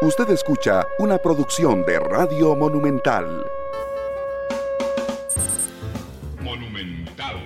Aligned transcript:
Usted 0.00 0.30
escucha 0.30 0.86
una 1.00 1.18
producción 1.18 1.84
de 1.84 1.98
Radio 1.98 2.54
Monumental. 2.54 3.44
Monumental. 6.40 7.36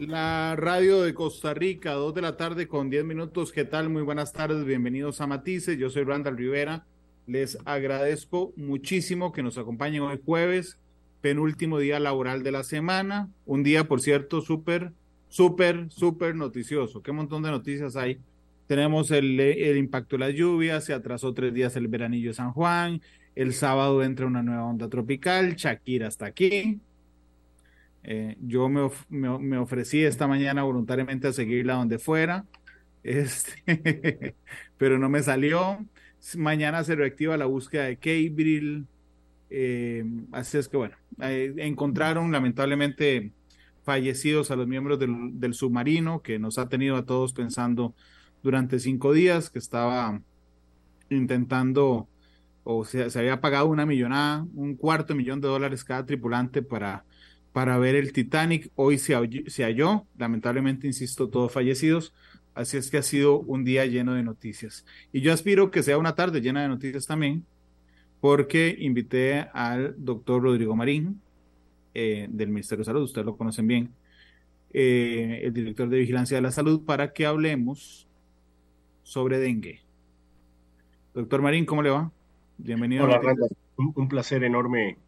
La 0.00 0.56
radio 0.56 1.02
de 1.02 1.14
Costa 1.14 1.54
Rica, 1.54 1.92
2 1.92 2.14
de 2.14 2.22
la 2.22 2.36
tarde 2.36 2.66
con 2.66 2.90
10 2.90 3.04
minutos. 3.04 3.52
¿Qué 3.52 3.64
tal? 3.64 3.90
Muy 3.90 4.02
buenas 4.02 4.32
tardes, 4.32 4.64
bienvenidos 4.64 5.20
a 5.20 5.28
Matices. 5.28 5.78
Yo 5.78 5.88
soy 5.88 6.02
Randall 6.02 6.36
Rivera. 6.36 6.84
Les 7.28 7.58
agradezco 7.64 8.52
muchísimo 8.56 9.30
que 9.30 9.44
nos 9.44 9.56
acompañen 9.56 10.02
hoy 10.02 10.20
jueves, 10.26 10.80
penúltimo 11.20 11.78
día 11.78 12.00
laboral 12.00 12.42
de 12.42 12.50
la 12.50 12.64
semana. 12.64 13.30
Un 13.46 13.62
día, 13.62 13.86
por 13.86 14.00
cierto, 14.00 14.40
súper, 14.40 14.94
súper, 15.28 15.92
súper 15.92 16.34
noticioso. 16.34 17.04
Qué 17.04 17.12
montón 17.12 17.44
de 17.44 17.52
noticias 17.52 17.94
hay 17.94 18.18
tenemos 18.70 19.10
el, 19.10 19.40
el, 19.40 19.76
impacto 19.78 20.14
de 20.16 20.26
las 20.26 20.32
lluvias, 20.32 20.84
se 20.84 20.94
atrasó 20.94 21.34
tres 21.34 21.52
días 21.52 21.74
el 21.74 21.88
veranillo 21.88 22.28
de 22.30 22.34
San 22.34 22.52
Juan, 22.52 23.02
el 23.34 23.52
sábado 23.52 24.00
entra 24.04 24.26
una 24.26 24.44
nueva 24.44 24.62
onda 24.62 24.88
tropical, 24.88 25.56
Shakira 25.56 26.06
está 26.06 26.26
aquí. 26.26 26.78
Eh, 28.04 28.36
yo 28.40 28.68
me, 28.68 28.88
me, 29.08 29.58
ofrecí 29.58 30.04
esta 30.04 30.28
mañana 30.28 30.62
voluntariamente 30.62 31.26
a 31.26 31.32
seguirla 31.32 31.74
donde 31.74 31.98
fuera, 31.98 32.44
este, 33.02 34.36
pero 34.78 35.00
no 35.00 35.08
me 35.08 35.24
salió. 35.24 35.84
Mañana 36.36 36.84
se 36.84 36.94
reactiva 36.94 37.36
la 37.36 37.46
búsqueda 37.46 37.86
de 37.86 37.96
Cabril. 37.96 38.86
Eh, 39.50 40.04
así 40.30 40.58
es 40.58 40.68
que 40.68 40.76
bueno, 40.76 40.94
eh, 41.20 41.54
encontraron 41.56 42.30
lamentablemente 42.30 43.32
fallecidos 43.82 44.52
a 44.52 44.54
los 44.54 44.68
miembros 44.68 45.00
del, 45.00 45.40
del 45.40 45.54
submarino 45.54 46.22
que 46.22 46.38
nos 46.38 46.56
ha 46.58 46.68
tenido 46.68 46.94
a 46.94 47.04
todos 47.04 47.32
pensando 47.32 47.96
durante 48.42 48.78
cinco 48.78 49.12
días 49.12 49.50
que 49.50 49.58
estaba 49.58 50.20
intentando 51.08 52.08
o 52.64 52.84
sea, 52.84 53.10
se 53.10 53.18
había 53.18 53.40
pagado 53.40 53.66
una 53.66 53.86
millonada, 53.86 54.46
un 54.54 54.76
cuarto 54.76 55.14
millón 55.14 55.40
de 55.40 55.48
dólares 55.48 55.84
cada 55.84 56.04
tripulante 56.06 56.62
para, 56.62 57.04
para 57.52 57.78
ver 57.78 57.94
el 57.94 58.12
Titanic. 58.12 58.70
Hoy 58.74 58.98
se, 58.98 59.14
se 59.48 59.64
halló, 59.64 60.06
lamentablemente, 60.18 60.86
insisto, 60.86 61.28
todos 61.28 61.52
fallecidos. 61.52 62.14
Así 62.54 62.76
es 62.76 62.90
que 62.90 62.98
ha 62.98 63.02
sido 63.02 63.40
un 63.40 63.64
día 63.64 63.86
lleno 63.86 64.14
de 64.14 64.22
noticias. 64.22 64.84
Y 65.12 65.20
yo 65.20 65.32
aspiro 65.32 65.70
que 65.70 65.82
sea 65.82 65.98
una 65.98 66.14
tarde 66.14 66.40
llena 66.40 66.62
de 66.62 66.68
noticias 66.68 67.06
también, 67.06 67.44
porque 68.20 68.76
invité 68.78 69.48
al 69.54 69.94
doctor 69.96 70.42
Rodrigo 70.42 70.76
Marín 70.76 71.20
eh, 71.94 72.28
del 72.30 72.50
Ministerio 72.50 72.80
de 72.80 72.86
Salud, 72.86 73.02
ustedes 73.02 73.24
lo 73.24 73.36
conocen 73.36 73.66
bien, 73.66 73.94
eh, 74.72 75.40
el 75.44 75.52
director 75.52 75.88
de 75.88 75.98
Vigilancia 75.98 76.36
de 76.36 76.42
la 76.42 76.52
Salud, 76.52 76.84
para 76.84 77.12
que 77.12 77.24
hablemos 77.24 78.09
sobre 79.10 79.40
dengue. 79.40 79.80
Doctor 81.14 81.42
Marín, 81.42 81.66
¿cómo 81.66 81.82
le 81.82 81.90
va? 81.90 82.12
Bienvenido. 82.58 83.06
Hola, 83.06 83.18
Randa. 83.18 83.48
Un, 83.76 83.92
un, 83.96 84.08
placer 84.08 84.44
enorme 84.44 84.98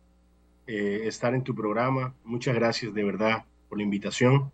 eh, 0.66 1.02
estar 1.04 1.36
en 1.36 1.44
tu 1.44 1.54
programa. 1.54 2.12
Muchas 2.24 2.56
gracias 2.56 2.92
de 2.92 3.04
verdad 3.04 3.44
por 3.68 3.78
la 3.78 3.84
invitación. 3.84 4.50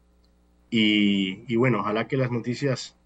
Y, 0.68 1.50
y, 1.50 1.56
bueno, 1.56 1.80
ojalá 1.80 2.06
que 2.06 2.18
las 2.18 2.30
noticias 2.30 2.98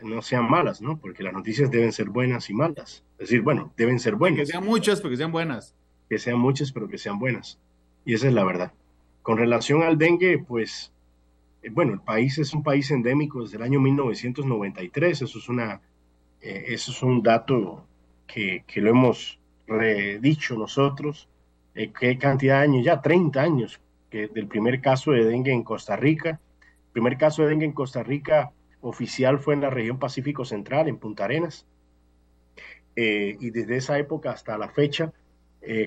no 0.00 0.22
sean 0.22 0.48
malas, 0.48 0.80
¿no? 0.80 0.96
Porque 0.96 1.24
las 1.24 1.32
noticias 1.32 1.72
deben 1.72 1.90
ser 1.90 2.08
buenas 2.08 2.50
y 2.50 2.54
malas. 2.54 3.02
Es 3.14 3.28
decir, 3.28 3.42
bueno, 3.42 3.72
deben 3.76 3.98
ser 3.98 4.14
buenas. 4.14 4.38
Que 4.38 4.46
sean 4.46 4.64
muchas, 4.64 5.00
pero 5.00 5.10
que 5.10 5.16
sean 5.16 5.32
buenas. 5.32 5.74
Que 6.08 6.18
sean 6.18 6.38
muchas, 6.38 6.70
pero 6.70 6.86
que 6.86 6.98
sean 6.98 7.18
buenas. 7.18 7.58
Y 8.04 8.14
esa 8.14 8.28
es 8.28 8.32
la 8.32 8.44
verdad. 8.44 8.72
Con 9.22 9.38
relación 9.38 9.82
al 9.82 9.98
dengue, 9.98 10.38
pues 10.38 10.92
bueno, 11.68 11.92
el 11.92 12.00
país 12.00 12.38
es 12.38 12.54
un 12.54 12.62
país 12.62 12.90
endémico 12.90 13.42
desde 13.42 13.58
el 13.58 13.62
año 13.62 13.80
1993, 13.80 15.22
eso 15.22 15.38
es, 15.38 15.48
una, 15.48 15.80
eh, 16.40 16.64
eso 16.68 16.90
es 16.90 17.02
un 17.02 17.22
dato 17.22 17.84
que, 18.26 18.64
que 18.66 18.80
lo 18.80 18.90
hemos 18.90 19.38
dicho 20.20 20.56
nosotros, 20.56 21.28
eh, 21.76 21.92
qué 21.92 22.18
cantidad 22.18 22.58
de 22.58 22.64
años, 22.64 22.84
ya 22.84 23.00
30 23.00 23.40
años 23.40 23.80
que 24.10 24.26
del 24.26 24.48
primer 24.48 24.80
caso 24.80 25.12
de 25.12 25.24
dengue 25.24 25.52
en 25.52 25.62
Costa 25.62 25.94
Rica. 25.94 26.40
El 26.60 26.92
primer 26.92 27.16
caso 27.16 27.42
de 27.42 27.50
dengue 27.50 27.66
en 27.66 27.72
Costa 27.72 28.02
Rica 28.02 28.50
oficial 28.80 29.38
fue 29.38 29.54
en 29.54 29.60
la 29.60 29.70
región 29.70 30.00
Pacífico 30.00 30.44
Central, 30.44 30.88
en 30.88 30.96
Punta 30.96 31.24
Arenas. 31.24 31.66
y 32.96 33.50
desde 33.50 33.76
esa 33.76 33.98
época 33.98 34.32
hasta 34.32 34.58
la 34.58 34.68
fecha, 34.68 35.12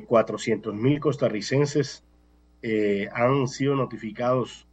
400 0.07 0.73
mil 0.73 0.99
costarricenses 1.01 2.03
han 3.11 3.47
sido 3.49 3.75
notificados 3.75 4.65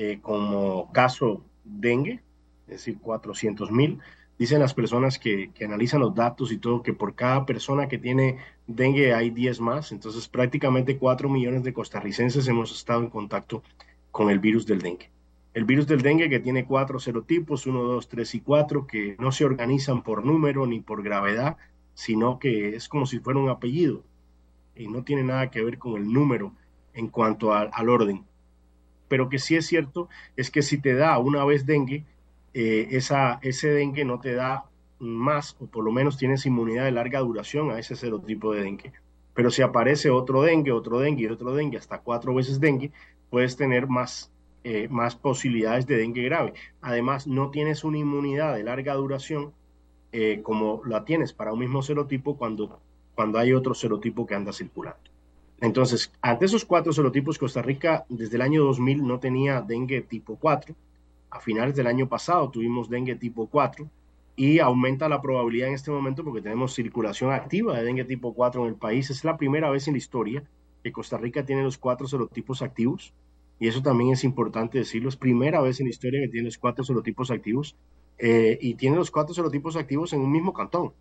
eh, 0.00 0.20
como 0.22 0.92
caso 0.92 1.42
dengue, 1.64 2.22
es 2.68 2.74
decir, 2.74 3.00
400 3.00 3.72
mil. 3.72 3.98
Dicen 4.38 4.60
las 4.60 4.72
personas 4.72 5.18
que, 5.18 5.50
que, 5.52 5.64
analizan 5.64 5.98
los 5.98 6.14
datos 6.14 6.52
y 6.52 6.58
todo 6.58 6.84
que 6.84 6.92
por 6.92 7.16
cada 7.16 7.44
persona 7.44 7.88
que 7.88 7.98
tiene 7.98 8.38
dengue 8.68 9.12
hay 9.12 9.30
10 9.30 9.60
más. 9.60 9.90
Entonces 9.90 10.28
prácticamente 10.28 10.98
4 10.98 11.28
millones 11.28 11.64
de 11.64 11.72
costarricenses 11.72 12.46
hemos 12.46 12.70
estado 12.70 13.00
en 13.00 13.10
contacto 13.10 13.64
con 14.12 14.30
el 14.30 14.38
virus 14.38 14.66
del 14.66 14.82
dengue. 14.82 15.10
El 15.52 15.64
virus 15.64 15.88
del 15.88 16.02
dengue 16.02 16.30
que 16.30 16.38
tiene 16.38 16.64
cuatro 16.64 17.00
serotipos, 17.00 17.66
1, 17.66 17.82
2, 17.82 18.08
3 18.08 18.34
y 18.36 18.40
4, 18.40 18.86
que 18.86 19.16
no 19.18 19.32
se 19.32 19.44
organizan 19.44 20.04
por 20.04 20.24
número 20.24 20.64
ni 20.68 20.78
por 20.78 21.02
gravedad, 21.02 21.56
sino 21.94 22.38
que 22.38 22.76
es 22.76 22.88
como 22.88 23.04
si 23.04 23.18
fuera 23.18 23.40
un 23.40 23.48
apellido 23.48 24.04
y 24.76 24.86
no 24.86 25.02
tiene 25.02 25.24
nada 25.24 25.50
que 25.50 25.64
ver 25.64 25.76
con 25.78 25.96
el 25.96 26.12
número 26.12 26.52
en 26.94 27.08
cuanto 27.08 27.52
a, 27.52 27.62
al 27.62 27.88
orden 27.88 28.27
pero 29.08 29.28
que 29.28 29.38
sí 29.38 29.56
es 29.56 29.66
cierto 29.66 30.08
es 30.36 30.50
que 30.50 30.62
si 30.62 30.80
te 30.80 30.94
da 30.94 31.18
una 31.18 31.44
vez 31.44 31.66
dengue, 31.66 32.04
eh, 32.54 32.88
esa, 32.92 33.38
ese 33.42 33.68
dengue 33.70 34.04
no 34.04 34.20
te 34.20 34.34
da 34.34 34.64
más, 34.98 35.56
o 35.60 35.66
por 35.66 35.84
lo 35.84 35.92
menos 35.92 36.18
tienes 36.18 36.46
inmunidad 36.46 36.84
de 36.84 36.92
larga 36.92 37.20
duración 37.20 37.70
a 37.70 37.78
ese 37.78 37.96
serotipo 37.96 38.52
de 38.52 38.62
dengue. 38.62 38.92
Pero 39.34 39.50
si 39.50 39.62
aparece 39.62 40.10
otro 40.10 40.42
dengue, 40.42 40.72
otro 40.72 40.98
dengue 40.98 41.30
otro 41.30 41.54
dengue, 41.54 41.78
hasta 41.78 42.00
cuatro 42.00 42.34
veces 42.34 42.60
dengue, 42.60 42.90
puedes 43.30 43.56
tener 43.56 43.86
más, 43.86 44.32
eh, 44.64 44.88
más 44.88 45.14
posibilidades 45.16 45.86
de 45.86 45.96
dengue 45.96 46.22
grave. 46.24 46.54
Además, 46.80 47.26
no 47.26 47.50
tienes 47.50 47.84
una 47.84 47.98
inmunidad 47.98 48.54
de 48.56 48.64
larga 48.64 48.94
duración 48.94 49.52
eh, 50.10 50.40
como 50.42 50.82
la 50.86 51.04
tienes 51.04 51.32
para 51.32 51.52
un 51.52 51.60
mismo 51.60 51.82
serotipo 51.82 52.36
cuando, 52.36 52.80
cuando 53.14 53.38
hay 53.38 53.52
otro 53.52 53.74
serotipo 53.74 54.26
que 54.26 54.34
anda 54.34 54.52
circulando. 54.52 55.10
Entonces, 55.60 56.12
ante 56.22 56.44
esos 56.44 56.64
cuatro 56.64 56.92
serotipos, 56.92 57.38
Costa 57.38 57.62
Rica 57.62 58.04
desde 58.08 58.36
el 58.36 58.42
año 58.42 58.64
2000 58.64 59.06
no 59.06 59.18
tenía 59.18 59.60
dengue 59.60 60.02
tipo 60.02 60.36
4. 60.36 60.74
A 61.30 61.40
finales 61.40 61.74
del 61.74 61.88
año 61.88 62.08
pasado 62.08 62.50
tuvimos 62.50 62.88
dengue 62.88 63.16
tipo 63.16 63.46
4 63.48 63.88
y 64.36 64.60
aumenta 64.60 65.08
la 65.08 65.20
probabilidad 65.20 65.68
en 65.68 65.74
este 65.74 65.90
momento 65.90 66.22
porque 66.22 66.40
tenemos 66.40 66.74
circulación 66.74 67.32
activa 67.32 67.76
de 67.76 67.84
dengue 67.84 68.04
tipo 68.04 68.34
4 68.34 68.62
en 68.62 68.68
el 68.68 68.74
país. 68.76 69.10
Es 69.10 69.24
la 69.24 69.36
primera 69.36 69.68
vez 69.70 69.88
en 69.88 69.94
la 69.94 69.98
historia 69.98 70.44
que 70.82 70.92
Costa 70.92 71.18
Rica 71.18 71.44
tiene 71.44 71.64
los 71.64 71.76
cuatro 71.76 72.06
serotipos 72.06 72.62
activos 72.62 73.12
y 73.58 73.66
eso 73.66 73.82
también 73.82 74.12
es 74.12 74.22
importante 74.22 74.78
decirlo. 74.78 75.08
Es 75.08 75.16
primera 75.16 75.60
vez 75.60 75.80
en 75.80 75.86
la 75.86 75.90
historia 75.90 76.20
que 76.20 76.28
tiene 76.28 76.46
los 76.46 76.58
cuatro 76.58 76.84
serotipos 76.84 77.32
activos 77.32 77.76
eh, 78.18 78.58
y 78.60 78.74
tiene 78.74 78.96
los 78.96 79.10
cuatro 79.10 79.34
serotipos 79.34 79.76
activos 79.76 80.12
en 80.12 80.20
un 80.20 80.30
mismo 80.30 80.52
cantón. 80.52 80.92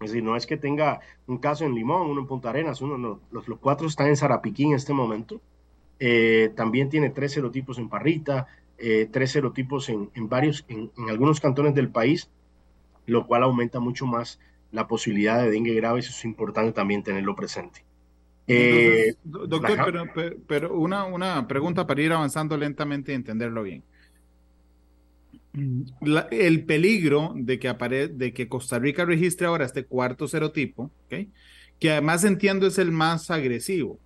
Es 0.00 0.10
decir, 0.10 0.22
no 0.22 0.36
es 0.36 0.46
que 0.46 0.56
tenga 0.56 1.00
un 1.26 1.38
caso 1.38 1.64
en 1.64 1.74
Limón, 1.74 2.10
uno 2.10 2.20
en 2.20 2.26
Punta 2.26 2.50
Arenas, 2.50 2.80
uno, 2.82 3.20
los, 3.30 3.48
los, 3.48 3.58
cuatro 3.58 3.86
están 3.86 4.08
en 4.08 4.16
Sarapiquí 4.16 4.64
en 4.64 4.74
este 4.74 4.92
momento. 4.92 5.40
Eh, 5.98 6.52
también 6.56 6.90
tiene 6.90 7.10
tres 7.10 7.32
serotipos 7.32 7.78
en 7.78 7.88
Parrita, 7.88 8.46
eh, 8.76 9.08
tres 9.10 9.30
serotipos 9.30 9.88
en, 9.88 10.10
en 10.14 10.28
varios, 10.28 10.64
en, 10.68 10.90
en, 10.98 11.08
algunos 11.08 11.40
cantones 11.40 11.74
del 11.74 11.88
país, 11.88 12.28
lo 13.06 13.26
cual 13.26 13.44
aumenta 13.44 13.80
mucho 13.80 14.04
más 14.06 14.40
la 14.72 14.88
posibilidad 14.88 15.42
de 15.42 15.50
dengue 15.50 15.74
grave. 15.74 16.00
Eso 16.00 16.10
es 16.10 16.24
importante 16.24 16.72
también 16.72 17.02
tenerlo 17.02 17.34
presente. 17.34 17.84
Eh, 18.46 19.14
doctor, 19.24 20.10
pero, 20.12 20.36
pero, 20.46 20.78
una, 20.78 21.04
una 21.04 21.48
pregunta 21.48 21.86
para 21.86 22.02
ir 22.02 22.12
avanzando 22.12 22.58
lentamente 22.58 23.12
y 23.12 23.14
entenderlo 23.14 23.62
bien 23.62 23.82
la, 26.00 26.28
el 26.30 26.64
peligro 26.64 27.32
de 27.36 27.58
que, 27.58 27.68
apare, 27.68 28.08
de 28.08 28.32
que 28.32 28.48
Costa 28.48 28.78
Rica 28.78 29.04
registre 29.04 29.46
ahora 29.46 29.64
este 29.64 29.84
cuarto 29.84 30.26
serotipo, 30.26 30.90
¿okay? 31.06 31.30
que 31.78 31.92
además 31.92 32.24
entiendo 32.24 32.66
es 32.66 32.78
el 32.78 32.90
más 32.90 33.30
agresivo. 33.30 33.98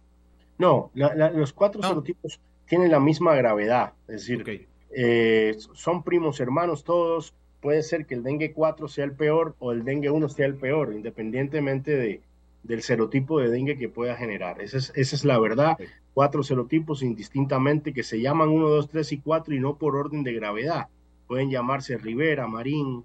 No, 0.58 0.90
la, 0.94 1.14
la, 1.14 1.30
los 1.30 1.52
cuatro 1.52 1.80
no. 1.80 1.88
serotipos 1.88 2.40
tienen 2.66 2.90
la 2.90 3.00
misma 3.00 3.34
gravedad, 3.34 3.94
es 4.08 4.20
decir, 4.20 4.42
okay. 4.42 4.66
eh, 4.90 5.56
son 5.72 6.02
primos 6.02 6.40
hermanos 6.40 6.84
todos, 6.84 7.34
puede 7.60 7.82
ser 7.82 8.04
que 8.04 8.14
el 8.14 8.22
dengue 8.22 8.52
4 8.52 8.86
sea 8.88 9.04
el 9.04 9.12
peor 9.12 9.56
o 9.58 9.72
el 9.72 9.84
dengue 9.84 10.10
1 10.10 10.28
sea 10.28 10.46
el 10.46 10.56
peor, 10.56 10.92
independientemente 10.92 11.96
de, 11.96 12.20
del 12.62 12.82
serotipo 12.82 13.40
de 13.40 13.48
dengue 13.48 13.78
que 13.78 13.88
pueda 13.88 14.16
generar. 14.16 14.60
Esa 14.60 14.76
es, 14.76 14.92
esa 14.94 15.16
es 15.16 15.24
la 15.24 15.38
verdad. 15.38 15.72
Okay. 15.72 15.86
Cuatro 16.12 16.42
serotipos 16.42 17.02
indistintamente 17.02 17.94
que 17.94 18.02
se 18.02 18.20
llaman 18.20 18.50
1, 18.50 18.68
2, 18.68 18.88
3 18.88 19.12
y 19.12 19.18
4 19.18 19.54
y 19.54 19.60
no 19.60 19.76
por 19.76 19.96
orden 19.96 20.24
de 20.24 20.34
gravedad 20.34 20.88
pueden 21.28 21.50
llamarse 21.50 21.96
Rivera, 21.98 22.48
Marín, 22.48 23.04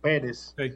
Pérez, 0.00 0.54
sí. 0.56 0.74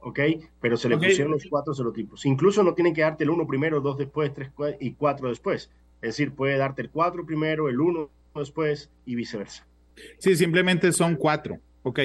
¿ok? 0.00 0.20
Pero 0.60 0.76
se 0.76 0.88
le 0.88 0.96
okay. 0.96 1.10
pusieron 1.10 1.32
los 1.32 1.46
cuatro 1.48 1.72
serotipos. 1.72 2.26
Incluso 2.26 2.62
no 2.62 2.74
tienen 2.74 2.92
que 2.92 3.02
darte 3.02 3.24
el 3.24 3.30
uno 3.30 3.46
primero, 3.46 3.80
dos 3.80 3.96
después, 3.96 4.34
tres 4.34 4.50
y 4.80 4.92
cuatro 4.92 5.28
después. 5.28 5.70
Es 6.02 6.10
decir, 6.10 6.32
puede 6.32 6.58
darte 6.58 6.82
el 6.82 6.90
cuatro 6.90 7.24
primero, 7.24 7.68
el 7.68 7.80
uno 7.80 8.10
después 8.34 8.90
y 9.06 9.14
viceversa. 9.14 9.66
Sí, 10.18 10.36
simplemente 10.36 10.92
son 10.92 11.16
cuatro. 11.16 11.58
Ok, 11.82 11.98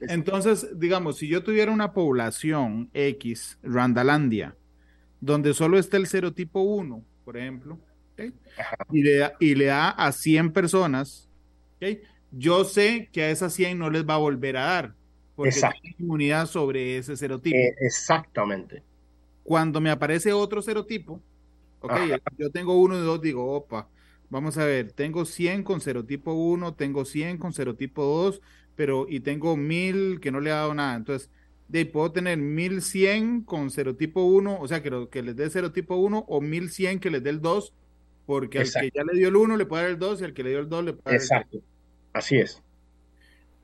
entonces, 0.00 0.78
digamos, 0.78 1.16
si 1.16 1.26
yo 1.26 1.42
tuviera 1.42 1.72
una 1.72 1.94
población 1.94 2.90
X, 2.92 3.58
Randalandia, 3.62 4.56
donde 5.20 5.54
solo 5.54 5.78
está 5.78 5.96
el 5.96 6.06
serotipo 6.06 6.60
1, 6.60 7.02
por 7.24 7.38
ejemplo, 7.38 7.78
y, 8.90 9.02
le 9.02 9.16
da, 9.16 9.32
y 9.40 9.54
le 9.54 9.66
da 9.66 9.88
a 9.88 10.12
100 10.12 10.52
personas, 10.52 11.30
yo 12.32 12.64
sé 12.64 13.08
que 13.12 13.22
a 13.22 13.30
esas 13.30 13.52
100 13.52 13.78
no 13.78 13.90
les 13.90 14.08
va 14.08 14.14
a 14.14 14.18
volver 14.18 14.56
a 14.56 14.64
dar, 14.64 14.94
porque 15.36 15.52
tiene 15.52 15.96
inmunidad 15.98 16.46
sobre 16.46 16.96
ese 16.96 17.16
serotipo. 17.16 17.56
Eh, 17.56 17.74
exactamente. 17.80 18.82
Cuando 19.44 19.80
me 19.80 19.90
aparece 19.90 20.32
otro 20.32 20.62
serotipo, 20.62 21.20
ok, 21.80 21.92
yo 22.38 22.50
tengo 22.50 22.80
uno 22.80 22.96
y 22.96 23.00
dos, 23.02 23.20
digo, 23.20 23.52
opa, 23.52 23.88
vamos 24.30 24.56
a 24.56 24.64
ver, 24.64 24.92
tengo 24.92 25.24
100 25.24 25.62
con 25.62 25.80
serotipo 25.80 26.32
1, 26.32 26.74
tengo 26.74 27.04
100 27.04 27.38
con 27.38 27.52
serotipo 27.52 28.02
2, 28.02 28.40
pero 28.74 29.06
y 29.08 29.20
tengo 29.20 29.56
1000 29.56 30.20
que 30.20 30.30
no 30.30 30.40
le 30.40 30.50
ha 30.52 30.56
dado 30.56 30.74
nada. 30.74 30.96
Entonces, 30.96 31.30
de, 31.68 31.86
puedo 31.86 32.12
tener 32.12 32.38
1100 32.38 33.42
con 33.42 33.70
serotipo 33.70 34.22
1, 34.24 34.58
o 34.60 34.68
sea, 34.68 34.82
que, 34.82 35.08
que 35.10 35.22
les 35.22 35.36
dé 35.36 35.50
serotipo 35.50 35.96
1 35.96 36.24
o 36.28 36.40
1100 36.40 36.98
que 37.00 37.10
les 37.10 37.22
dé 37.22 37.30
el 37.30 37.40
2, 37.40 37.72
porque 38.24 38.60
al 38.60 38.70
que 38.70 38.90
ya 38.94 39.04
le 39.04 39.18
dio 39.18 39.28
el 39.28 39.36
1 39.36 39.56
le 39.56 39.66
puede 39.66 39.82
dar 39.82 39.92
el 39.92 39.98
2 39.98 40.20
y 40.20 40.24
al 40.24 40.34
que 40.34 40.42
le 40.44 40.50
dio 40.50 40.60
el 40.60 40.68
2 40.68 40.84
le 40.84 40.92
puede 40.92 41.02
dar 41.04 41.14
el 41.14 41.20
Exacto. 41.20 41.58
Así 42.12 42.36
es. 42.36 42.62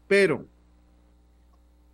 Pero, 0.07 0.47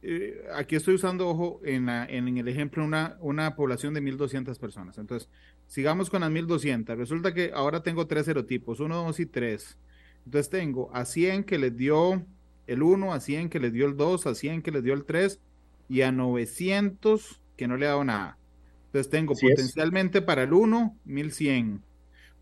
eh, 0.03 0.45
aquí 0.55 0.77
estoy 0.77 0.95
usando, 0.95 1.29
ojo, 1.29 1.61
en, 1.65 1.89
en, 1.89 2.39
el 2.39 2.49
ejemplo, 2.49 2.85
una, 2.85 3.17
una 3.21 3.57
población 3.57 3.95
de 3.95 4.01
1200 4.01 4.59
personas. 4.59 4.99
Entonces, 4.99 5.29
sigamos 5.67 6.11
con 6.11 6.21
las 6.21 6.31
1200. 6.31 6.97
Resulta 6.97 7.35
que 7.35 7.51
ahora 7.55 7.83
tengo 7.83 8.07
tres 8.07 8.27
serotipos, 8.27 8.81
1, 8.81 9.05
2 9.05 9.21
y 9.21 9.27
3. 9.27 9.79
Entonces 10.27 10.51
tengo 10.51 10.91
a 10.95 11.05
100 11.05 11.45
que 11.45 11.59
les 11.59 11.77
dio 11.77 12.25
el 12.67 12.83
1, 12.83 13.13
a 13.13 13.21
100 13.21 13.51
que 13.51 13.61
les 13.61 13.73
dio 13.73 13.87
el 13.87 13.97
2, 13.97 14.27
a 14.27 14.35
100 14.35 14.63
que 14.63 14.71
les 14.71 14.83
dio 14.83 14.95
el 14.95 15.05
3 15.05 15.41
y 15.89 16.03
a 16.03 16.13
900 16.13 17.41
que 17.57 17.69
no 17.69 17.77
le 17.77 17.87
ha 17.87 17.91
dado 17.91 18.05
nada. 18.05 18.39
Entonces 18.87 19.11
tengo 19.11 19.35
potencialmente 19.35 20.23
para 20.23 20.45
el 20.45 20.53
1, 20.53 20.97
1100. 21.05 21.83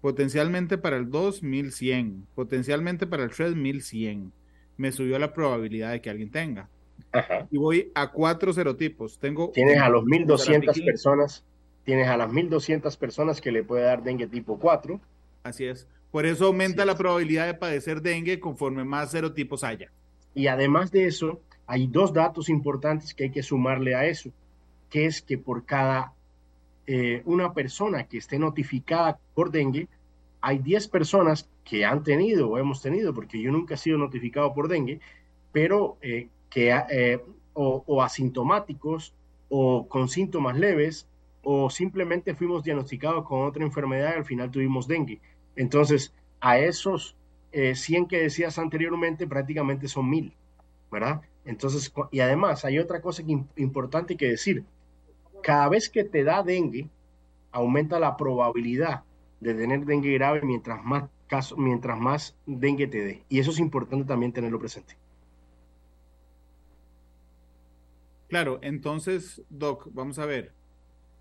Potencialmente 0.03 0.79
para 0.79 0.97
el 0.97 1.11
2, 1.11 1.45
1100. 1.45 2.27
Potencialmente 2.35 3.07
para 3.07 3.23
el 3.23 3.31
3, 3.31 3.55
1100. 3.55 4.33
Me 4.77 4.91
subió 4.91 5.17
la 5.19 5.33
probabilidad 5.33 5.93
de 5.93 6.01
que 6.01 6.11
alguien 6.11 6.31
tenga. 6.31 6.69
Y 7.51 7.57
voy 7.57 7.93
a 7.95 8.11
cuatro 8.11 8.53
serotipos. 8.53 9.19
Tengo 9.19 9.51
tienes 9.51 9.79
a 9.81 9.89
los 9.89 10.05
1200 10.05 10.81
personas, 10.81 11.45
tienes 11.85 12.09
a 12.09 12.17
las 12.17 12.33
1200 12.33 12.97
personas 12.97 13.41
que 13.41 13.53
le 13.53 13.63
puede 13.63 13.85
dar 13.85 14.03
dengue 14.03 14.27
tipo 14.27 14.59
4. 14.59 15.01
Así 15.45 15.67
es. 15.67 15.87
Por 16.11 16.27
eso 16.27 16.47
aumenta 16.47 16.85
la 16.85 16.97
probabilidad 16.97 17.47
de 17.47 17.55
padecer 17.55 18.03
dengue 18.03 18.41
conforme 18.41 18.85
más 18.85 19.13
serotipos 19.13 19.63
haya. 19.63 19.93
Y 20.35 20.49
además 20.49 20.91
de 20.91 21.07
eso, 21.07 21.41
hay 21.67 21.87
dos 21.87 22.13
datos 22.13 22.49
importantes 22.49 23.15
que 23.15 23.25
hay 23.25 23.31
que 23.31 23.45
sumarle 23.45 23.95
a 23.95 24.07
eso, 24.07 24.31
que 24.91 25.07
es 25.07 25.23
que 25.23 25.39
por 25.39 25.65
cada 25.65 26.13
eh, 26.87 27.23
una 27.27 27.55
persona 27.55 28.05
que 28.05 28.19
esté 28.19 28.39
notificada 28.39 29.19
por 29.35 29.51
dengue, 29.51 29.89
hay 30.41 30.59
10 30.59 30.89
personas 30.89 31.49
que 31.65 31.85
han 31.85 32.03
tenido 32.03 32.51
o 32.51 32.59
hemos 32.59 32.83
tenido, 32.83 33.15
porque 33.15 33.41
yo 33.41 33.53
nunca 33.53 33.75
he 33.75 33.79
sido 33.79 33.99
notificado 33.99 34.53
por 34.53 34.69
dengue, 34.69 35.01
pero 35.53 35.97
eh, 36.03 36.29
que 36.51 36.71
eh, 36.91 37.21
o, 37.55 38.03
asintomáticos 38.03 39.15
o 39.49 39.87
con 39.87 40.09
síntomas 40.09 40.59
leves 40.59 41.07
o 41.45 41.71
simplemente 41.71 42.35
fuimos 42.35 42.65
diagnosticados 42.65 43.27
con 43.27 43.47
otra 43.47 43.65
enfermedad 43.65 44.13
y 44.15 44.19
al 44.19 44.25
final 44.25 44.51
tuvimos 44.51 44.89
dengue. 44.89 45.21
Entonces, 45.55 46.13
a 46.41 46.59
esos 46.59 47.17
100 47.53 48.07
que 48.07 48.23
decías 48.23 48.59
anteriormente 48.59 49.27
prácticamente 49.27 49.87
son 49.87 50.09
mil, 50.09 50.33
¿verdad? 50.91 51.21
Entonces, 51.45 51.93
y 52.11 52.21
además 52.21 52.65
hay 52.65 52.79
otra 52.79 53.01
cosa 53.01 53.23
importante 53.57 54.17
que 54.17 54.31
decir. 54.31 54.65
Cada 55.43 55.69
vez 55.69 55.89
que 55.89 56.05
te 56.05 56.25
da 56.25 56.43
dengue, 56.43 56.89
aumenta 57.51 57.99
la 57.99 58.17
probabilidad 58.17 59.03
de 59.41 59.55
tener 59.55 59.85
dengue 59.85 60.15
grave 60.15 60.43
mientras 60.43 60.83
más 60.85 61.05
caso, 61.27 61.57
mientras 61.57 61.99
más 61.99 62.37
dengue 62.47 62.87
te 62.87 63.05
dé. 63.05 63.25
Y 63.29 63.41
eso 63.41 63.51
es 63.51 63.59
importante 63.59 64.07
también 64.07 64.33
tenerlo 64.33 64.59
presente. 64.59 64.97
Claro, 68.29 68.61
entonces, 68.63 69.43
Doc, 69.51 69.89
vamos 69.93 70.19
a 70.19 70.27
ver. 70.27 70.53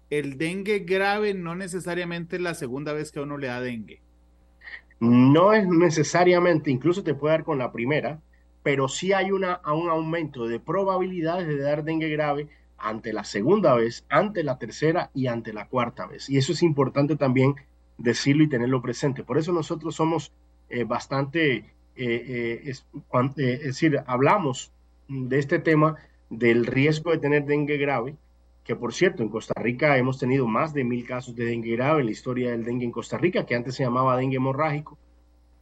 El 0.09 0.37
dengue 0.37 0.79
grave 0.79 1.33
no 1.33 1.55
necesariamente 1.55 2.37
es 2.37 2.41
la 2.41 2.53
segunda 2.53 2.93
vez 2.93 3.11
que 3.11 3.19
uno 3.19 3.37
le 3.37 3.47
da 3.47 3.59
dengue. 3.59 4.01
No 4.99 5.51
es 5.51 5.67
necesariamente, 5.67 6.69
incluso 6.69 7.03
te 7.03 7.15
puede 7.15 7.33
dar 7.33 7.43
con 7.43 7.57
la 7.57 7.71
primera, 7.71 8.21
pero 8.63 8.87
sí 8.87 9.13
hay 9.13 9.31
una, 9.31 9.61
un 9.65 9.89
aumento 9.89 10.47
de 10.47 10.59
probabilidades 10.59 11.47
de 11.47 11.59
dar 11.59 11.83
dengue 11.83 12.09
grave 12.09 12.47
ante 12.81 13.13
la 13.13 13.23
segunda 13.23 13.73
vez, 13.75 14.05
ante 14.09 14.43
la 14.43 14.57
tercera 14.57 15.11
y 15.13 15.27
ante 15.27 15.53
la 15.53 15.67
cuarta 15.67 16.07
vez. 16.07 16.29
Y 16.29 16.37
eso 16.37 16.53
es 16.53 16.63
importante 16.63 17.15
también 17.15 17.55
decirlo 17.97 18.43
y 18.43 18.49
tenerlo 18.49 18.81
presente. 18.81 19.23
Por 19.23 19.37
eso 19.37 19.53
nosotros 19.53 19.95
somos 19.95 20.31
eh, 20.69 20.83
bastante, 20.83 21.55
eh, 21.55 21.65
eh, 21.95 22.61
es, 22.65 22.85
es, 23.37 23.63
decir, 23.63 23.99
hablamos 24.07 24.71
de 25.07 25.39
este 25.39 25.59
tema 25.59 25.97
del 26.29 26.65
riesgo 26.65 27.11
de 27.11 27.17
tener 27.17 27.45
dengue 27.45 27.77
grave, 27.77 28.15
que 28.63 28.75
por 28.75 28.93
cierto, 28.93 29.23
en 29.23 29.29
Costa 29.29 29.59
Rica 29.59 29.97
hemos 29.97 30.17
tenido 30.19 30.47
más 30.47 30.73
de 30.73 30.83
mil 30.83 31.05
casos 31.05 31.35
de 31.35 31.45
dengue 31.45 31.75
grave 31.75 32.01
en 32.01 32.05
la 32.05 32.11
historia 32.11 32.51
del 32.51 32.63
dengue 32.63 32.85
en 32.85 32.91
Costa 32.91 33.17
Rica, 33.17 33.45
que 33.45 33.55
antes 33.55 33.75
se 33.75 33.83
llamaba 33.83 34.17
dengue 34.17 34.37
hemorrágico, 34.37 34.97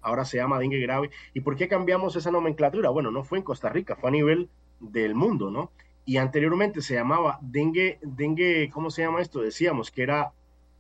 ahora 0.01 0.25
se 0.25 0.37
llama 0.37 0.59
dengue 0.59 0.79
grave. 0.79 1.09
¿Y 1.33 1.41
por 1.41 1.55
qué 1.55 1.67
cambiamos 1.67 2.15
esa 2.15 2.31
nomenclatura? 2.31 2.89
Bueno, 2.89 3.11
no 3.11 3.23
fue 3.23 3.39
en 3.39 3.43
Costa 3.43 3.69
Rica, 3.69 3.95
fue 3.95 4.09
a 4.09 4.13
nivel 4.13 4.49
del 4.79 5.15
mundo, 5.15 5.49
¿no? 5.49 5.71
Y 6.09 6.17
anteriormente 6.17 6.81
se 6.81 6.95
llamaba 6.95 7.37
dengue, 7.39 7.99
dengue, 8.01 8.71
¿cómo 8.73 8.89
se 8.89 9.03
llama 9.03 9.21
esto? 9.21 9.41
Decíamos 9.41 9.91
que 9.91 10.01
era 10.01 10.31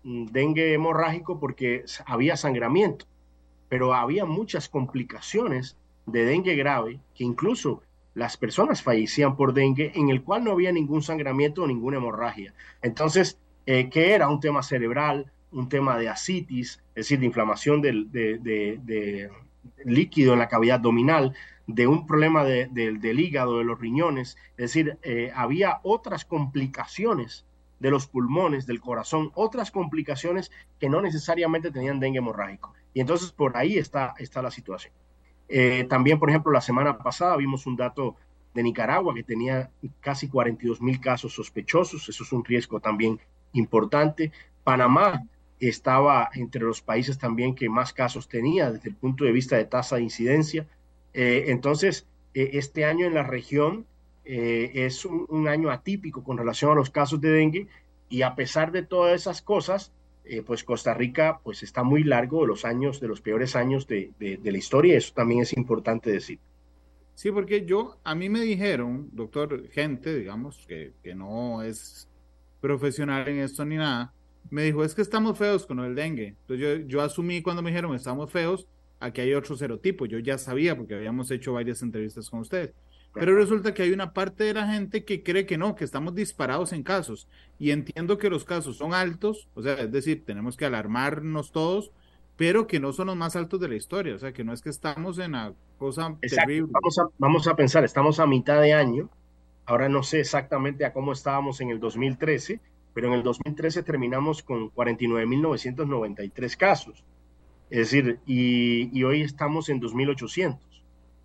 mm, 0.01 0.25
dengue 0.31 0.73
hemorrágico 0.73 1.39
porque 1.39 1.85
había 2.07 2.35
sangramiento, 2.35 3.05
pero 3.67 3.93
había 3.93 4.25
muchas 4.25 4.67
complicaciones 4.69 5.77
de 6.07 6.25
dengue 6.25 6.55
grave 6.55 6.99
que 7.13 7.25
incluso 7.25 7.83
las 8.15 8.37
personas 8.37 8.81
fallecían 8.81 9.35
por 9.35 9.53
dengue, 9.53 9.91
en 9.93 10.09
el 10.09 10.23
cual 10.23 10.45
no 10.45 10.53
había 10.53 10.71
ningún 10.71 11.03
sangramiento 11.03 11.61
o 11.61 11.67
ninguna 11.67 11.97
hemorragia. 11.97 12.55
Entonces, 12.81 13.37
eh, 13.67 13.87
¿qué 13.91 14.15
era? 14.15 14.29
Un 14.29 14.39
tema 14.39 14.63
cerebral, 14.63 15.31
un 15.51 15.69
tema 15.69 15.99
de 15.99 16.09
asitis, 16.09 16.81
es 16.95 17.05
decir, 17.05 17.19
de 17.19 17.27
inflamación 17.27 17.83
del, 17.83 18.11
de, 18.11 19.29
líquido 19.83 20.33
en 20.33 20.39
la 20.39 20.47
cavidad 20.47 20.77
abdominal, 20.77 21.33
de 21.67 21.85
un 21.85 22.07
problema 22.07 22.43
del 22.43 23.19
hígado, 23.19 23.59
de 23.59 23.63
los 23.63 23.79
riñones, 23.79 24.37
es 24.51 24.73
decir, 24.73 24.97
eh, 25.03 25.31
había 25.35 25.79
otras 25.83 26.25
complicaciones 26.25 27.45
de 27.79 27.91
los 27.91 28.07
pulmones, 28.07 28.65
del 28.65 28.81
corazón, 28.81 29.31
otras 29.35 29.71
complicaciones 29.71 30.51
que 30.79 30.89
no 30.89 31.01
necesariamente 31.01 31.71
tenían 31.71 31.99
dengue 31.99 32.17
hemorrágico. 32.17 32.73
Y 32.93 33.01
entonces 33.01 33.31
por 33.31 33.55
ahí 33.55 33.77
está, 33.77 34.15
está 34.17 34.41
la 34.41 34.51
situación. 34.51 34.93
Eh, 35.47 35.85
también, 35.89 36.19
por 36.19 36.29
ejemplo, 36.29 36.51
la 36.51 36.61
semana 36.61 36.97
pasada 36.97 37.37
vimos 37.37 37.65
un 37.65 37.75
dato 37.75 38.15
de 38.53 38.63
Nicaragua 38.63 39.13
que 39.13 39.23
tenía 39.23 39.69
casi 39.99 40.27
42 40.27 40.81
mil 40.81 40.99
casos 40.99 41.33
sospechosos. 41.33 42.09
Eso 42.09 42.23
es 42.23 42.31
un 42.31 42.43
riesgo 42.43 42.79
también 42.79 43.19
importante. 43.53 44.31
Panamá 44.63 45.23
estaba 45.59 46.29
entre 46.33 46.61
los 46.61 46.81
países 46.81 47.17
también 47.17 47.55
que 47.55 47.69
más 47.69 47.93
casos 47.93 48.27
tenía 48.27 48.71
desde 48.71 48.89
el 48.89 48.95
punto 48.95 49.25
de 49.25 49.31
vista 49.31 49.57
de 49.57 49.65
tasa 49.65 49.97
de 49.97 50.03
incidencia. 50.03 50.65
Eh, 51.13 51.45
entonces, 51.47 52.07
eh, 52.33 52.51
este 52.53 52.85
año 52.85 53.05
en 53.05 53.13
la 53.13 53.23
región 53.23 53.85
es 54.31 55.05
un, 55.05 55.47
año 55.47 55.71
atípico 55.71 56.23
con 56.23 56.37
relación 56.37 56.71
a 56.71 56.75
los 56.75 56.91
casos 56.91 57.19
de 57.19 57.31
dengue 57.31 57.67
y 58.09 58.21
a 58.21 58.35
pesar 58.35 58.71
de 58.71 58.83
todas 58.83 59.19
esas 59.19 59.41
cosas, 59.41 59.91
eh, 60.25 60.43
pues 60.45 60.63
Costa 60.63 60.93
Rica 60.93 61.39
pues 61.43 61.63
está 61.63 61.83
muy 61.83 62.03
largo 62.03 62.41
de 62.41 62.47
los 62.47 62.65
años, 62.65 62.99
de 62.99 63.07
los 63.07 63.21
peores 63.21 63.55
años 63.55 63.87
de, 63.87 64.11
la 64.19 64.57
historia, 64.57 64.95
eso 64.95 65.13
también 65.13 65.41
es 65.41 65.53
importante 65.53 66.11
decir. 66.11 66.39
Sí, 67.15 67.31
porque 67.31 67.65
yo, 67.65 67.97
a 68.03 68.13
mí 68.13 68.29
me 68.29 68.41
dijeron, 68.41 69.09
doctor, 69.11 69.67
gente, 69.69 70.15
digamos, 70.15 70.65
que, 70.67 70.93
que 71.03 71.15
no 71.15 71.63
es 71.63 72.07
profesional 72.61 73.27
en 73.27 73.39
esto 73.39 73.65
ni 73.65 73.75
nada, 73.75 74.13
me 74.49 74.63
dijo, 74.63 74.83
es 74.83 74.95
que 74.95 75.01
estamos 75.01 75.37
feos 75.37 75.65
con 75.65 75.79
el 75.79 75.95
dengue. 75.95 76.35
Entonces 76.41 76.59
yo, 76.59 76.87
yo 76.87 77.01
asumí 77.01 77.41
cuando 77.41 77.61
me 77.61 77.69
dijeron, 77.69 77.95
estamos 77.95 78.31
feos, 78.31 78.67
aquí 78.99 79.21
hay 79.21 79.33
otro 79.33 79.55
serotipo. 79.55 80.05
Yo 80.05 80.19
ya 80.19 80.37
sabía 80.37 80.75
porque 80.77 80.95
habíamos 80.95 81.31
hecho 81.31 81.53
varias 81.53 81.81
entrevistas 81.81 82.29
con 82.29 82.39
ustedes. 82.39 82.73
Pero 83.13 83.35
resulta 83.35 83.73
que 83.73 83.83
hay 83.83 83.91
una 83.91 84.13
parte 84.13 84.43
de 84.43 84.53
la 84.53 84.67
gente 84.67 85.03
que 85.03 85.23
cree 85.23 85.45
que 85.45 85.57
no, 85.57 85.75
que 85.75 85.83
estamos 85.83 86.13
disparados 86.13 86.73
en 86.73 86.83
casos. 86.83 87.27
Y 87.57 87.71
entiendo 87.71 88.17
que 88.17 88.29
los 88.29 88.45
casos 88.45 88.77
son 88.77 88.93
altos, 88.93 89.47
o 89.55 89.63
sea, 89.63 89.73
es 89.73 89.91
decir, 89.91 90.23
tenemos 90.25 90.57
que 90.57 90.65
alarmarnos 90.65 91.51
todos, 91.51 91.91
pero 92.37 92.67
que 92.67 92.79
no 92.79 92.93
son 92.93 93.07
los 93.07 93.15
más 93.17 93.35
altos 93.35 93.59
de 93.59 93.67
la 93.67 93.75
historia. 93.75 94.15
O 94.15 94.19
sea, 94.19 94.31
que 94.31 94.43
no 94.43 94.53
es 94.53 94.61
que 94.61 94.69
estamos 94.69 95.17
en 95.17 95.31
la 95.31 95.53
cosa 95.77 96.15
terrible. 96.21 96.71
Vamos 96.71 96.99
a, 96.99 97.03
vamos 97.17 97.47
a 97.47 97.55
pensar, 97.55 97.83
estamos 97.83 98.19
a 98.19 98.27
mitad 98.27 98.61
de 98.61 98.73
año. 98.73 99.09
Ahora 99.65 99.89
no 99.89 100.03
sé 100.03 100.19
exactamente 100.19 100.85
a 100.85 100.93
cómo 100.93 101.11
estábamos 101.11 101.61
en 101.61 101.69
el 101.69 101.79
2013, 101.79 102.59
pero 102.93 103.07
en 103.07 103.13
el 103.13 103.23
2013 103.23 103.83
terminamos 103.83 104.43
con 104.43 104.71
49.993 104.71 106.57
casos. 106.57 107.03
Es 107.69 107.91
decir, 107.91 108.19
y, 108.25 109.03
hoy 109.03 109.21
estamos 109.21 109.69
en 109.69 109.79
2.800. 109.79 110.57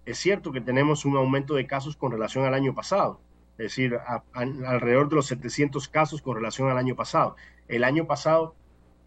es 0.04 0.18
cierto 0.18 0.52
que 0.52 0.60
tenemos 0.60 1.04
un 1.04 1.16
aumento 1.16 1.54
de 1.54 1.66
casos 1.66 1.96
con 1.96 2.12
relación 2.12 2.44
al 2.44 2.54
año 2.54 2.74
pasado, 2.74 3.20
es 3.52 3.64
decir, 3.64 3.98
alrededor 4.32 5.08
de 5.08 5.16
los 5.16 5.26
700 5.26 5.88
casos 5.88 6.20
con 6.20 6.36
relación 6.36 6.68
al 6.68 6.76
año 6.76 6.94
pasado. 6.94 7.36
El 7.68 7.84
año 7.84 8.06
pasado 8.06 8.54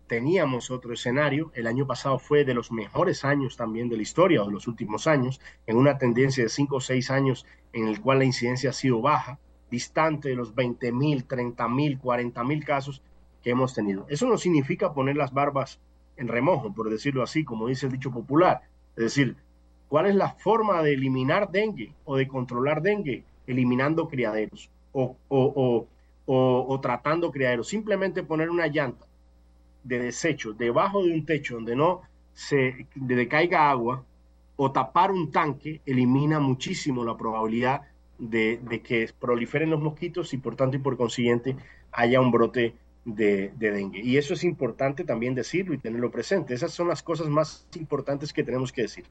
teníamos 0.08 0.72
otro 0.72 0.94
escenario, 0.94 1.52
el 1.54 1.68
año 1.68 1.86
pasado 1.86 2.18
fue 2.18 2.46
de 2.46 2.54
los 2.54 2.72
mejores 2.72 3.24
años 3.26 3.58
también 3.58 3.90
de 3.90 3.98
la 3.98 4.02
historia, 4.02 4.42
de 4.42 4.52
los 4.52 4.68
últimos 4.68 5.06
años, 5.06 5.40
en 5.68 5.78
una 5.78 5.98
tendencia 5.98 6.44
de 6.44 6.50
5 6.50 6.78
o 6.78 6.82
6 6.82 7.12
años 7.12 7.46
en 7.74 7.88
el 7.88 8.02
cual 8.02 8.20
la 8.20 8.26
incidencia 8.26 8.72
ha 8.72 8.74
sido 8.74 9.02
baja, 9.02 9.40
distante 9.70 10.30
de 10.30 10.36
los 10.36 10.56
20 10.56 10.92
mil, 10.92 11.26
30 11.26 11.68
mil, 11.68 12.00
40 12.00 12.44
mil 12.44 12.64
casos 12.64 13.02
que 13.44 13.52
hemos 13.52 13.74
tenido. 13.74 14.06
Eso 14.10 14.28
no 14.28 14.38
significa 14.38 14.94
poner 14.94 15.16
las 15.16 15.34
barbas 15.34 15.80
en 16.16 16.28
remojo, 16.28 16.74
por 16.74 16.90
decirlo 16.90 17.24
así, 17.24 17.44
como 17.44 17.68
dice 17.68 17.86
el 17.86 17.92
dicho 17.92 18.12
popular. 18.12 18.62
Es 18.96 19.04
decir, 19.04 19.36
¿cuál 19.88 20.08
es 20.08 20.16
la 20.16 20.30
forma 20.32 20.82
de 20.82 20.94
eliminar 20.94 21.52
dengue 21.52 21.94
o 22.06 22.16
de 22.16 22.28
controlar 22.28 22.82
dengue? 22.82 23.24
Eliminando 23.46 24.08
criaderos 24.08 24.70
o, 24.92 25.16
o, 25.30 25.88
o, 26.26 26.66
o 26.68 26.80
tratando 26.82 27.32
criaderos. 27.32 27.68
Simplemente 27.68 28.24
poner 28.24 28.50
una 28.50 28.68
llanta 28.68 29.06
de 29.84 30.00
desecho 30.00 30.54
debajo 30.54 31.04
de 31.04 31.14
un 31.14 31.26
techo 31.26 31.56
donde 31.56 31.76
no 31.76 32.02
se 32.34 32.88
decaiga 32.96 33.70
agua 33.70 34.04
o 34.58 34.72
tapar 34.72 35.12
un 35.12 35.32
tanque 35.32 35.82
elimina 35.86 36.40
muchísimo 36.40 37.06
la 37.06 37.16
probabilidad 37.16 37.84
de, 38.20 38.60
que 38.84 39.10
proliferen 39.20 39.70
los 39.70 39.82
mosquitos 39.82 40.34
y 40.34 40.38
por 40.38 40.56
tanto 40.56 40.78
y 40.78 40.80
por 40.80 40.98
consiguiente 40.98 41.56
haya 41.92 42.20
un 42.20 42.32
brote 42.32 42.76
de, 43.06 43.52
dengue. 43.58 44.02
Y 44.02 44.18
eso 44.18 44.34
es 44.34 44.44
importante 44.44 45.04
también 45.04 45.36
decirlo 45.36 45.74
y 45.74 45.78
tenerlo 45.78 46.12
presente. 46.12 46.54
Esas 46.54 46.72
son 46.72 46.88
las 46.88 47.04
cosas 47.04 47.28
más 47.28 47.68
importantes 47.76 48.34
que 48.34 48.44
tenemos 48.44 48.72
que 48.72 48.84
decir. 48.84 49.06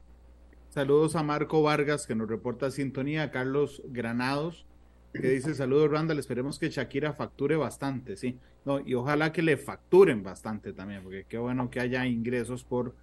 Saludos 0.69 1.15
a 1.15 1.23
Marco 1.23 1.63
Vargas 1.63 2.05
que 2.05 2.15
nos 2.15 2.29
reporta 2.29 2.69
sintonía, 2.69 3.23
a 3.23 3.31
Carlos 3.31 3.81
Granados 3.87 4.67
que 5.13 5.29
dice 5.29 5.53
saludos 5.55 5.91
Randall, 5.91 6.19
esperemos 6.19 6.59
que 6.59 6.69
Shakira 6.69 7.13
facture 7.13 7.55
bastante, 7.55 8.15
sí. 8.15 8.37
No, 8.65 8.79
y 8.79 8.93
ojalá 8.93 9.31
que 9.31 9.41
le 9.41 9.57
facturen 9.57 10.23
bastante 10.23 10.73
también, 10.73 11.03
porque 11.03 11.25
qué 11.27 11.37
bueno 11.37 11.69
que 11.69 11.79
haya 11.79 12.05
ingresos 12.05 12.63
por 12.63 12.95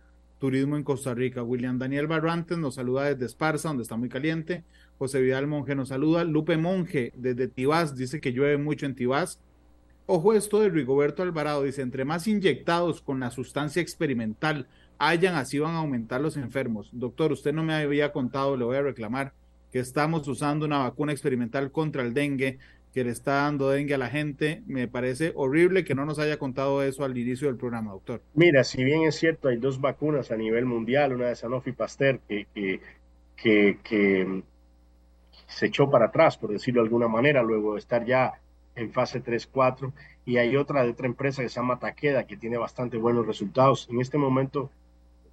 turismo 0.45 0.77
en 0.77 0.85
Costa 0.85 1.15
Rica. 1.15 1.43
William 1.43 1.79
Daniel 1.79 2.07
Barrantes 2.07 2.59
nos 2.59 2.75
saluda 2.75 3.05
desde 3.05 3.25
Esparza, 3.25 3.69
donde 3.69 3.83
está 3.83 3.97
muy 3.97 4.11
caliente. 4.11 4.63
José 4.99 5.23
Vidal 5.23 5.47
Monje 5.47 5.75
nos 5.75 5.89
saluda. 5.89 6.23
Lupe 6.23 6.59
Monje 6.59 7.15
desde 7.17 7.49
Tibás 7.49 7.97
dice 7.97 8.21
que 8.21 8.33
llueve 8.33 8.59
mucho 8.59 8.85
en 8.85 8.95
Tibás. 8.95 9.41
Ojo 10.05 10.35
esto 10.35 10.61
de 10.61 10.69
Rigoberto 10.69 11.23
Alvarado, 11.23 11.63
dice, 11.63 11.81
entre 11.81 12.05
más 12.05 12.29
inyectados 12.29 13.01
con 13.01 13.21
la 13.21 13.31
sustancia 13.31 13.81
experimental 13.81 14.67
hayan, 14.99 15.35
así 15.35 15.59
van 15.59 15.77
a 15.77 15.79
aumentar 15.79 16.21
los 16.21 16.37
enfermos. 16.37 16.91
Doctor, 16.93 17.33
usted 17.33 17.55
no 17.55 17.65
me 17.65 17.73
había 17.73 18.13
contado, 18.13 18.59
le 18.59 18.67
voy 18.67 18.77
a 18.77 18.83
reclamar 18.83 19.33
que 19.73 19.79
estamos 19.79 20.29
usando 20.29 20.67
una 20.67 20.81
vacuna 20.81 21.13
experimental 21.13 21.73
contra 21.73 22.03
el 22.03 22.13
dengue, 22.13 22.59
que 22.95 23.03
le 23.03 23.11
está 23.11 23.33
dando 23.43 23.71
dengue 23.71 23.95
a 23.95 23.99
la 23.99 24.09
gente. 24.09 24.63
Me 24.67 24.87
parece 24.87 25.33
horrible 25.35 25.85
que 25.85 25.97
no 25.97 26.07
nos 26.07 26.21
haya 26.21 26.39
contado 26.39 26.81
eso 26.85 27.05
al 27.05 27.19
inicio 27.19 27.49
del 27.49 27.57
programa, 27.57 27.91
doctor. 27.91 28.23
Mira, 28.35 28.63
si 28.63 28.85
bien 28.85 29.03
es 29.03 29.17
cierto, 29.17 29.49
hay 29.49 29.57
dos 29.57 29.81
vacunas 29.81 30.31
a 30.31 30.37
nivel 30.37 30.65
mundial, 30.65 31.13
una 31.13 31.27
de 31.27 31.35
Sanofi 31.35 31.73
Pasteur 31.73 32.21
que, 32.29 32.47
que, 32.55 33.79
que, 33.83 34.43
se 35.49 35.67
echó 35.67 35.91
para 35.91 36.07
atrás, 36.07 36.39
por 36.39 36.53
decirlo 36.53 36.83
de 36.83 36.87
alguna 36.87 37.09
manera, 37.09 37.43
luego 37.43 37.75
de 37.75 37.81
estar 37.81 38.05
ya 38.05 38.35
en 38.77 38.93
fase 38.93 39.21
3, 39.21 39.49
4, 39.49 39.93
y 40.25 40.37
hay 40.37 40.57
otra 40.57 40.85
de 40.85 40.91
otra 40.91 41.07
empresa 41.07 41.43
que 41.43 41.49
se 41.49 41.57
llama 41.57 41.81
Takeda, 41.81 42.27
que 42.27 42.37
tiene 42.37 42.59
bastante 42.59 42.97
buenos 42.97 43.27
resultados. 43.27 43.89
En 43.91 44.01
este 44.01 44.19
momento 44.19 44.71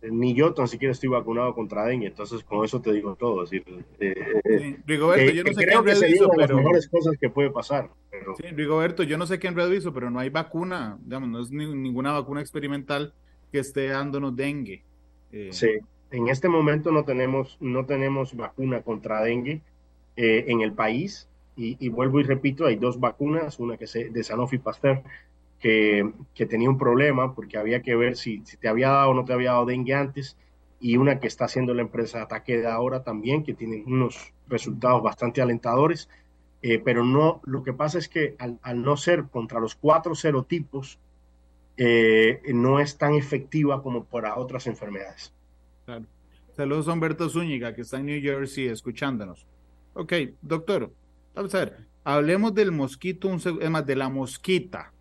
ni 0.09 0.33
yo 0.33 0.53
tan 0.53 0.67
siquiera 0.67 0.91
estoy 0.91 1.09
vacunado 1.09 1.53
contra 1.53 1.85
dengue, 1.85 2.07
entonces 2.07 2.43
con 2.43 2.65
eso 2.65 2.81
te 2.81 2.91
digo 2.91 3.15
todo. 3.15 3.41
Decir, 3.41 3.63
eh, 3.99 4.13
eh, 4.43 4.77
Rigoberto, 4.85 5.31
yo 5.31 5.43
no 5.43 5.53
sé 5.53 5.65
qué 5.65 5.73
en 5.73 5.85
Red 5.85 6.07
hizo, 6.07 6.29
pero... 6.29 6.39
las 6.39 6.51
mejores 6.51 6.87
cosas 6.87 7.15
que 7.19 7.29
puede 7.29 7.51
pasar. 7.51 7.89
Sí, 8.37 8.47
Rigoberto, 8.47 9.03
yo 9.03 9.17
no 9.17 9.27
sé 9.27 9.37
qué 9.37 9.47
en 9.47 9.55
Red 9.55 9.71
hizo, 9.71 9.93
pero 9.93 10.09
no 10.09 10.19
hay 10.19 10.29
vacuna, 10.29 10.97
digamos, 11.03 11.29
no 11.29 11.39
es 11.41 11.51
ninguna 11.51 12.13
vacuna 12.13 12.41
experimental 12.41 13.13
que 13.51 13.59
esté 13.59 13.89
dándonos 13.89 14.35
dengue. 14.35 14.83
Eh, 15.31 15.49
sí, 15.51 15.69
en 16.09 16.29
este 16.29 16.49
momento 16.49 16.91
no 16.91 17.03
tenemos, 17.03 17.57
no 17.59 17.85
tenemos 17.85 18.35
vacuna 18.35 18.81
contra 18.81 19.21
dengue 19.21 19.61
en 20.15 20.61
el 20.61 20.73
país, 20.73 21.27
y, 21.55 21.77
y, 21.79 21.89
vuelvo 21.89 22.19
y 22.19 22.23
repito, 22.23 22.65
hay 22.65 22.75
dos 22.75 22.99
vacunas, 22.99 23.59
una 23.59 23.75
que 23.75 23.85
es 23.85 23.93
de 23.93 24.23
Sanofi 24.23 24.57
Pasteur, 24.57 25.01
que, 25.61 26.11
tenía 26.49 26.69
un 26.69 26.77
problema 26.77 27.35
porque 27.35 27.57
había 27.57 27.81
que 27.81 27.95
ver 27.95 28.17
si, 28.17 28.39
te 28.59 28.67
había 28.67 28.89
dado 28.89 29.11
o 29.11 29.13
no 29.13 29.23
te 29.23 29.33
había 29.33 29.51
dado 29.51 29.65
dengue 29.65 29.93
antes 29.93 30.35
y 30.79 30.97
una 30.97 31.19
que 31.19 31.27
está 31.27 31.45
haciendo 31.45 31.73
la 31.75 31.83
empresa 31.83 32.23
Ataque 32.23 32.57
de 32.57 32.67
ahora 32.67 33.03
también, 33.03 33.43
que 33.43 33.53
tiene 33.53 33.83
unos 33.85 34.33
resultados 34.47 35.03
bastante 35.03 35.41
alentadores, 35.41 36.09
eh, 36.63 36.79
pero 36.79 37.05
no, 37.05 37.41
lo 37.45 37.63
que 37.63 37.73
pasa 37.73 37.99
es 37.99 38.09
que 38.09 38.35
al, 38.39 38.59
no 38.81 38.97
ser 38.97 39.25
contra 39.25 39.59
los 39.59 39.75
cuatro 39.75 40.15
serotipos, 40.15 40.99
eh, 41.77 42.41
no 42.53 42.79
es 42.79 42.97
tan 42.97 43.13
efectiva 43.13 43.81
como 43.83 44.05
para 44.05 44.37
otras 44.37 44.65
enfermedades. 44.65 45.31
Claro. 45.85 46.05
Saludos 46.53 46.87
a 46.87 46.93
Humberto 46.93 47.29
Zúñiga, 47.29 47.75
que 47.75 47.81
está 47.81 47.99
en 47.99 48.07
New 48.07 48.21
Jersey 48.21 48.67
escuchándonos. 48.67 49.45
Ok, 49.93 50.13
doctor, 50.41 50.91
vamos 51.35 51.53
a 51.53 51.59
ver, 51.59 51.77
hablemos 52.03 52.53
del 52.55 52.71
mosquito, 52.71 53.27
un, 53.27 53.37
es 53.37 53.69
más, 53.69 53.85
de 53.85 53.95
la 53.95 54.09
mosquita. 54.09 54.91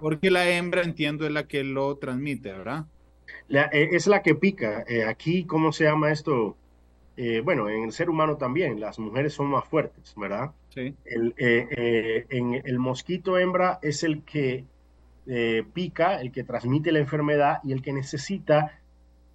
Porque 0.00 0.30
la 0.30 0.48
hembra, 0.48 0.82
entiendo, 0.82 1.26
es 1.26 1.32
la 1.32 1.46
que 1.46 1.64
lo 1.64 1.96
transmite, 1.96 2.52
¿verdad? 2.52 2.86
Eh, 3.48 3.88
es 3.92 4.06
la 4.06 4.22
que 4.22 4.34
pica. 4.34 4.84
Eh, 4.88 5.04
aquí, 5.04 5.44
¿cómo 5.44 5.72
se 5.72 5.84
llama 5.84 6.12
esto? 6.12 6.56
Eh, 7.16 7.40
bueno, 7.40 7.68
en 7.68 7.84
el 7.84 7.92
ser 7.92 8.10
humano 8.10 8.36
también, 8.36 8.78
las 8.78 8.98
mujeres 8.98 9.32
son 9.32 9.48
más 9.48 9.64
fuertes, 9.64 10.14
¿verdad? 10.16 10.52
Sí. 10.68 10.94
El, 11.04 11.34
en 11.38 12.62
el 12.64 12.78
mosquito 12.78 13.38
hembra 13.38 13.80
es 13.82 14.04
el 14.04 14.22
que 14.22 14.64
pica, 15.74 16.20
el 16.20 16.30
que 16.32 16.44
transmite 16.44 16.92
la 16.92 17.00
enfermedad 17.00 17.58
y 17.64 17.72
el 17.72 17.82
que 17.82 17.92
necesita, 17.92 18.78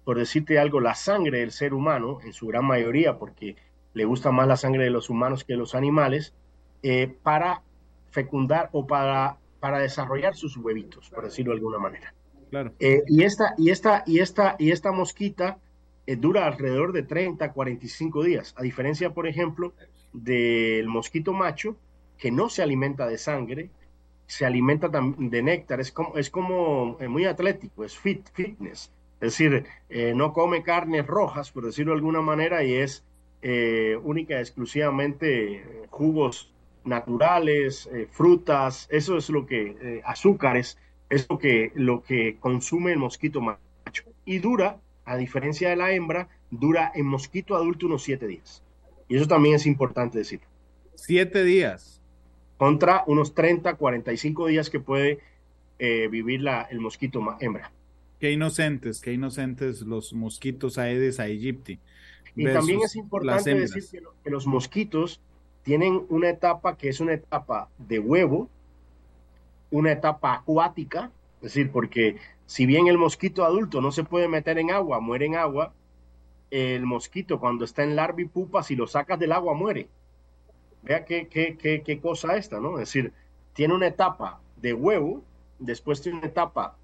por 0.04 0.18
decirte 0.18 0.58
algo, 0.58 0.80
la 0.80 0.94
sangre 0.94 1.40
del 1.40 1.52
ser 1.52 1.74
humano, 1.74 2.18
en 2.24 2.32
su 2.32 2.46
gran 2.46 2.64
mayoría, 2.64 3.18
porque 3.18 3.56
le 3.92 4.04
gusta 4.04 4.30
más 4.30 4.48
la 4.48 4.56
sangre 4.56 4.84
de 4.84 4.90
los 4.90 5.10
humanos 5.10 5.44
que 5.44 5.52
de 5.52 5.58
los 5.58 5.74
animales, 5.74 6.32
para 7.22 7.62
fecundar 8.10 8.70
o 8.72 8.86
para 8.86 9.36
para 9.64 9.78
desarrollar 9.78 10.36
sus 10.36 10.58
huevitos, 10.58 11.08
por 11.08 11.24
decirlo 11.24 11.52
de 11.52 11.56
alguna 11.56 11.78
manera. 11.78 12.12
Claro. 12.50 12.74
Eh, 12.80 13.02
y, 13.06 13.22
esta, 13.22 13.54
y, 13.56 13.70
esta, 13.70 14.04
y, 14.06 14.18
esta, 14.18 14.56
y 14.58 14.72
esta 14.72 14.92
mosquita 14.92 15.56
eh, 16.06 16.16
dura 16.16 16.44
alrededor 16.44 16.92
de 16.92 17.02
30, 17.02 17.50
45 17.50 18.24
días, 18.24 18.54
a 18.58 18.62
diferencia, 18.62 19.14
por 19.14 19.26
ejemplo, 19.26 19.72
del 20.12 20.86
mosquito 20.88 21.32
macho, 21.32 21.78
que 22.18 22.30
no 22.30 22.50
se 22.50 22.62
alimenta 22.62 23.06
de 23.06 23.16
sangre, 23.16 23.70
se 24.26 24.44
alimenta 24.44 24.90
de 24.90 25.42
néctar, 25.42 25.80
es 25.80 25.92
como, 25.92 26.18
es 26.18 26.28
como 26.28 26.98
eh, 27.00 27.08
muy 27.08 27.24
atlético, 27.24 27.84
es 27.84 27.96
fit, 27.96 28.28
fitness. 28.34 28.92
Es 29.22 29.38
decir, 29.38 29.64
no 30.14 30.34
come 30.34 30.62
carnes 30.62 31.06
rojas, 31.06 31.50
por 31.50 31.64
decirlo 31.64 31.92
de 31.92 32.00
alguna 32.00 32.20
manera, 32.20 32.62
y 32.62 32.74
es 32.74 33.02
única 34.02 34.34
y 34.34 34.40
exclusivamente 34.40 35.86
jugos 35.88 36.53
naturales, 36.84 37.88
eh, 37.92 38.06
frutas, 38.10 38.86
eso 38.90 39.16
es 39.16 39.30
lo 39.30 39.46
que, 39.46 39.76
eh, 39.80 40.02
azúcares, 40.04 40.78
es 41.10 41.26
lo 41.28 41.38
que, 41.38 41.72
lo 41.74 42.02
que 42.02 42.36
consume 42.40 42.92
el 42.92 42.98
mosquito 42.98 43.40
macho. 43.40 44.04
Y 44.24 44.38
dura, 44.38 44.78
a 45.04 45.16
diferencia 45.16 45.70
de 45.70 45.76
la 45.76 45.92
hembra, 45.92 46.28
dura 46.50 46.92
en 46.94 47.06
mosquito 47.06 47.56
adulto 47.56 47.86
unos 47.86 48.02
siete 48.02 48.26
días. 48.26 48.62
Y 49.08 49.16
eso 49.16 49.26
también 49.26 49.54
es 49.56 49.66
importante 49.66 50.18
decir. 50.18 50.40
Siete 50.94 51.44
días. 51.44 52.00
Contra 52.56 53.04
unos 53.06 53.34
30, 53.34 53.74
45 53.74 54.46
días 54.46 54.70
que 54.70 54.80
puede 54.80 55.20
eh, 55.78 56.08
vivir 56.08 56.40
la, 56.40 56.62
el 56.62 56.80
mosquito 56.80 57.20
hembra. 57.40 57.72
Qué 58.20 58.32
inocentes, 58.32 59.00
qué 59.00 59.12
inocentes 59.12 59.82
los 59.82 60.14
mosquitos 60.14 60.78
Aedes 60.78 61.20
aegypti. 61.20 61.80
Y 62.36 62.46
también 62.46 62.80
es 62.82 62.96
importante 62.96 63.54
decir 63.54 64.02
que 64.22 64.30
los 64.30 64.46
mosquitos 64.46 65.20
tienen 65.64 66.06
una 66.10 66.28
etapa 66.28 66.76
que 66.76 66.88
es 66.88 67.00
una 67.00 67.14
etapa 67.14 67.68
de 67.78 67.98
huevo, 67.98 68.48
una 69.70 69.90
etapa 69.90 70.34
acuática, 70.34 71.10
es 71.36 71.54
decir, 71.54 71.72
porque 71.72 72.18
si 72.46 72.66
bien 72.66 72.86
el 72.86 72.98
mosquito 72.98 73.44
adulto 73.44 73.80
no 73.80 73.90
se 73.90 74.04
puede 74.04 74.28
meter 74.28 74.58
en 74.58 74.70
agua, 74.70 75.00
muere 75.00 75.26
en 75.26 75.34
agua, 75.34 75.72
el 76.50 76.86
mosquito 76.86 77.40
cuando 77.40 77.64
está 77.64 77.82
en 77.82 77.96
larva 77.96 78.20
y 78.20 78.26
pupa, 78.26 78.62
si 78.62 78.76
lo 78.76 78.86
sacas 78.86 79.18
del 79.18 79.32
agua, 79.32 79.54
muere. 79.54 79.88
Vea 80.82 81.04
qué, 81.04 81.26
qué, 81.28 81.56
qué, 81.56 81.82
qué 81.82 81.98
cosa 81.98 82.36
esta, 82.36 82.60
¿no? 82.60 82.74
Es 82.74 82.90
decir, 82.90 83.12
tiene 83.54 83.74
una 83.74 83.86
etapa 83.86 84.40
de 84.58 84.74
huevo, 84.74 85.22
después 85.58 86.02
tiene 86.02 86.18
una 86.18 86.28
etapa 86.28 86.76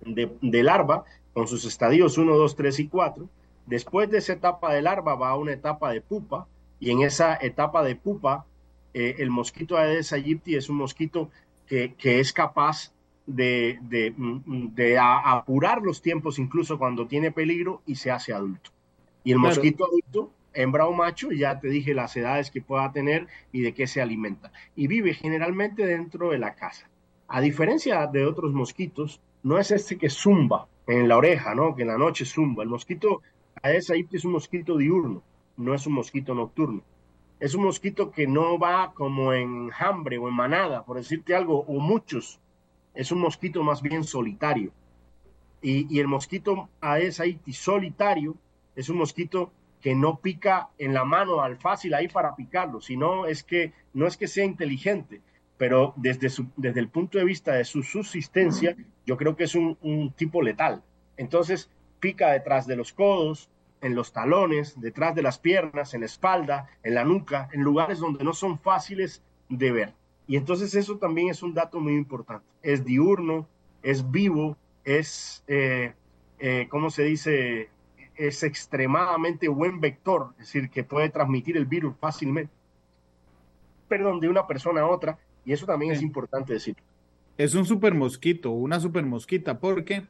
de, 0.00 0.34
de 0.40 0.62
larva, 0.62 1.04
con 1.34 1.46
sus 1.46 1.64
estadios 1.66 2.18
1, 2.18 2.36
2, 2.36 2.56
3 2.56 2.80
y 2.80 2.88
4. 2.88 3.28
Después 3.66 4.10
de 4.10 4.18
esa 4.18 4.32
etapa 4.32 4.72
de 4.72 4.82
larva 4.82 5.14
va 5.14 5.28
a 5.28 5.36
una 5.36 5.52
etapa 5.52 5.92
de 5.92 6.00
pupa, 6.00 6.48
y 6.80 6.90
en 6.90 7.02
esa 7.02 7.36
etapa 7.40 7.82
de 7.82 7.96
pupa, 7.96 8.46
eh, 8.94 9.16
el 9.18 9.30
mosquito 9.30 9.76
Aedes 9.76 10.12
aegypti 10.12 10.56
es 10.56 10.68
un 10.68 10.76
mosquito 10.76 11.30
que, 11.66 11.94
es 12.02 12.32
capaz 12.32 12.94
de, 13.26 13.78
de, 13.82 14.98
apurar 14.98 15.82
los 15.82 16.00
tiempos 16.00 16.38
incluso 16.38 16.78
cuando 16.78 17.06
tiene 17.06 17.30
peligro 17.30 17.82
y 17.84 17.96
se 17.96 18.10
hace 18.10 18.32
adulto. 18.32 18.70
Y 19.22 19.32
el 19.32 19.38
mosquito 19.38 19.84
adulto 19.84 20.32
hembra 20.54 20.86
o 20.86 20.92
macho, 20.92 21.30
ya 21.30 21.60
te 21.60 21.68
dije 21.68 21.92
las 21.92 22.16
edades 22.16 22.50
que 22.50 22.62
pueda 22.62 22.90
tener 22.90 23.26
y 23.52 23.60
de 23.60 23.74
qué 23.74 23.86
se 23.86 24.00
alimenta. 24.00 24.50
Y 24.74 24.86
vive 24.86 25.12
generalmente 25.12 25.84
dentro 25.84 26.30
de 26.30 26.38
la 26.38 26.54
casa. 26.54 26.88
A 27.28 27.40
diferencia 27.42 28.06
de 28.06 28.24
otros 28.24 28.54
mosquitos, 28.54 29.20
no 29.42 29.58
es 29.58 29.70
este 29.70 29.98
que 29.98 30.08
zumba 30.08 30.66
en 30.86 31.06
la 31.06 31.18
oreja, 31.18 31.54
¿no? 31.54 31.76
Que 31.76 31.82
en 31.82 31.88
la 31.88 31.98
noche 31.98 32.24
zumba. 32.24 32.62
El 32.62 32.70
mosquito 32.70 33.20
Aedes 33.62 33.90
aegypti 33.90 34.16
es 34.16 34.24
un 34.24 34.32
mosquito 34.32 34.76
diurno, 34.76 35.22
no 35.58 35.74
es 35.74 35.86
un 35.86 35.92
mosquito 35.92 36.34
nocturno. 36.34 36.82
Es 37.40 37.54
un 37.54 37.64
mosquito 37.64 38.10
que 38.10 38.26
no 38.26 38.58
va 38.58 38.92
como 38.94 39.32
en 39.32 39.70
hambre 39.78 40.18
o 40.18 40.28
en 40.28 40.34
manada, 40.34 40.84
por 40.84 40.96
decirte 40.96 41.34
algo, 41.34 41.60
o 41.60 41.78
muchos. 41.78 42.40
Es 42.94 43.12
un 43.12 43.20
mosquito 43.20 43.62
más 43.62 43.82
bien 43.82 44.04
solitario. 44.04 44.72
Y, 45.60 45.92
y 45.94 46.00
el 46.00 46.08
mosquito 46.08 46.68
Aedes 46.80 47.20
aegypti 47.20 47.52
solitario 47.52 48.36
es 48.74 48.88
un 48.88 48.98
mosquito 48.98 49.52
que 49.80 49.94
no 49.94 50.18
pica 50.20 50.70
en 50.78 50.94
la 50.94 51.04
mano 51.04 51.40
al 51.42 51.56
fácil 51.56 51.94
ahí 51.94 52.08
para 52.08 52.34
picarlo, 52.34 52.80
sino 52.80 53.26
es 53.26 53.42
que 53.42 53.72
no 53.92 54.06
es 54.06 54.16
que 54.16 54.28
sea 54.28 54.44
inteligente, 54.44 55.20
pero 55.56 55.92
desde, 55.96 56.28
su, 56.30 56.46
desde 56.56 56.80
el 56.80 56.88
punto 56.88 57.18
de 57.18 57.24
vista 57.24 57.52
de 57.54 57.64
su 57.64 57.82
subsistencia, 57.82 58.76
yo 59.06 59.16
creo 59.16 59.36
que 59.36 59.44
es 59.44 59.54
un, 59.54 59.76
un 59.82 60.12
tipo 60.12 60.42
letal. 60.42 60.82
Entonces, 61.16 61.70
pica 62.00 62.32
detrás 62.32 62.66
de 62.66 62.76
los 62.76 62.92
codos, 62.92 63.50
en 63.80 63.94
los 63.94 64.12
talones, 64.12 64.80
detrás 64.80 65.14
de 65.14 65.22
las 65.22 65.38
piernas, 65.38 65.94
en 65.94 66.00
la 66.00 66.06
espalda, 66.06 66.68
en 66.82 66.94
la 66.94 67.04
nuca, 67.04 67.48
en 67.52 67.62
lugares 67.62 67.98
donde 67.98 68.24
no 68.24 68.32
son 68.32 68.58
fáciles 68.58 69.22
de 69.48 69.72
ver. 69.72 69.94
Y 70.26 70.36
entonces 70.36 70.74
eso 70.74 70.98
también 70.98 71.28
es 71.30 71.42
un 71.42 71.54
dato 71.54 71.80
muy 71.80 71.94
importante. 71.94 72.46
Es 72.62 72.84
diurno, 72.84 73.46
es 73.82 74.10
vivo, 74.10 74.56
es, 74.84 75.42
eh, 75.46 75.94
eh, 76.38 76.66
¿cómo 76.70 76.90
se 76.90 77.04
dice? 77.04 77.70
Es 78.14 78.42
extremadamente 78.42 79.48
buen 79.48 79.80
vector, 79.80 80.32
es 80.32 80.46
decir, 80.46 80.70
que 80.70 80.84
puede 80.84 81.08
transmitir 81.08 81.56
el 81.56 81.66
virus 81.66 81.94
fácilmente, 81.98 82.52
perdón, 83.86 84.20
de 84.20 84.28
una 84.28 84.46
persona 84.46 84.82
a 84.82 84.86
otra. 84.86 85.18
Y 85.44 85.52
eso 85.52 85.64
también 85.64 85.92
es 85.92 86.02
importante 86.02 86.52
decir. 86.52 86.76
Es 87.38 87.54
un 87.54 87.64
super 87.64 87.94
mosquito, 87.94 88.50
una 88.50 88.80
super 88.80 89.06
mosquita, 89.06 89.60
porque 89.60 90.06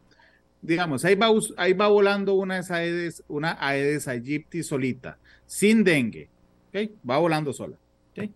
digamos, 0.63 1.05
ahí 1.05 1.15
va, 1.15 1.29
ahí 1.57 1.73
va 1.73 1.89
volando 1.89 2.35
una 2.35 2.61
Aedes, 2.61 3.23
una 3.29 3.57
Aedes 3.61 4.09
aegypti 4.09 4.63
solita, 4.63 5.19
sin 5.47 5.85
dengue, 5.85 6.29
¿okay? 6.69 6.95
va 7.09 7.19
volando 7.19 7.53
sola. 7.53 7.77
¿okay? 8.13 8.33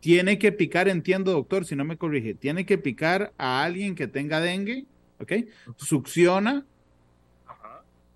Tiene 0.00 0.38
que 0.38 0.52
picar, 0.52 0.88
entiendo, 0.88 1.32
doctor, 1.32 1.64
si 1.64 1.74
no 1.74 1.84
me 1.84 1.96
corrige, 1.96 2.34
tiene 2.34 2.64
que 2.64 2.78
picar 2.78 3.32
a 3.36 3.62
alguien 3.64 3.94
que 3.94 4.06
tenga 4.06 4.40
dengue, 4.40 4.86
¿ok? 5.20 5.32
Succiona 5.76 6.64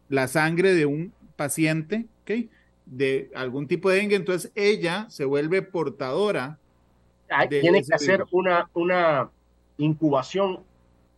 la 0.09 0.28
sangre 0.28 0.75
de 0.75 0.87
un 0.87 1.12
paciente, 1.37 2.07
¿ok? 2.23 2.49
De 2.87 3.30
algún 3.35 3.66
tipo 3.66 3.90
de 3.90 3.97
dengue, 3.99 4.16
entonces 4.16 4.52
ella 4.54 5.07
se 5.11 5.25
vuelve 5.25 5.62
portadora. 5.62 6.59
tiene 7.49 7.83
que 7.83 7.95
hacer 7.95 8.25
una, 8.30 8.69
una 8.75 9.30
incubación 9.78 10.61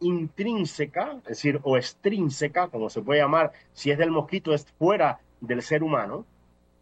intrínseca, 0.02 1.16
es 1.22 1.24
decir, 1.24 1.60
o 1.62 1.76
extrínseca, 1.76 2.68
como 2.68 2.90
se 2.90 3.02
puede 3.02 3.20
llamar, 3.20 3.52
si 3.72 3.90
es 3.90 3.98
del 3.98 4.10
mosquito, 4.10 4.52
es 4.52 4.66
fuera 4.78 5.20
del 5.40 5.62
ser 5.62 5.82
humano. 5.82 6.26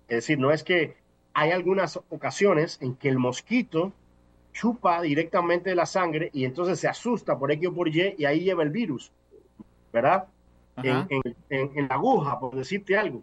Es 0.09 0.17
decir, 0.17 0.39
no 0.39 0.51
es 0.51 0.65
que 0.65 0.97
hay 1.33 1.51
algunas 1.53 1.97
ocasiones 2.09 2.79
en 2.81 2.95
que 2.97 3.09
el 3.09 3.19
mosquito 3.19 3.93
chupa 4.53 5.01
directamente 5.03 5.75
la 5.75 5.87
sangre 5.87 6.31
y 6.33 6.45
entonces 6.45 6.81
se 6.81 6.89
asusta 6.89 7.39
por 7.39 7.53
X 7.53 7.69
o 7.69 7.75
por 7.75 7.89
Y 7.89 8.17
y 8.19 8.25
ahí 8.25 8.41
lleva 8.41 8.63
el 8.63 8.71
virus, 8.71 9.13
¿verdad? 9.93 10.27
En, 10.83 11.07
en, 11.11 11.71
en, 11.77 11.89
la 11.89 11.95
aguja, 11.97 12.41
por 12.41 12.55
decirte 12.57 12.97
algo. 12.97 13.23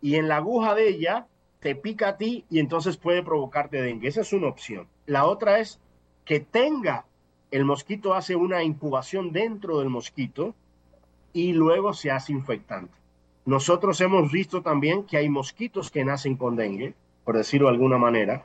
Y 0.00 0.16
en 0.16 0.28
la 0.28 0.36
aguja 0.36 0.74
de 0.74 0.88
ella 0.88 1.26
te 1.60 1.74
pica 1.74 2.10
a 2.10 2.16
ti 2.18 2.44
y 2.50 2.58
entonces 2.58 2.96
puede 2.96 3.22
provocarte 3.22 3.80
dengue. 3.80 4.08
Esa 4.08 4.20
es 4.20 4.32
una 4.32 4.48
opción. 4.48 4.86
La 5.06 5.24
otra 5.24 5.60
es 5.60 5.80
que 6.24 6.40
tenga 6.40 7.06
el 7.54 7.64
mosquito 7.64 8.14
hace 8.14 8.34
una 8.34 8.64
incubación 8.64 9.30
dentro 9.30 9.78
del 9.78 9.88
mosquito 9.88 10.56
y 11.32 11.52
luego 11.52 11.94
se 11.94 12.10
hace 12.10 12.32
infectante. 12.32 12.92
Nosotros 13.46 14.00
hemos 14.00 14.32
visto 14.32 14.60
también 14.60 15.04
que 15.04 15.18
hay 15.18 15.28
mosquitos 15.28 15.88
que 15.88 16.04
nacen 16.04 16.36
con 16.36 16.56
dengue, 16.56 16.94
por 17.24 17.36
decirlo 17.36 17.68
de 17.68 17.74
alguna 17.74 17.96
manera. 17.96 18.44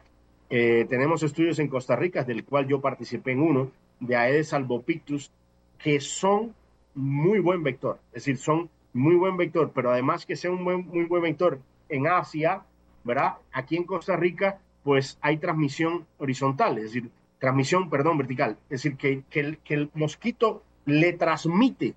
Eh, 0.52 0.86
tenemos 0.88 1.24
estudios 1.24 1.58
en 1.58 1.70
Costa 1.70 1.96
Rica, 1.96 2.24
del 2.24 2.46
cual 2.46 2.68
yo 2.68 2.82
participé 2.82 3.32
en 3.32 3.42
uno, 3.42 3.72
de 4.00 4.16
Aedes 4.16 4.54
albopictus, 4.54 5.32
que 5.80 6.00
son 6.00 6.54
muy 6.94 7.40
buen 7.40 7.64
vector, 7.64 7.98
es 8.10 8.26
decir, 8.26 8.38
son 8.38 8.70
muy 8.94 9.16
buen 9.16 9.38
vector, 9.38 9.72
pero 9.74 9.90
además 9.90 10.28
que 10.28 10.36
sea 10.36 10.52
un 10.52 10.62
muy 10.62 11.06
buen 11.06 11.24
vector 11.24 11.60
en 11.90 12.06
Asia, 12.06 12.62
¿verdad? 13.04 13.38
Aquí 13.54 13.76
en 13.76 13.86
Costa 13.86 14.16
Rica, 14.16 14.60
pues 14.84 15.18
hay 15.22 15.38
transmisión 15.38 16.06
horizontal, 16.20 16.78
es 16.78 16.84
decir, 16.84 17.10
transmisión, 17.40 17.90
perdón, 17.90 18.18
vertical. 18.18 18.58
Es 18.70 18.84
decir, 18.84 18.98
que, 18.98 19.24
que, 19.30 19.58
el, 19.74 19.90
mosquito 19.94 20.64
le 20.86 21.14
transmite 21.14 21.96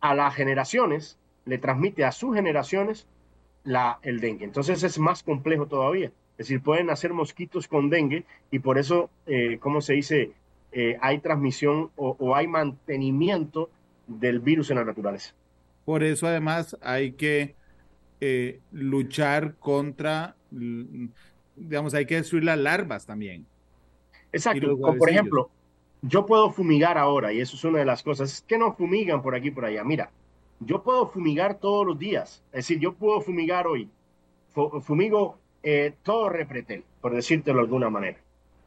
a 0.00 0.14
las 0.14 0.34
generaciones, 0.34 1.18
le 1.44 1.58
transmite 1.58 2.04
a 2.04 2.12
sus 2.12 2.34
generaciones 2.34 3.06
la, 3.64 3.98
el 4.02 4.20
dengue. 4.20 4.44
Entonces 4.44 4.82
es 4.82 4.98
más 4.98 5.22
complejo 5.22 5.66
todavía. 5.66 6.12
Es 6.38 6.48
decir, 6.48 6.62
pueden 6.62 6.90
hacer 6.90 7.12
mosquitos 7.12 7.66
con 7.66 7.90
dengue 7.90 8.24
y 8.50 8.58
por 8.58 8.78
eso, 8.78 9.10
eh, 9.26 9.58
¿cómo 9.58 9.80
se 9.80 9.94
dice? 9.94 10.32
Eh, 10.72 10.96
hay 11.00 11.18
transmisión 11.18 11.90
o, 11.96 12.16
o, 12.18 12.36
hay 12.36 12.46
mantenimiento 12.46 13.70
del 14.06 14.40
virus 14.40 14.70
en 14.70 14.76
la 14.76 14.84
naturaleza. 14.84 15.32
Por 15.84 16.02
eso 16.02 16.26
además 16.26 16.76
hay 16.82 17.12
que 17.12 17.54
eh, 18.20 18.60
luchar 18.72 19.56
contra, 19.58 20.36
digamos, 20.50 21.94
hay 21.94 22.06
que 22.06 22.16
destruir 22.16 22.44
las 22.44 22.58
larvas 22.58 23.06
también. 23.06 23.46
Exacto. 24.36 24.76
por 24.78 25.10
ejemplo, 25.10 25.50
yo 26.02 26.26
puedo 26.26 26.50
fumigar 26.50 26.98
ahora, 26.98 27.32
y 27.32 27.40
eso 27.40 27.56
es 27.56 27.64
una 27.64 27.80
de 27.80 27.84
las 27.84 28.02
cosas. 28.02 28.32
Es 28.32 28.40
que 28.42 28.58
no 28.58 28.74
fumigan 28.74 29.22
por 29.22 29.34
aquí 29.34 29.50
por 29.50 29.64
allá. 29.64 29.82
Mira, 29.84 30.10
yo 30.60 30.82
puedo 30.82 31.06
fumigar 31.06 31.58
todos 31.58 31.86
los 31.86 31.98
días. 31.98 32.42
Es 32.52 32.68
decir, 32.68 32.78
yo 32.78 32.94
puedo 32.94 33.20
fumigar 33.20 33.66
hoy. 33.66 33.90
Fumigo 34.80 35.38
eh, 35.62 35.94
todo 36.02 36.28
repretel, 36.28 36.84
por 37.00 37.14
decírtelo 37.14 37.58
de 37.58 37.64
alguna 37.64 37.90
manera. 37.90 38.18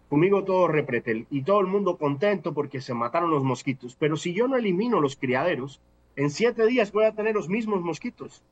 Fumigo 0.10 0.44
todo 0.44 0.68
repretel 0.68 1.28
y 1.30 1.44
todo 1.44 1.62
el 1.62 1.68
mundo 1.68 1.98
contento 1.98 2.54
porque 2.54 2.82
se 2.82 2.94
mataron 2.94 3.32
los 3.32 3.44
mosquitos. 3.44 3.96
Pero 3.96 4.18
si 4.18 4.34
yo 4.34 4.48
no 4.48 4.56
elimino 4.56 5.00
los 5.00 5.16
criaderos, 5.16 5.82
en 6.16 6.30
siete 6.30 6.66
días 6.68 6.92
voy 6.92 7.06
a 7.06 7.14
tener 7.14 7.36
los 7.36 7.48
mismos 7.48 7.82
mosquitos, 7.82 8.44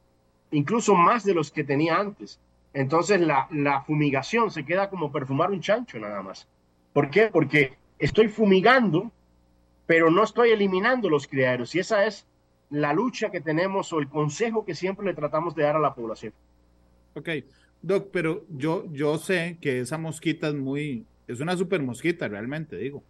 incluso 0.51 0.95
más 0.95 1.23
de 1.23 1.33
los 1.33 1.51
que 1.51 1.63
tenía 1.63 1.99
antes. 1.99 2.39
Entonces 2.73 3.19
la, 3.21 3.47
la 3.51 3.81
fumigación 3.81 4.51
se 4.51 4.65
queda 4.65 4.89
como 4.89 5.11
perfumar 5.11 5.51
un 5.51 5.61
chancho 5.61 5.99
nada 5.99 6.21
más. 6.21 6.47
¿Por 6.93 7.09
qué? 7.09 7.29
Porque 7.31 7.73
estoy 7.99 8.27
fumigando, 8.27 9.11
pero 9.85 10.09
no 10.09 10.23
estoy 10.23 10.49
eliminando 10.49 11.09
los 11.09 11.27
criaderos. 11.27 11.73
Y 11.75 11.79
esa 11.79 12.05
es 12.05 12.25
la 12.69 12.93
lucha 12.93 13.29
que 13.29 13.41
tenemos 13.41 13.93
o 13.93 13.99
el 13.99 14.09
consejo 14.09 14.65
que 14.65 14.75
siempre 14.75 15.05
le 15.05 15.13
tratamos 15.13 15.55
de 15.55 15.63
dar 15.63 15.75
a 15.75 15.79
la 15.79 15.93
población. 15.93 16.33
Ok, 17.13 17.29
Doc, 17.81 18.09
pero 18.11 18.45
yo, 18.49 18.85
yo 18.91 19.17
sé 19.17 19.57
que 19.61 19.79
esa 19.79 19.97
mosquita 19.97 20.49
es 20.49 20.55
muy, 20.55 21.05
es 21.27 21.39
una 21.39 21.55
super 21.55 21.81
mosquita 21.81 22.27
realmente, 22.27 22.77
digo, 22.77 23.03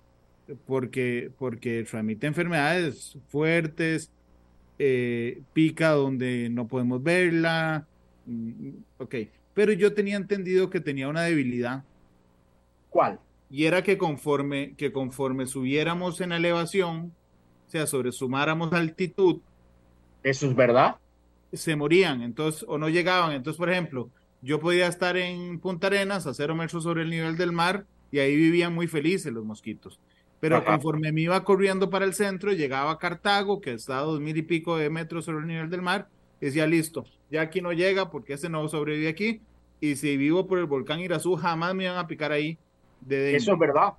porque, 0.65 1.31
porque 1.37 1.83
transmite 1.83 2.27
enfermedades 2.27 3.17
fuertes, 3.27 4.11
eh, 4.79 5.41
pica 5.53 5.89
donde 5.89 6.49
no 6.49 6.67
podemos 6.67 7.01
verla, 7.01 7.87
mm, 8.25 8.69
ok, 8.99 9.15
pero 9.53 9.73
yo 9.73 9.93
tenía 9.93 10.15
entendido 10.15 10.69
que 10.69 10.79
tenía 10.79 11.07
una 11.09 11.23
debilidad. 11.23 11.83
¿Cuál? 12.89 13.19
Y 13.49 13.65
era 13.65 13.81
que 13.83 13.97
conforme, 13.97 14.75
que 14.75 14.91
conforme 14.91 15.47
subiéramos 15.47 16.21
en 16.21 16.31
elevación, 16.31 17.13
o 17.67 17.69
sea, 17.69 17.87
sobresumáramos 17.87 18.73
altitud. 18.73 19.41
¿Eso 20.23 20.47
es 20.47 20.55
verdad? 20.55 20.95
Se 21.53 21.75
morían, 21.75 22.21
entonces, 22.21 22.65
o 22.67 22.77
no 22.77 22.89
llegaban. 22.89 23.33
Entonces, 23.33 23.57
por 23.57 23.69
ejemplo, 23.69 24.09
yo 24.41 24.59
podía 24.59 24.87
estar 24.87 25.17
en 25.17 25.59
Punta 25.59 25.87
Arenas 25.87 26.27
a 26.27 26.33
cero 26.33 26.55
metros 26.55 26.83
sobre 26.83 27.03
el 27.03 27.09
nivel 27.09 27.37
del 27.37 27.51
mar 27.51 27.85
y 28.11 28.19
ahí 28.19 28.35
vivían 28.35 28.73
muy 28.73 28.87
felices 28.87 29.31
los 29.33 29.45
mosquitos. 29.45 29.99
Pero 30.39 30.63
conforme 30.63 31.11
me 31.11 31.21
iba 31.21 31.43
corriendo 31.43 31.89
para 31.89 32.05
el 32.05 32.13
centro, 32.13 32.51
llegaba 32.51 32.91
a 32.91 32.99
Cartago, 32.99 33.59
que 33.59 33.73
está 33.73 33.97
a 33.97 34.03
dos 34.03 34.19
mil 34.19 34.37
y 34.37 34.43
pico 34.43 34.77
de 34.77 34.89
metros 34.89 35.25
sobre 35.25 35.39
el 35.39 35.47
nivel 35.47 35.69
del 35.69 35.81
mar, 35.81 36.09
y 36.39 36.45
decía, 36.45 36.67
listo, 36.67 37.05
ya 37.31 37.41
aquí 37.41 37.59
no 37.59 37.73
llega 37.73 38.11
porque 38.11 38.33
ese 38.33 38.47
no 38.47 38.67
sobrevive 38.67 39.09
aquí, 39.09 39.41
y 39.81 39.95
si 39.95 40.15
vivo 40.15 40.45
por 40.45 40.59
el 40.59 40.65
volcán 40.65 40.99
Irazú, 40.99 41.35
jamás 41.35 41.73
me 41.73 41.85
iban 41.85 41.97
a 41.97 42.05
picar 42.05 42.31
ahí, 42.31 42.59
eso 43.09 43.53
es 43.53 43.59
verdad. 43.59 43.93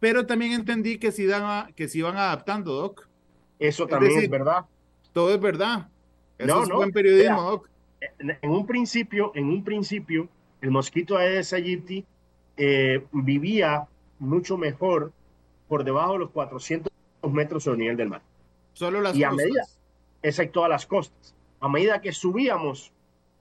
Pero 0.00 0.26
también 0.26 0.52
entendí 0.52 0.98
que 0.98 1.10
se, 1.10 1.24
iban, 1.24 1.72
que 1.72 1.88
se 1.88 1.98
iban 1.98 2.16
adaptando, 2.16 2.72
Doc. 2.72 3.08
Eso 3.58 3.86
también 3.86 4.18
es, 4.18 4.30
verdad. 4.30 4.64
Todo 5.12 5.34
es 5.34 5.40
verdad. 5.40 5.88
Eso 6.38 6.54
no, 6.54 6.62
es 6.62 6.70
buen 6.70 6.92
periodismo, 6.92 7.42
Doc. 7.42 7.68
En 8.18 8.50
un 8.50 8.64
principio, 8.66 9.32
en 9.34 9.46
un 9.46 9.64
principio, 9.64 10.28
el 10.60 10.70
mosquito 10.70 11.16
Aedes 11.16 11.52
aegypti 11.52 12.04
eh, 12.56 13.04
vivía 13.12 13.88
mucho 14.18 14.56
mejor 14.56 15.12
por 15.68 15.84
debajo 15.84 16.14
de 16.14 16.18
los 16.20 16.30
400 16.30 16.92
metros 17.30 17.64
sobre 17.64 17.74
el 17.74 17.80
nivel 17.80 17.96
del 17.96 18.08
mar. 18.08 18.22
Solo 18.72 19.00
las 19.00 19.16
y 19.16 19.22
costas. 19.22 19.32
a 19.32 19.36
medida, 19.36 19.62
excepto 20.22 20.64
a 20.64 20.68
las 20.68 20.86
costas. 20.86 21.34
A 21.60 21.68
medida 21.68 22.00
que 22.00 22.12
subíamos 22.12 22.92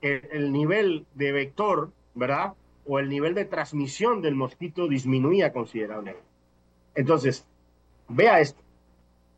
el, 0.01 0.51
nivel 0.51 1.05
de 1.15 1.31
vector, 1.31 1.91
¿verdad? 2.13 2.53
O 2.87 2.99
el 2.99 3.09
nivel 3.09 3.35
de 3.35 3.45
transmisión 3.45 4.21
del 4.21 4.35
mosquito 4.35 4.87
disminuía 4.87 5.51
considerablemente. 5.51 6.23
Entonces, 6.95 7.45
vea 8.07 8.39
esto. 8.39 8.61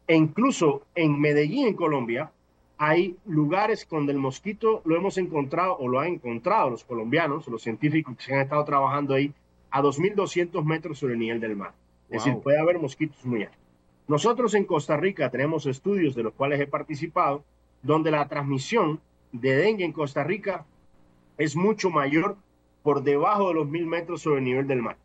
E 0.07 0.15
incluso 0.15 0.83
en 0.95 1.19
Medellín, 1.19 1.67
en 1.67 1.73
Colombia, 1.75 2.31
hay 2.77 3.17
lugares 3.25 3.85
donde 3.89 4.13
el 4.13 4.19
mosquito 4.19 4.81
lo 4.85 4.95
hemos 4.95 5.17
encontrado 5.17 5.77
o 5.77 5.87
lo 5.87 5.99
han 5.99 6.13
encontrado 6.13 6.69
los 6.69 6.85
colombianos, 6.85 7.47
los 7.47 7.61
científicos 7.61 8.15
que 8.17 8.33
han 8.33 8.41
estado 8.41 8.63
trabajando 8.63 9.13
ahí, 9.13 9.33
a 9.69 9.81
2.200 9.81 10.63
metros 10.63 10.99
sobre 10.99 11.13
el 11.13 11.19
nivel 11.19 11.39
del 11.39 11.55
mar. 11.55 11.73
Es 12.09 12.23
decir, 12.23 12.41
puede 12.41 12.57
haber 12.57 12.79
mosquitos 12.79 13.23
muy 13.25 13.43
altos. 13.43 13.59
Nosotros 14.07 14.55
en 14.55 14.65
Costa 14.65 14.97
Rica 14.97 15.29
tenemos 15.29 15.65
estudios 15.65 16.15
de 16.15 16.23
los 16.23 16.33
cuales 16.33 16.59
he 16.59 16.65
participado, 16.65 17.43
donde 17.83 18.09
la 18.09 18.27
transmisión 18.27 18.99
de 19.31 19.55
dengue 19.55 19.85
en 19.85 19.91
Costa 19.91 20.23
Rica 20.23 20.65
es 21.37 21.55
mucho 21.55 21.91
mayor 21.91 22.37
por 22.83 23.03
debajo 23.03 23.49
de 23.49 23.55
los 23.55 23.67
1.000 23.67 23.85
metros 23.85 24.21
sobre 24.21 24.39
el 24.39 24.45
nivel 24.45 24.67
del 24.67 24.81
mar. 24.81 24.97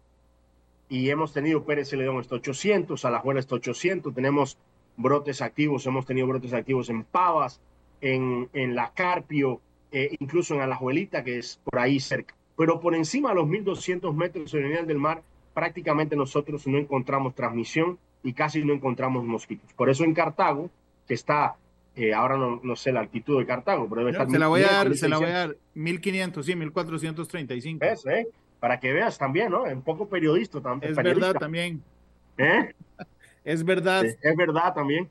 Y 0.89 1.11
hemos 1.11 1.33
tenido 1.33 1.65
Pérez 1.65 1.89
Celedón 1.89 2.19
hasta 2.19 2.37
800, 2.37 3.05
Alajuela 3.05 3.41
hasta 3.41 3.55
800, 3.55 4.15
tenemos 4.15 4.59
brotes 4.97 5.43
activos, 5.43 5.87
hemos 5.87 6.07
tenido 6.07 6.27
brotes 6.27 6.53
activos 6.53 6.89
en 6.91 7.05
Pavas, 7.05 7.61
en, 8.01 8.49
en 8.53 8.75
La 8.75 8.93
Carpio, 8.95 9.61
eh, 9.91 10.17
incluso 10.21 10.55
en 10.55 10.61
Alajuelita, 10.61 11.25
que 11.25 11.39
es 11.39 11.61
por 11.65 11.79
ahí 11.79 12.01
cerca. 12.01 12.35
Pero 12.57 12.81
por 12.81 12.95
encima 12.95 13.31
de 13.31 13.37
los 13.37 13.47
1.200 13.47 14.15
metros 14.15 14.51
sobre 14.51 14.65
el 14.65 14.71
nivel 14.71 14.87
del 14.87 14.99
mar, 14.99 15.23
prácticamente 15.55 16.17
nosotros 16.17 16.67
no 16.67 16.79
encontramos 16.79 17.35
transmisión 17.35 17.99
y 18.23 18.33
casi 18.33 18.65
no 18.65 18.73
encontramos 18.73 19.25
mosquitos. 19.25 19.73
Por 19.75 19.89
eso 19.89 20.05
en 20.05 20.15
Cartago, 20.15 20.71
que 21.07 21.15
está, 21.15 21.57
eh, 21.97 22.13
ahora 22.13 22.37
no, 22.37 22.61
no, 22.63 22.77
sé 22.77 22.93
la 22.93 23.01
altitud 23.01 23.39
de 23.39 23.47
Cartago, 23.47 23.89
pero 23.89 24.01
debe 24.01 24.11
estar... 24.13 24.29
Se 24.29 24.39
la 24.39 24.49
voy 24.49 24.63
a 24.63 24.73
dar, 24.73 24.97
se 24.97 25.09
la 25.09 25.19
voy 25.19 25.29
a 25.29 25.39
dar 25.39 25.57
1500, 25.75 26.45
sí, 26.45 26.57
1435. 26.57 27.85
Es, 27.85 28.07
eh? 28.07 28.27
Para 28.59 28.81
que 28.81 28.93
veas 28.93 29.17
también, 29.17 29.51
¿no? 29.51 29.63
Un 29.63 29.83
poco 29.83 30.09
periodista 30.09 30.61
también. 30.61 30.91
Es 30.91 30.97
verdad 30.97 31.35
también. 31.35 31.83
¿Eh? 32.39 32.75
Es 33.45 33.65
verdad. 33.65 34.05
es 34.05 34.37
verdad 34.37 34.75
también. 34.75 35.09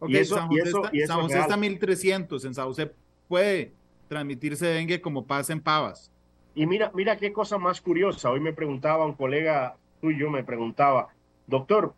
Ok, 0.00 0.10
y 0.10 0.16
eso, 0.16 0.34
San 0.34 0.48
José, 0.48 0.62
está, 0.62 1.06
San 1.06 1.20
José 1.22 1.38
está 1.38 1.56
1300. 1.56 2.44
En 2.44 2.54
San 2.54 2.66
José 2.66 2.90
puede 3.28 3.72
transmitirse 4.08 4.66
dengue 4.66 5.00
como 5.00 5.26
pasa 5.26 5.52
en 5.52 5.60
Pavas. 5.60 6.10
Y 6.54 6.66
mira, 6.66 6.90
mira 6.94 7.16
qué 7.16 7.32
cosa 7.32 7.58
más 7.58 7.80
curiosa. 7.80 8.30
Hoy 8.30 8.40
me 8.40 8.52
preguntaba 8.52 9.04
un 9.06 9.14
colega 9.14 9.76
tuyo, 10.00 10.30
me 10.30 10.42
preguntaba, 10.42 11.08
doctor, 11.46 11.94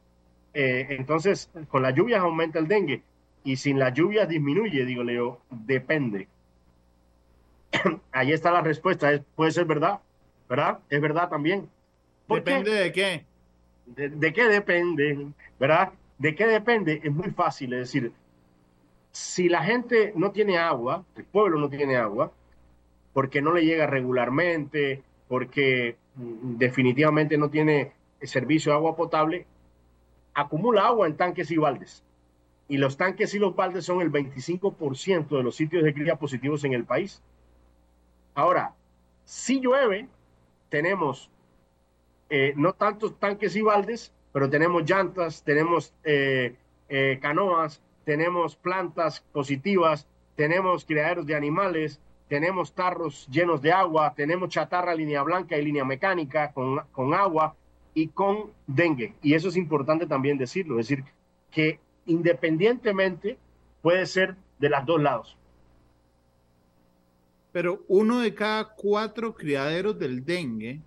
eh, 0.53 0.87
entonces 0.91 1.51
con 1.69 1.83
las 1.83 1.95
lluvias 1.95 2.21
aumenta 2.21 2.59
el 2.59 2.69
dengue 2.69 3.03
y 3.47 3.57
sin 3.57 3.79
las 3.79 3.95
lluvias 3.95 4.29
disminuye. 4.29 4.85
Digo, 4.85 5.05
Leo, 5.05 5.41
depende. 5.51 6.27
Ahí 8.13 8.33
está 8.33 8.51
la 8.51 8.61
respuesta. 8.61 9.23
puede 9.37 9.53
ser 9.53 9.65
verdad, 9.67 10.01
¿verdad? 10.49 10.81
Es 10.91 11.01
verdad 11.01 11.29
también. 11.29 11.69
¿Depende 12.29 12.73
de 12.73 12.93
qué? 12.93 13.25
¿De, 13.87 14.33
qué 14.33 14.45
depende? 14.49 15.29
¿Verdad? 15.61 15.93
¿De 16.19 16.35
qué 16.35 16.47
depende? 16.47 17.01
Es 17.05 17.13
muy 17.13 17.31
fácil, 17.31 17.73
es 17.75 17.81
decir, 17.81 18.13
si 19.13 19.49
la 19.49 19.63
gente 19.63 20.13
no 20.17 20.33
tiene 20.33 20.59
agua, 20.59 21.05
el 21.15 21.25
pueblo 21.25 21.61
no 21.61 21.71
tiene 21.71 21.97
agua, 21.97 22.33
porque 23.13 23.41
no 23.41 23.53
le 23.53 23.65
llega 23.65 23.87
regularmente, 23.87 25.05
porque 25.29 25.97
mm, 26.17 26.57
definitivamente 26.57 27.39
no 27.39 27.49
tiene 27.49 27.93
servicio 28.23 28.73
de 28.73 28.79
agua 28.79 28.97
potable, 28.97 29.47
acumula 30.35 30.87
agua 30.89 31.07
en 31.07 31.17
tanques 31.17 31.49
y 31.53 31.57
baldes. 31.57 32.03
Y 32.69 32.79
los 32.79 32.97
tanques 32.97 33.35
y 33.35 33.39
los 33.39 33.55
baldes 33.55 33.85
son 33.85 34.01
el 34.01 34.11
25% 34.11 35.29
de 35.29 35.43
los 35.43 35.57
sitios 35.57 35.85
de 35.85 35.95
cría 35.95 36.17
positivos 36.17 36.65
en 36.65 36.73
el 36.73 36.85
país. 36.85 37.23
Ahora, 38.35 38.75
si 39.25 39.61
llueve, 39.61 40.09
tenemos 40.69 41.31
eh, 42.29 42.53
no 42.57 42.73
tantos 42.73 43.19
tanques 43.19 43.55
y 43.57 43.63
baldes, 43.63 44.13
pero 44.33 44.51
tenemos 44.51 44.85
llantas, 44.85 45.43
tenemos 45.45 45.95
eh, 46.05 46.55
eh, 46.89 47.19
canoas, 47.23 47.83
tenemos 48.05 48.57
plantas 48.57 49.21
positivas, 49.33 50.07
tenemos 50.35 50.85
criaderos 50.85 51.27
de 51.27 51.35
animales, 51.35 52.01
tenemos 52.29 52.75
tarros 52.75 53.27
llenos 53.31 53.63
de 53.63 53.73
agua, 53.73 54.13
tenemos 54.15 54.49
chatarra, 54.49 54.95
línea 54.95 55.23
blanca 55.23 55.57
y 55.57 55.65
línea 55.65 55.85
mecánica 55.85 56.53
con, 56.53 56.81
con 56.93 57.15
agua 57.15 57.55
y 57.95 58.09
con 58.09 58.53
dengue. 58.67 59.15
Y 59.23 59.35
eso 59.35 59.49
es 59.49 59.57
importante 59.57 60.07
también 60.07 60.37
decirlo, 60.37 60.79
es 60.79 60.89
decir, 60.89 61.05
que 61.51 61.81
independientemente 62.07 63.39
puede 63.83 64.07
ser 64.07 64.37
de 64.59 64.69
los 64.69 64.87
dos 64.87 65.03
lados. 65.03 65.37
Pero 67.53 67.85
uno 67.89 68.21
de 68.21 68.35
cada 68.35 68.75
cuatro 68.75 69.35
criaderos 69.35 69.99
del 69.99 70.25
dengue 70.25 70.81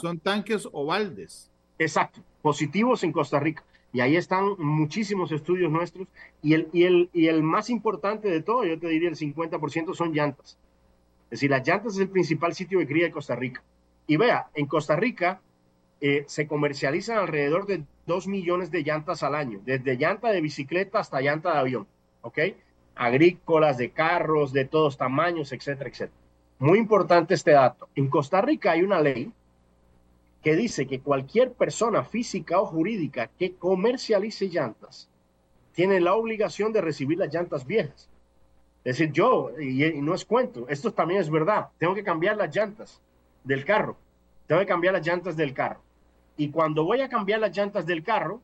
son 0.00 0.18
tanques 0.18 0.68
o 0.72 0.86
baldes. 0.86 1.50
Exacto, 1.78 2.20
positivos 2.42 3.04
en 3.04 3.12
Costa 3.12 3.38
Rica. 3.38 3.62
Y 3.92 4.00
ahí 4.00 4.16
están 4.16 4.56
muchísimos 4.58 5.32
estudios 5.32 5.70
nuestros. 5.70 6.08
Y 6.42 6.54
el, 6.54 6.68
y 6.72 6.84
el, 6.84 7.10
y 7.12 7.28
el 7.28 7.42
más 7.42 7.70
importante 7.70 8.28
de 8.28 8.42
todo, 8.42 8.64
yo 8.64 8.78
te 8.78 8.88
diría 8.88 9.08
el 9.08 9.16
50% 9.16 9.94
son 9.94 10.12
llantas. 10.12 10.58
Es 11.24 11.30
decir, 11.30 11.50
las 11.50 11.66
llantas 11.66 11.94
es 11.94 12.00
el 12.00 12.08
principal 12.08 12.54
sitio 12.54 12.78
de 12.78 12.86
cría 12.86 13.04
de 13.04 13.12
Costa 13.12 13.34
Rica. 13.34 13.62
Y 14.06 14.16
vea, 14.16 14.48
en 14.54 14.66
Costa 14.66 14.96
Rica 14.96 15.40
eh, 16.00 16.24
se 16.26 16.46
comercializan 16.46 17.18
alrededor 17.18 17.66
de 17.66 17.84
2 18.06 18.28
millones 18.28 18.70
de 18.70 18.82
llantas 18.82 19.22
al 19.22 19.34
año, 19.34 19.60
desde 19.64 19.96
llanta 19.96 20.30
de 20.30 20.40
bicicleta 20.40 20.98
hasta 20.98 21.20
llanta 21.20 21.52
de 21.52 21.58
avión, 21.58 21.86
¿ok? 22.22 22.38
Agrícolas, 22.94 23.78
de 23.78 23.90
carros, 23.90 24.52
de 24.52 24.64
todos 24.64 24.96
tamaños, 24.96 25.52
etcétera, 25.52 25.90
etcétera. 25.90 26.18
Muy 26.58 26.78
importante 26.78 27.34
este 27.34 27.52
dato. 27.52 27.88
En 27.94 28.08
Costa 28.08 28.40
Rica 28.40 28.72
hay 28.72 28.82
una 28.82 29.00
ley 29.00 29.32
que 30.42 30.56
dice 30.56 30.86
que 30.86 31.00
cualquier 31.00 31.52
persona 31.52 32.04
física 32.04 32.60
o 32.60 32.66
jurídica 32.66 33.28
que 33.38 33.56
comercialice 33.56 34.48
llantas 34.48 35.08
tiene 35.72 36.00
la 36.00 36.14
obligación 36.14 36.72
de 36.72 36.80
recibir 36.80 37.18
las 37.18 37.32
llantas 37.32 37.66
viejas. 37.66 38.08
Es 38.84 38.98
decir, 38.98 39.12
yo, 39.12 39.50
y, 39.60 40.00
no 40.00 40.14
es 40.14 40.24
cuento, 40.24 40.66
esto 40.68 40.92
también 40.92 41.20
es 41.20 41.28
verdad, 41.28 41.68
tengo 41.78 41.94
que 41.94 42.04
cambiar 42.04 42.36
las 42.36 42.54
llantas 42.54 43.00
del 43.42 43.64
carro, 43.64 43.96
tengo 44.46 44.60
que 44.60 44.66
cambiar 44.66 44.94
las 44.94 45.04
llantas 45.04 45.36
del 45.36 45.52
carro. 45.52 45.80
Y 46.36 46.50
cuando 46.50 46.84
voy 46.84 47.00
a 47.00 47.08
cambiar 47.08 47.40
las 47.40 47.56
llantas 47.56 47.86
del 47.86 48.02
carro, 48.02 48.42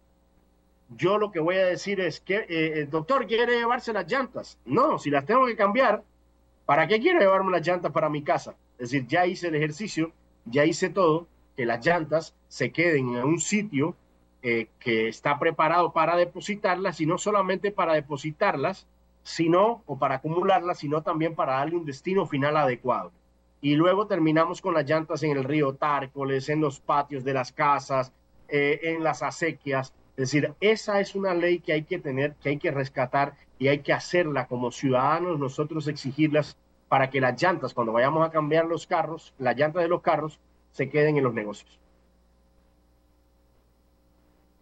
yo 0.97 1.19
lo 1.19 1.31
que 1.31 1.41
voy 1.41 1.57
a 1.57 1.67
decir 1.67 2.01
es 2.01 2.21
que 2.21 2.47
eh, 2.49 2.81
el 2.81 2.91
doctor 2.91 3.27
quiere 3.27 3.57
llevarse 3.57 3.93
las 3.93 4.11
llantas. 4.11 4.59
No, 4.65 4.99
si 4.99 5.11
las 5.11 5.25
tengo 5.25 5.47
que 5.47 5.57
cambiar, 5.57 6.03
¿para 6.67 6.87
qué 6.87 7.01
quiero 7.01 7.21
llevarme 7.21 7.51
las 7.53 7.67
llantas 7.67 7.93
para 7.93 8.09
mi 8.09 8.23
casa? 8.23 8.55
Es 8.79 8.91
decir, 8.91 9.07
ya 9.07 9.27
hice 9.27 9.49
el 9.49 9.55
ejercicio, 9.55 10.13
ya 10.45 10.65
hice 10.65 10.89
todo, 10.89 11.27
que 11.57 11.67
las 11.67 11.85
llantas 11.85 12.35
se 12.49 12.73
queden 12.73 13.15
en 13.15 13.25
un 13.25 13.41
sitio 13.41 13.95
eh, 14.43 14.69
que 14.81 15.09
está 15.09 15.39
preparado 15.39 15.93
para 15.93 16.17
depositarlas 16.17 17.01
y 17.01 17.07
no 17.07 17.19
solamente 17.19 17.71
para 17.71 17.95
depositarlas, 17.95 18.87
sino 19.23 19.83
o 19.87 19.99
para 19.99 20.17
acumularlas, 20.17 20.79
sino 20.79 21.03
también 21.03 21.35
para 21.35 21.55
darle 21.55 21.77
un 21.77 21.85
destino 21.85 22.27
final 22.27 22.57
adecuado. 22.57 23.13
Y 23.63 23.77
luego 23.77 24.09
terminamos 24.09 24.61
con 24.61 24.75
las 24.75 24.85
llantas 24.85 25.23
en 25.23 25.37
el 25.37 25.45
río 25.45 25.75
Tárcoles, 25.75 26.49
en 26.49 26.61
los 26.61 26.81
patios 26.81 27.23
de 27.23 27.33
las 27.33 27.53
casas, 27.53 28.13
eh, 28.49 28.81
en 28.83 29.05
las 29.05 29.23
acequias. 29.23 29.95
Es 30.17 30.31
decir, 30.31 30.53
esa 30.61 31.01
es 31.01 31.15
una 31.15 31.33
ley 31.33 31.61
que 31.61 31.73
hay 31.73 31.85
que 31.85 32.01
tener, 32.01 32.35
que 32.35 32.51
hay 32.51 32.59
que 32.59 32.73
rescatar 32.73 33.35
y 33.61 33.69
hay 33.69 33.79
que 33.79 33.93
hacerla 33.93 34.49
como 34.49 34.73
ciudadanos, 34.73 35.39
nosotros 35.39 35.87
exigirlas 35.87 36.57
para 36.89 37.09
que 37.09 37.21
las 37.21 37.41
llantas, 37.41 37.73
cuando 37.73 37.93
vayamos 37.93 38.27
a 38.27 38.33
cambiar 38.33 38.67
los 38.67 38.87
carros, 38.87 39.33
las 39.39 39.57
llantas 39.57 39.85
de 39.85 39.89
los 39.89 40.03
carros, 40.03 40.41
se 40.73 40.91
queden 40.91 41.17
en 41.17 41.25
los 41.25 41.33
negocios. 41.33 41.79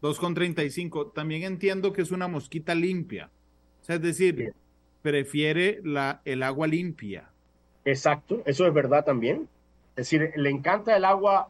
2,35. 0.02 1.14
También 1.14 1.42
entiendo 1.44 1.92
que 1.92 2.02
es 2.02 2.10
una 2.10 2.28
mosquita 2.28 2.74
limpia. 2.74 3.30
O 3.80 3.84
sea, 3.84 3.96
es 3.96 4.02
decir, 4.02 4.54
prefiere 5.02 5.80
la, 5.84 6.20
el 6.24 6.42
agua 6.42 6.66
limpia. 6.66 7.29
Exacto, 7.84 8.42
eso 8.44 8.66
es 8.66 8.74
verdad 8.74 9.04
también. 9.04 9.48
Es 9.90 10.10
decir, 10.10 10.32
le 10.36 10.50
encanta 10.50 10.96
el 10.96 11.04
agua, 11.04 11.48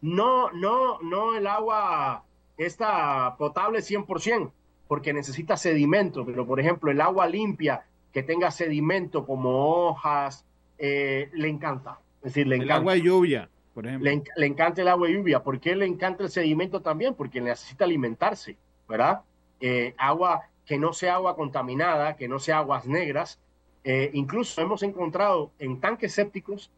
no, 0.00 0.50
no, 0.52 1.00
no 1.00 1.34
el 1.36 1.46
agua 1.46 2.24
esta 2.56 3.36
potable 3.36 3.80
100%, 3.80 4.50
porque 4.88 5.12
necesita 5.12 5.56
sedimento, 5.56 6.24
pero 6.24 6.46
por 6.46 6.60
ejemplo, 6.60 6.90
el 6.90 7.00
agua 7.00 7.26
limpia 7.26 7.84
que 8.12 8.22
tenga 8.22 8.50
sedimento 8.50 9.26
como 9.26 9.88
hojas, 9.88 10.44
eh, 10.78 11.30
le 11.32 11.48
encanta. 11.48 11.98
Es 12.18 12.34
decir, 12.34 12.46
le 12.46 12.56
encanta. 12.56 12.74
El 12.74 12.80
agua 12.80 12.92
de 12.94 13.02
lluvia. 13.02 13.48
Le, 13.74 14.46
encanta 14.46 14.82
el 14.82 14.88
agua 14.88 15.08
de 15.08 15.14
lluvia. 15.14 15.42
¿Por 15.42 15.58
qué 15.58 15.74
le 15.74 15.86
encanta 15.86 16.24
el 16.24 16.30
sedimento 16.30 16.82
también? 16.82 17.14
Porque 17.14 17.40
necesita 17.40 17.84
alimentarse, 17.84 18.56
¿verdad? 18.86 19.22
Eh, 19.60 19.94
agua 19.96 20.42
que 20.66 20.78
no 20.78 20.92
sea 20.92 21.14
agua 21.14 21.36
contaminada, 21.36 22.16
que 22.16 22.28
no 22.28 22.38
sea 22.38 22.58
aguas 22.58 22.86
negras. 22.86 23.40
Eh, 23.84 24.10
incluso 24.14 24.60
hemos 24.60 24.82
encontrado 24.82 25.50
en 25.58 25.80
tanques 25.80 26.12
sépticos 26.12 26.70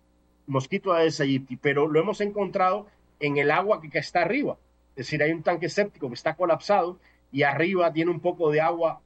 mosquito 0.47 0.93
Aedes 0.93 1.21
aegypti, 1.21 1.57
pero 1.57 1.89
lo 1.89 2.01
hemos 2.01 2.21
encontrado 2.21 2.87
en 3.21 3.37
el 3.39 3.51
agua 3.51 3.81
que, 3.81 3.91
que 3.91 3.99
está 3.99 4.23
arriba. 4.23 4.57
Es 4.91 5.07
decir, 5.07 5.23
hay 5.23 5.33
un 5.33 5.43
tanque 5.43 5.69
séptico 5.69 6.09
que 6.09 6.15
está 6.15 6.35
colapsado 6.35 6.99
y 7.33 7.43
arriba 7.43 7.93
tiene 7.93 8.11
un 8.11 8.21
poco 8.21 8.51
de 8.51 8.61
agua, 8.61 9.01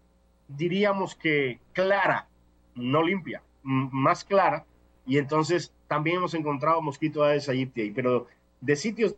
diríamos 0.49 1.15
que 1.15 1.61
clara, 1.73 2.29
no 2.75 3.03
limpia, 3.03 3.43
más 3.63 4.25
clara 4.25 4.65
y 5.07 5.19
entonces 5.19 5.73
también 5.87 6.19
hemos 6.19 6.35
encontrado 6.35 6.83
mosquito 6.83 7.25
Aedes 7.25 7.49
aegypti 7.49 7.81
ahí, 7.81 7.91
pero 7.91 8.27
de 8.61 8.77
sitios 8.77 9.15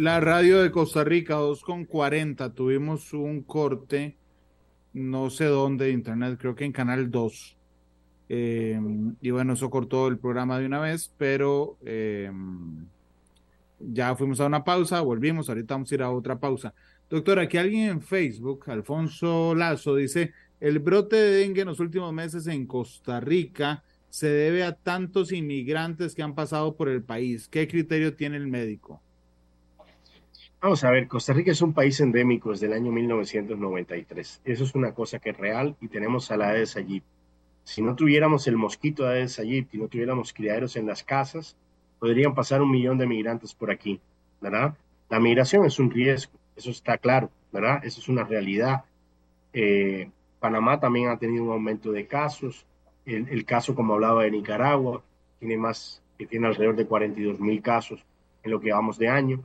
La 0.00 0.18
radio 0.18 0.62
de 0.62 0.70
Costa 0.70 1.04
Rica, 1.04 1.34
2.40, 1.34 2.54
tuvimos 2.54 3.12
un 3.12 3.42
corte, 3.42 4.16
no 4.94 5.28
sé 5.28 5.44
dónde, 5.44 5.84
de 5.84 5.90
internet, 5.90 6.38
creo 6.40 6.54
que 6.54 6.64
en 6.64 6.72
Canal 6.72 7.10
2. 7.10 7.58
Em, 8.30 9.14
y 9.20 9.30
bueno, 9.30 9.52
eso 9.52 9.68
cortó 9.68 10.08
el 10.08 10.18
programa 10.18 10.58
de 10.58 10.64
una 10.64 10.80
vez, 10.80 11.14
pero 11.18 11.76
em, 11.84 12.86
ya 13.78 14.16
fuimos 14.16 14.40
a 14.40 14.46
una 14.46 14.64
pausa, 14.64 15.02
volvimos, 15.02 15.50
ahorita 15.50 15.74
vamos 15.74 15.92
a 15.92 15.94
ir 15.94 16.02
a 16.02 16.10
otra 16.10 16.40
pausa. 16.40 16.72
Doctor, 17.10 17.38
aquí 17.38 17.58
alguien 17.58 17.90
en 17.90 18.00
Facebook, 18.00 18.70
Alfonso 18.70 19.54
Lazo, 19.54 19.96
dice, 19.96 20.32
el 20.60 20.78
brote 20.78 21.16
de 21.16 21.30
dengue 21.40 21.60
en 21.60 21.68
los 21.68 21.78
últimos 21.78 22.10
meses 22.14 22.46
en 22.46 22.66
Costa 22.66 23.20
Rica 23.20 23.84
se 24.08 24.28
debe 24.28 24.64
a 24.64 24.72
tantos 24.72 25.30
inmigrantes 25.30 26.14
que 26.14 26.22
han 26.22 26.34
pasado 26.34 26.74
por 26.74 26.88
el 26.88 27.02
país. 27.02 27.48
¿Qué 27.48 27.68
criterio 27.68 28.16
tiene 28.16 28.38
el 28.38 28.46
médico? 28.46 29.02
Vamos 30.62 30.84
a 30.84 30.90
ver, 30.90 31.08
Costa 31.08 31.32
Rica 31.32 31.52
es 31.52 31.62
un 31.62 31.72
país 31.72 31.98
endémico 32.00 32.50
desde 32.50 32.66
el 32.66 32.74
año 32.74 32.92
1993. 32.92 34.42
Eso 34.44 34.64
es 34.64 34.74
una 34.74 34.92
cosa 34.92 35.18
que 35.18 35.30
es 35.30 35.36
real 35.38 35.74
y 35.80 35.88
tenemos 35.88 36.30
a 36.30 36.36
la 36.36 36.50
Aedes 36.50 36.76
aegypti. 36.76 37.08
Si 37.64 37.80
no 37.80 37.96
tuviéramos 37.96 38.46
el 38.46 38.56
mosquito 38.58 39.04
de 39.04 39.14
Aedes 39.14 39.38
aegypti, 39.38 39.78
no 39.78 39.88
tuviéramos 39.88 40.34
criaderos 40.34 40.76
en 40.76 40.86
las 40.86 41.02
casas, 41.02 41.56
podrían 41.98 42.34
pasar 42.34 42.60
un 42.60 42.70
millón 42.70 42.98
de 42.98 43.06
migrantes 43.06 43.54
por 43.54 43.70
aquí, 43.70 44.02
¿verdad? 44.42 44.74
La 45.08 45.18
migración 45.18 45.64
es 45.64 45.78
un 45.78 45.90
riesgo, 45.90 46.34
eso 46.54 46.70
está 46.70 46.98
claro, 46.98 47.30
¿verdad? 47.52 47.82
Eso 47.82 47.98
es 47.98 48.08
una 48.10 48.24
realidad. 48.24 48.84
Eh, 49.54 50.10
Panamá 50.40 50.78
también 50.78 51.08
ha 51.08 51.16
tenido 51.16 51.44
un 51.44 51.52
aumento 51.52 51.90
de 51.90 52.06
casos. 52.06 52.66
El, 53.06 53.28
el, 53.30 53.46
caso, 53.46 53.74
como 53.74 53.94
hablaba 53.94 54.24
de 54.24 54.30
Nicaragua, 54.30 55.02
tiene 55.38 55.56
más, 55.56 56.02
que 56.18 56.26
tiene 56.26 56.48
alrededor 56.48 56.76
de 56.76 56.84
42 56.84 57.40
mil 57.40 57.62
casos 57.62 58.04
en 58.42 58.50
lo 58.50 58.60
que 58.60 58.72
vamos 58.72 58.98
de 58.98 59.08
año. 59.08 59.42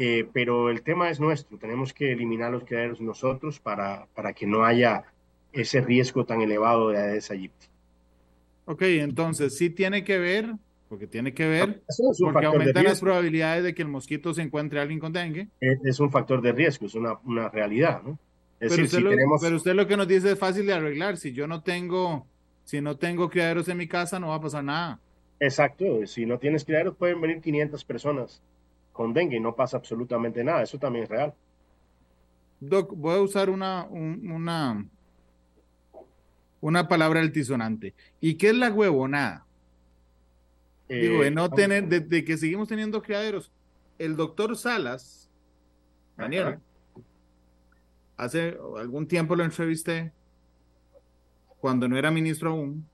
Eh, 0.00 0.28
pero 0.32 0.70
el 0.70 0.82
tema 0.82 1.10
es 1.10 1.18
nuestro, 1.18 1.58
tenemos 1.58 1.92
que 1.92 2.12
eliminar 2.12 2.52
los 2.52 2.62
criaderos 2.62 3.00
nosotros 3.00 3.58
para, 3.58 4.06
para 4.14 4.32
que 4.32 4.46
no 4.46 4.64
haya 4.64 5.02
ese 5.52 5.80
riesgo 5.80 6.24
tan 6.24 6.40
elevado 6.40 6.90
de 6.90 6.98
Aedes 6.98 7.32
aegypti. 7.32 7.66
Ok, 8.66 8.82
entonces 8.82 9.58
sí 9.58 9.70
tiene 9.70 10.04
que 10.04 10.18
ver, 10.18 10.54
porque 10.88 11.08
tiene 11.08 11.34
que 11.34 11.48
ver, 11.48 11.82
es 11.88 12.20
porque 12.20 12.46
aumentan 12.46 12.84
las 12.84 13.00
probabilidades 13.00 13.64
de 13.64 13.74
que 13.74 13.82
el 13.82 13.88
mosquito 13.88 14.32
se 14.32 14.42
encuentre 14.42 14.78
a 14.78 14.82
alguien 14.82 15.00
con 15.00 15.12
dengue. 15.12 15.48
Es, 15.58 15.80
es 15.84 15.98
un 15.98 16.12
factor 16.12 16.40
de 16.42 16.52
riesgo, 16.52 16.86
es 16.86 16.94
una, 16.94 17.18
una 17.24 17.48
realidad, 17.48 18.00
¿no? 18.04 18.12
Es 18.60 18.70
pero, 18.70 18.70
decir, 18.70 18.84
usted 18.84 18.98
si 18.98 19.04
lo, 19.04 19.10
tenemos... 19.10 19.40
pero 19.42 19.56
usted 19.56 19.74
lo 19.74 19.86
que 19.88 19.96
nos 19.96 20.06
dice 20.06 20.30
es 20.30 20.38
fácil 20.38 20.64
de 20.64 20.74
arreglar. 20.74 21.16
Si 21.16 21.32
yo 21.32 21.48
no 21.48 21.62
tengo, 21.62 22.24
si 22.62 22.80
no 22.80 22.96
tengo 22.96 23.28
criaderos 23.30 23.68
en 23.68 23.78
mi 23.78 23.88
casa, 23.88 24.20
no 24.20 24.28
va 24.28 24.36
a 24.36 24.40
pasar 24.40 24.62
nada. 24.62 25.00
Exacto, 25.40 26.06
si 26.06 26.24
no 26.24 26.38
tienes 26.38 26.64
criaderos 26.64 26.94
pueden 26.94 27.20
venir 27.20 27.40
500 27.40 27.84
personas 27.84 28.42
con 28.98 29.14
dengue 29.14 29.36
y 29.36 29.40
no 29.40 29.54
pasa 29.54 29.76
absolutamente 29.76 30.42
nada. 30.42 30.64
Eso 30.64 30.76
también 30.76 31.04
es 31.04 31.08
real. 31.08 31.32
Doc, 32.58 32.92
voy 32.96 33.14
a 33.14 33.20
usar 33.20 33.48
una, 33.48 33.84
un, 33.84 34.28
una, 34.28 34.84
una 36.60 36.88
palabra 36.88 37.20
altisonante. 37.20 37.94
¿Y 38.20 38.34
qué 38.34 38.48
es 38.48 38.56
la 38.56 38.72
huevonada? 38.72 39.46
Eh, 40.88 41.00
Digo, 41.00 41.22
de 41.22 41.30
no 41.30 41.48
tener, 41.48 41.86
de, 41.86 42.00
de, 42.00 42.24
que 42.24 42.36
seguimos 42.36 42.66
teniendo 42.66 43.00
criaderos. 43.00 43.52
El 44.00 44.16
doctor 44.16 44.56
Salas, 44.56 45.30
Daniel, 46.16 46.48
Ajá. 46.48 46.60
hace 48.16 48.58
algún 48.78 49.06
tiempo 49.06 49.36
lo 49.36 49.44
entrevisté, 49.44 50.12
cuando 51.60 51.86
no 51.86 51.96
era 51.96 52.10
ministro 52.10 52.50
aún. 52.50 52.84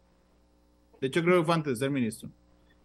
De 1.00 1.06
hecho, 1.06 1.22
creo 1.22 1.40
que 1.40 1.46
fue 1.46 1.54
antes 1.54 1.78
de 1.78 1.86
ser 1.86 1.90
ministro 1.90 2.28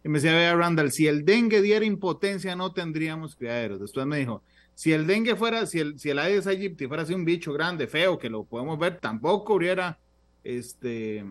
y 0.02 0.08
me 0.08 0.18
decía, 0.18 0.34
vea 0.34 0.54
Randall, 0.54 0.92
si 0.92 1.06
el 1.06 1.24
dengue 1.24 1.60
diera 1.60 1.84
impotencia 1.84 2.56
no 2.56 2.72
tendríamos 2.72 3.36
criaderos. 3.36 3.80
Después 3.80 4.06
me 4.06 4.18
dijo, 4.18 4.42
si 4.74 4.92
el 4.92 5.06
dengue 5.06 5.36
fuera, 5.36 5.66
si 5.66 5.78
el, 5.78 5.98
si 5.98 6.08
el 6.08 6.18
Aedes 6.18 6.46
aegypti 6.46 6.86
fuera 6.86 7.02
así 7.02 7.12
un 7.12 7.26
bicho 7.26 7.52
grande, 7.52 7.86
feo, 7.86 8.18
que 8.18 8.30
lo 8.30 8.44
podemos 8.44 8.78
ver, 8.78 8.98
tampoco 8.98 9.54
hubiera 9.54 9.98
este, 10.42 11.22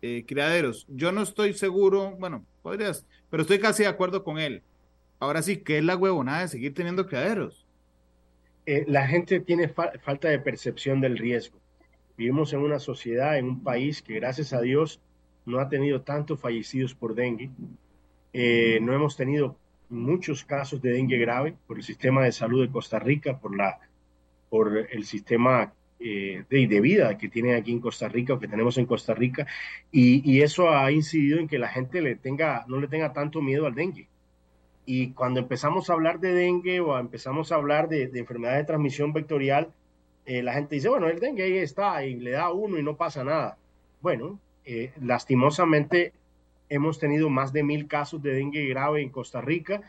eh, 0.00 0.24
criaderos. 0.26 0.86
Yo 0.88 1.12
no 1.12 1.22
estoy 1.22 1.52
seguro, 1.52 2.12
bueno, 2.18 2.44
podrías, 2.62 3.04
pero 3.28 3.42
estoy 3.42 3.58
casi 3.58 3.82
de 3.82 3.90
acuerdo 3.90 4.24
con 4.24 4.38
él. 4.38 4.62
Ahora 5.18 5.42
sí, 5.42 5.58
¿qué 5.58 5.78
es 5.78 5.84
la 5.84 5.96
huevonada 5.96 6.40
de 6.40 6.48
seguir 6.48 6.72
teniendo 6.72 7.06
criaderos? 7.06 7.66
Eh, 8.64 8.84
la 8.88 9.06
gente 9.06 9.40
tiene 9.40 9.68
fa 9.68 9.92
falta 10.02 10.28
de 10.28 10.38
percepción 10.38 11.00
del 11.02 11.18
riesgo. 11.18 11.58
Vivimos 12.16 12.54
en 12.54 12.60
una 12.60 12.78
sociedad, 12.78 13.36
en 13.36 13.44
un 13.44 13.62
país 13.62 14.00
que 14.00 14.14
gracias 14.14 14.54
a 14.54 14.62
Dios 14.62 15.00
no 15.44 15.60
ha 15.60 15.68
tenido 15.68 16.00
tantos 16.00 16.40
fallecidos 16.40 16.94
por 16.94 17.14
dengue 17.14 17.50
eh, 18.38 18.80
no 18.82 18.92
hemos 18.92 19.16
tenido 19.16 19.56
muchos 19.88 20.44
casos 20.44 20.82
de 20.82 20.90
dengue 20.90 21.16
grave 21.16 21.54
por 21.66 21.78
el 21.78 21.82
sistema 21.82 22.22
de 22.22 22.32
salud 22.32 22.66
de 22.66 22.70
Costa 22.70 22.98
Rica, 22.98 23.38
por, 23.38 23.56
la, 23.56 23.78
por 24.50 24.76
el 24.76 25.06
sistema 25.06 25.72
eh, 25.98 26.44
de, 26.50 26.80
vida 26.82 27.16
que 27.16 27.30
tiene 27.30 27.54
aquí 27.54 27.72
en 27.72 27.80
Costa 27.80 28.08
Rica 28.08 28.34
o 28.34 28.38
que 28.38 28.46
tenemos 28.46 28.76
en 28.76 28.84
Costa 28.84 29.14
Rica, 29.14 29.46
y, 29.90 30.42
eso 30.42 30.68
ha 30.68 30.92
incidido 30.92 31.38
en 31.38 31.48
que 31.48 31.58
la 31.58 31.68
gente 31.68 32.02
le 32.02 32.14
tenga, 32.14 32.66
no 32.68 32.78
le 32.78 32.88
tenga 32.88 33.14
tanto 33.14 33.40
miedo 33.40 33.64
al 33.64 33.74
dengue. 33.74 34.06
Y 34.84 35.12
cuando 35.12 35.40
empezamos 35.40 35.88
a 35.88 35.94
hablar 35.94 36.20
de 36.20 36.34
dengue 36.34 36.80
o 36.80 36.98
empezamos 36.98 37.52
a 37.52 37.54
hablar 37.54 37.88
de, 37.88 38.08
de 38.08 38.18
enfermedad 38.18 38.56
de 38.56 38.64
transmisión 38.64 39.14
vectorial, 39.14 39.72
eh, 40.26 40.42
la 40.42 40.52
gente 40.52 40.74
dice, 40.74 40.90
bueno, 40.90 41.08
el 41.08 41.20
dengue 41.20 41.44
ahí 41.44 41.56
está 41.56 42.04
y 42.04 42.16
le 42.16 42.32
da 42.32 42.52
uno 42.52 42.78
y 42.78 42.82
no 42.82 42.98
pasa 42.98 43.24
nada. 43.24 43.56
Bueno, 44.02 44.38
lastimosamente 45.00 46.12
hemos 46.68 46.98
tenido 46.98 47.30
más 47.30 47.52
de 47.52 47.62
mil 47.62 47.86
casos 47.86 48.22
de 48.22 48.32
dengue 48.32 48.66
grave 48.66 49.02
en 49.02 49.10
Costa 49.10 49.40
Rica 49.40 49.82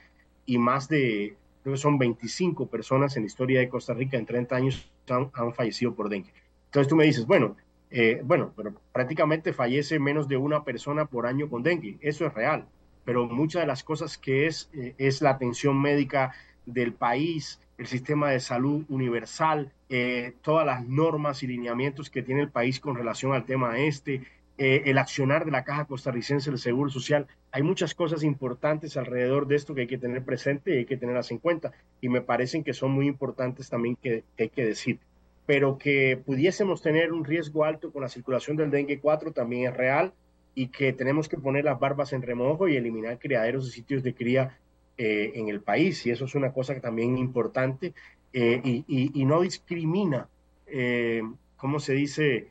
y 0.45 0.57
más 0.57 0.87
de, 0.87 1.35
creo 1.63 1.75
que 1.75 1.81
son 1.81 1.97
25 1.97 2.67
personas 2.67 3.15
en 3.17 3.23
la 3.23 3.27
historia 3.27 3.59
de 3.59 3.69
Costa 3.69 3.93
Rica 3.93 4.17
en 4.17 4.25
30 4.25 4.55
años 4.55 4.91
han, 5.09 5.29
han 5.33 5.53
fallecido 5.53 5.93
por 5.93 6.09
dengue. 6.09 6.31
Entonces 6.65 6.87
tú 6.89 6.95
me 6.95 7.05
dices, 7.05 7.25
bueno, 7.25 7.55
eh, 7.89 8.21
bueno, 8.23 8.53
pero 8.55 8.73
prácticamente 8.91 9.53
fallece 9.53 9.99
menos 9.99 10.27
de 10.27 10.37
una 10.37 10.63
persona 10.63 11.05
por 11.05 11.25
año 11.25 11.49
con 11.49 11.63
dengue. 11.63 11.97
Eso 12.01 12.25
es 12.25 12.33
real, 12.33 12.65
pero 13.05 13.25
muchas 13.27 13.61
de 13.61 13.67
las 13.67 13.83
cosas 13.83 14.17
que 14.17 14.47
es, 14.47 14.69
eh, 14.73 14.95
es 14.97 15.21
la 15.21 15.31
atención 15.31 15.81
médica 15.81 16.33
del 16.65 16.93
país, 16.93 17.61
el 17.77 17.87
sistema 17.87 18.29
de 18.31 18.39
salud 18.39 18.83
universal, 18.89 19.71
eh, 19.89 20.33
todas 20.41 20.65
las 20.65 20.85
normas 20.85 21.43
y 21.43 21.47
lineamientos 21.47 22.09
que 22.09 22.23
tiene 22.23 22.41
el 22.41 22.49
país 22.49 22.79
con 22.79 22.95
relación 22.95 23.33
al 23.33 23.45
tema 23.45 23.77
este, 23.77 24.23
eh, 24.57 24.83
el 24.85 24.97
accionar 24.97 25.45
de 25.45 25.51
la 25.51 25.63
Caja 25.63 25.85
Costarricense 25.85 26.49
del 26.49 26.59
Seguro 26.59 26.89
Social. 26.89 27.27
Hay 27.51 27.61
muchas 27.61 27.93
cosas 27.93 28.23
importantes 28.23 28.97
alrededor 28.97 29.47
de 29.47 29.55
esto 29.55 29.75
que 29.75 29.81
hay 29.81 29.87
que 29.87 29.99
tener 29.99 30.23
presente 30.23 30.73
y 30.73 30.77
hay 30.79 30.85
que 30.85 30.97
tenerlas 30.97 31.29
en 31.29 31.37
cuenta. 31.37 31.73
Y 32.01 32.09
me 32.09 32.21
parecen 32.21 32.63
que 32.63 32.73
son 32.73 32.91
muy 32.91 33.07
importantes 33.07 33.69
también 33.69 33.95
que, 33.95 34.23
que 34.35 34.43
hay 34.43 34.49
que 34.49 34.65
decir. 34.65 34.99
Pero 35.45 35.77
que 35.77 36.19
pudiésemos 36.25 36.81
tener 36.81 37.13
un 37.13 37.23
riesgo 37.23 37.65
alto 37.65 37.91
con 37.91 38.01
la 38.01 38.09
circulación 38.09 38.57
del 38.57 38.71
dengue 38.71 38.99
4 38.99 39.31
también 39.31 39.71
es 39.71 39.77
real 39.77 40.11
y 40.55 40.69
que 40.69 40.91
tenemos 40.91 41.29
que 41.29 41.37
poner 41.37 41.63
las 41.63 41.79
barbas 41.79 42.11
en 42.13 42.23
remojo 42.23 42.67
y 42.67 42.75
eliminar 42.75 43.19
criaderos 43.19 43.67
y 43.67 43.71
sitios 43.71 44.01
de 44.01 44.15
cría 44.15 44.57
eh, 44.97 45.33
en 45.35 45.49
el 45.49 45.61
país. 45.61 46.03
Y 46.07 46.09
eso 46.09 46.25
es 46.25 46.33
una 46.33 46.51
cosa 46.51 46.73
que 46.73 46.81
también 46.81 47.19
importante 47.19 47.93
eh, 48.33 48.59
y, 48.63 48.83
y, 48.87 49.21
y, 49.21 49.25
no 49.25 49.41
discrimina, 49.41 50.27
eh, 50.65 51.21
¿cómo 51.57 51.79
se 51.79 51.93
dice? 51.93 52.47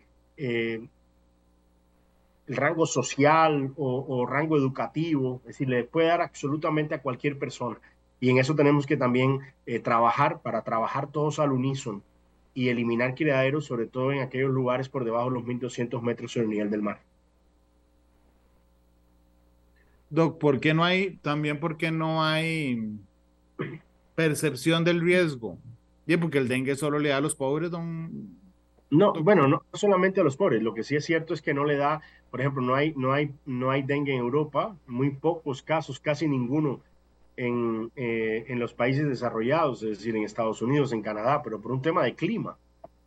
El 2.47 2.57
rango 2.57 2.87
social 2.87 3.73
o, 3.77 4.05
o, 4.09 4.27
rango 4.27 4.57
educativo, 4.57 5.41
es 5.43 5.49
decir, 5.49 5.69
le 5.69 5.85
puede 5.85 6.09
dar 6.09 6.21
absolutamente 6.21 6.95
a 6.95 7.03
cualquier 7.03 7.39
persona. 7.39 7.79
Y 8.21 8.31
en 8.31 8.39
eso 8.39 8.55
tenemos 8.55 8.87
que 8.87 8.97
también 8.97 9.41
eh, 9.67 9.79
trabajar 9.81 10.41
para 10.43 10.63
trabajar 10.63 11.11
todos 11.11 11.39
al 11.39 11.53
unísono 11.53 12.03
y 12.55 12.71
eliminar 12.71 13.15
criaderos, 13.15 13.67
sobre 13.67 13.87
todo 13.87 14.13
en 14.13 14.21
aquellos 14.21 14.51
lugares 14.51 14.89
por 14.89 15.05
debajo 15.05 15.29
de 15.29 15.35
los 15.35 15.45
1.200 15.45 16.01
metros 16.01 16.33
sobre 16.33 16.45
el 16.45 16.51
nivel 16.51 16.71
del 16.71 16.83
mar. 16.83 17.03
Doc, 20.09 20.39
¿por 20.39 20.61
qué 20.61 20.73
no 20.73 20.85
hay, 20.85 21.17
también 21.17 21.61
por 21.61 21.77
qué 21.77 21.91
no 21.91 22.25
hay 22.25 22.99
percepción 24.15 24.85
del 24.85 25.01
riesgo? 25.01 25.59
Bien, 26.07 26.21
porque 26.21 26.39
el 26.39 26.49
dengue 26.49 26.77
solo 26.77 26.99
le 26.99 27.11
da 27.11 27.19
a 27.19 27.21
los 27.21 27.35
pobres, 27.35 27.71
don, 27.71 28.39
no, 28.91 29.13
bueno, 29.15 29.49
no 29.49 29.63
solamente 29.73 30.21
a 30.21 30.25
los 30.25 30.37
pobres. 30.37 30.63
Lo 30.63 30.75
que 30.75 30.85
sí 30.85 30.97
es 30.97 31.05
cierto 31.05 31.35
es 31.35 31.43
que 31.43 31.55
no 31.55 31.65
le 31.65 31.77
da, 31.77 32.03
por 32.31 32.41
ejemplo, 32.41 32.63
no 32.63 32.75
hay, 32.75 32.93
no 32.97 33.13
hay, 33.13 33.33
no 33.45 33.71
hay 33.71 33.83
dengue 33.83 34.13
en 34.13 34.21
Europa, 34.21 34.77
muy 34.87 35.11
pocos 35.11 35.63
casos, 35.63 35.99
casi 35.99 36.29
ninguno 36.29 36.81
en, 37.37 37.91
eh, 37.97 38.45
en 38.49 38.59
los 38.59 38.75
países 38.75 39.09
desarrollados, 39.09 39.83
es 39.83 39.99
decir, 39.99 40.17
en 40.17 40.23
Estados 40.23 40.63
Unidos, 40.63 40.93
en 40.93 41.03
Canadá, 41.03 41.43
pero 41.43 41.61
por 41.61 41.73
un 41.73 41.83
tema 41.83 42.05
de 42.05 42.15
clima, 42.15 42.57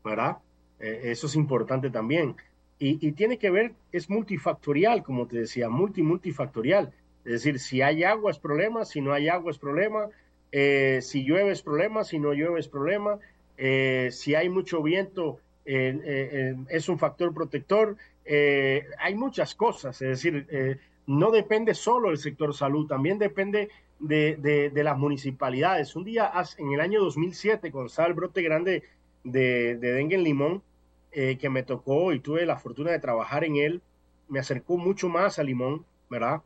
¿verdad? 0.03 0.37
Eh, 0.79 1.01
eso 1.05 1.27
es 1.27 1.35
importante 1.35 1.89
también. 1.89 2.35
Y, 2.81 3.11
tiene 3.11 3.37
que 3.37 3.49
ver, 3.49 3.73
es 3.91 4.09
multifactorial, 4.09 5.03
como 5.03 5.27
te 5.27 5.39
decía, 5.39 5.67
multi, 5.67 6.01
multifactorial. 6.01 6.93
Es 7.25 7.31
decir, 7.33 7.59
si 7.59 7.81
hay 7.81 8.05
agua 8.05 8.31
es 8.31 8.39
problema, 8.39 8.85
si 8.85 9.01
no 9.01 9.11
hay 9.11 9.27
agua 9.27 9.51
es 9.51 9.57
problema, 9.57 10.07
eh, 10.53 10.99
si 11.01 11.25
llueve 11.25 11.51
es 11.51 11.61
problema, 11.61 12.05
si 12.05 12.19
no 12.19 12.31
llueve 12.31 12.57
es 12.61 12.69
problema, 12.69 13.19
si 13.57 14.35
hay 14.35 14.47
mucho 14.47 14.81
viento 14.81 15.41
eh, 15.71 16.55
es 16.69 16.89
un 16.89 16.97
factor 16.97 17.33
protector. 17.33 17.95
hay 18.25 19.15
muchas 19.15 19.55
cosas, 19.55 20.01
es 20.01 20.09
decir, 20.09 20.79
no 21.07 21.31
depende 21.31 21.73
solo 21.73 22.09
del 22.09 22.17
sector 22.17 22.53
salud, 22.53 22.87
también 22.87 23.17
depende 23.17 23.69
de, 23.99 24.71
las 24.75 24.97
municipalidades. 24.97 25.95
Un 25.95 26.03
día, 26.05 26.31
en 26.57 26.71
el 26.71 26.79
año 26.79 27.01
2007, 27.01 27.71
con 27.71 27.87
estaba 27.87 28.07
el 28.07 28.13
brote 28.13 28.41
grande 28.41 28.83
de, 29.23 29.75
de 29.75 29.91
dengue 29.91 30.15
en 30.15 30.23
Limón, 30.23 30.63
eh, 31.11 31.37
que 31.39 31.49
me 31.49 31.63
tocó 31.63 32.13
y 32.13 32.19
tuve 32.19 32.45
la 32.45 32.59
fortuna 32.59 32.91
de 32.91 32.99
trabajar 32.99 33.43
en 33.43 33.55
él, 33.55 33.81
me 34.27 34.37
acercó 34.37 34.77
mucho 34.77 35.09
más 35.09 35.39
a 35.39 35.43
Limón, 35.43 35.83
¿verdad? 36.07 36.43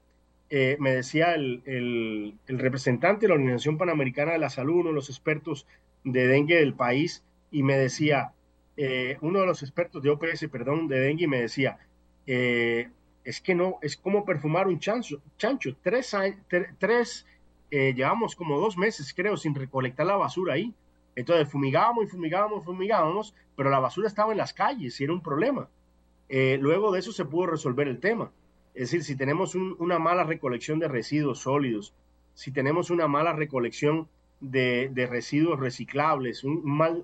Eh, 0.49 0.77
me 0.79 0.93
decía 0.93 1.35
el, 1.35 1.61
el, 1.65 2.59
representante 2.59 3.21
de 3.21 3.27
la 3.27 3.33
Organización 3.33 3.77
Panamericana 3.77 4.31
de 4.31 4.37
la 4.37 4.49
Salud, 4.49 4.79
uno 4.79 4.89
de 4.89 4.95
los 4.95 5.09
expertos 5.09 5.67
de 6.05 6.27
dengue 6.27 6.55
del 6.55 6.73
país, 6.73 7.25
y 7.51 7.63
me 7.63 7.77
decía, 7.77 8.31
eh, 8.77 9.17
uno 9.21 9.39
de 9.41 9.45
los 9.45 9.61
expertos 9.63 10.01
de 10.01 10.09
OPS, 10.09 10.47
perdón, 10.51 10.87
de 10.87 10.99
dengue, 10.99 11.27
me 11.27 11.41
decía, 11.41 11.77
es 12.25 13.41
que 13.41 13.55
no, 13.55 13.77
es 13.81 13.97
como 13.97 14.25
perfumar 14.25 14.67
un 14.67 14.79
chancho, 14.79 15.21
chancho, 15.37 15.75
tres, 15.81 16.15
tres 16.77 17.25
llevamos 17.69 18.35
como 18.35 18.59
dos 18.59 18.77
meses, 18.77 19.13
creo, 19.13 19.35
sin 19.37 19.55
recolectar 19.55 20.05
la 20.05 20.15
basura 20.15 20.53
ahí. 20.53 20.73
Entonces 21.15 21.49
fumigábamos 21.49 22.05
y 22.05 22.07
fumigábamos 22.07 22.65
fumigábamos, 22.65 23.35
pero 23.55 23.69
la 23.69 23.79
basura 23.79 24.07
estaba 24.07 24.31
en 24.31 24.37
las 24.37 24.53
calles 24.53 24.99
y 24.99 25.03
era 25.03 25.13
un 25.13 25.21
problema. 25.21 25.69
Eh, 26.29 26.57
luego 26.59 26.91
de 26.91 26.99
eso 26.99 27.11
se 27.11 27.25
pudo 27.25 27.47
resolver 27.47 27.87
el 27.87 27.99
tema. 27.99 28.31
Es 28.73 28.89
decir, 28.89 29.03
si 29.03 29.15
tenemos 29.15 29.53
una 29.53 29.99
mala 29.99 30.23
recolección 30.23 30.79
de 30.79 30.87
residuos 30.87 31.39
sólidos, 31.39 31.93
si 32.33 32.51
tenemos 32.51 32.89
una 32.89 33.07
mala 33.07 33.33
recolección 33.33 34.07
de, 34.43 35.07
residuos 35.09 35.59
reciclables, 35.59 36.43
un, 36.43 36.61
mal, 36.65 37.03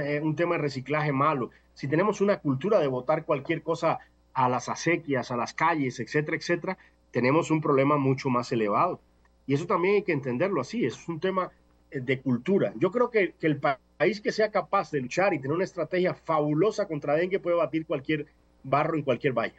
eh, 0.00 0.20
un, 0.22 0.34
tema 0.34 0.56
de 0.56 0.62
reciclaje 0.62 1.12
malo, 1.12 1.50
si 1.74 1.88
tenemos 1.88 2.20
una 2.20 2.38
cultura 2.38 2.78
de 2.78 2.86
botar 2.86 3.24
cualquier 3.24 3.62
cosa 3.62 3.98
a 4.32 4.48
las 4.48 4.68
acequias, 4.68 5.30
a 5.30 5.36
las 5.36 5.52
calles, 5.54 6.00
etcétera, 6.00 6.36
etcétera, 6.36 6.78
tenemos 7.10 7.50
un 7.50 7.60
problema 7.60 7.96
mucho 7.96 8.30
más 8.30 8.50
elevado. 8.50 9.00
Y 9.46 9.54
eso 9.54 9.66
también 9.66 9.96
hay 9.96 10.02
que 10.02 10.12
entenderlo 10.12 10.60
así, 10.60 10.84
es 10.84 11.08
un 11.08 11.20
tema 11.20 11.50
de 11.90 12.20
cultura. 12.20 12.72
Yo 12.76 12.90
creo 12.90 13.10
que, 13.10 13.34
el 13.40 13.58
país 13.58 14.20
que 14.20 14.32
sea 14.32 14.50
capaz 14.50 14.90
de 14.90 15.00
luchar 15.00 15.34
y 15.34 15.38
tener 15.38 15.54
una 15.54 15.64
estrategia 15.64 16.14
fabulosa 16.14 16.88
contra 16.88 17.14
dengue 17.14 17.38
puede 17.38 17.56
batir 17.56 17.86
cualquier 17.86 18.26
barro 18.62 18.96
en 18.96 19.02
cualquier 19.02 19.34
valle. 19.34 19.54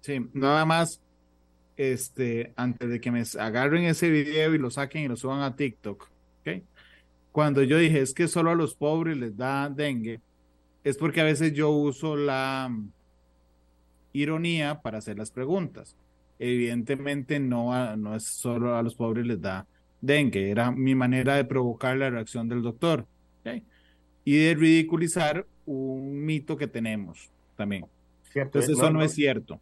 Sí, 0.00 0.24
nada 0.32 0.64
más, 0.64 1.00
este, 1.76 2.52
antes 2.56 2.88
de 2.88 3.00
que 3.00 3.10
me 3.10 3.24
agarren 3.38 3.84
ese 3.84 4.08
video 4.08 4.54
y 4.54 4.58
lo 4.58 4.70
saquen 4.70 5.02
y 5.02 5.08
lo 5.08 5.16
suban 5.16 5.42
a 5.42 5.56
TikTok, 5.56 6.02
¿ok? 6.02 6.15
Cuando 7.36 7.62
yo 7.62 7.76
dije, 7.76 8.00
es 8.00 8.14
que 8.14 8.28
solo 8.28 8.50
a 8.50 8.54
los 8.54 8.74
pobres 8.74 9.14
les 9.18 9.36
da 9.36 9.68
dengue, 9.68 10.22
es 10.82 10.96
porque 10.96 11.20
a 11.20 11.24
veces 11.24 11.52
yo 11.52 11.68
uso 11.68 12.16
la 12.16 12.66
mm, 12.70 12.90
ironía 14.14 14.80
para 14.80 14.96
hacer 14.96 15.18
las 15.18 15.30
preguntas. 15.32 15.94
Evidentemente 16.38 17.38
no, 17.38 17.94
no 17.98 18.16
es 18.16 18.24
solo 18.24 18.74
a 18.74 18.82
los 18.82 18.94
pobres 18.94 19.26
les 19.26 19.38
da 19.38 19.66
dengue, 20.00 20.50
era 20.50 20.70
mi 20.70 20.94
manera 20.94 21.36
de 21.36 21.44
provocar 21.44 21.98
la 21.98 22.08
reacción 22.08 22.48
del 22.48 22.62
doctor 22.62 23.06
y 24.24 24.36
de 24.38 24.54
ridiculizar 24.54 25.46
un 25.66 26.24
mito 26.24 26.56
que 26.56 26.68
tenemos 26.68 27.30
también. 27.54 27.84
Entonces 28.34 28.78
eso 28.78 28.90
no, 28.90 29.02
es 29.02 29.12
cierto. 29.12 29.60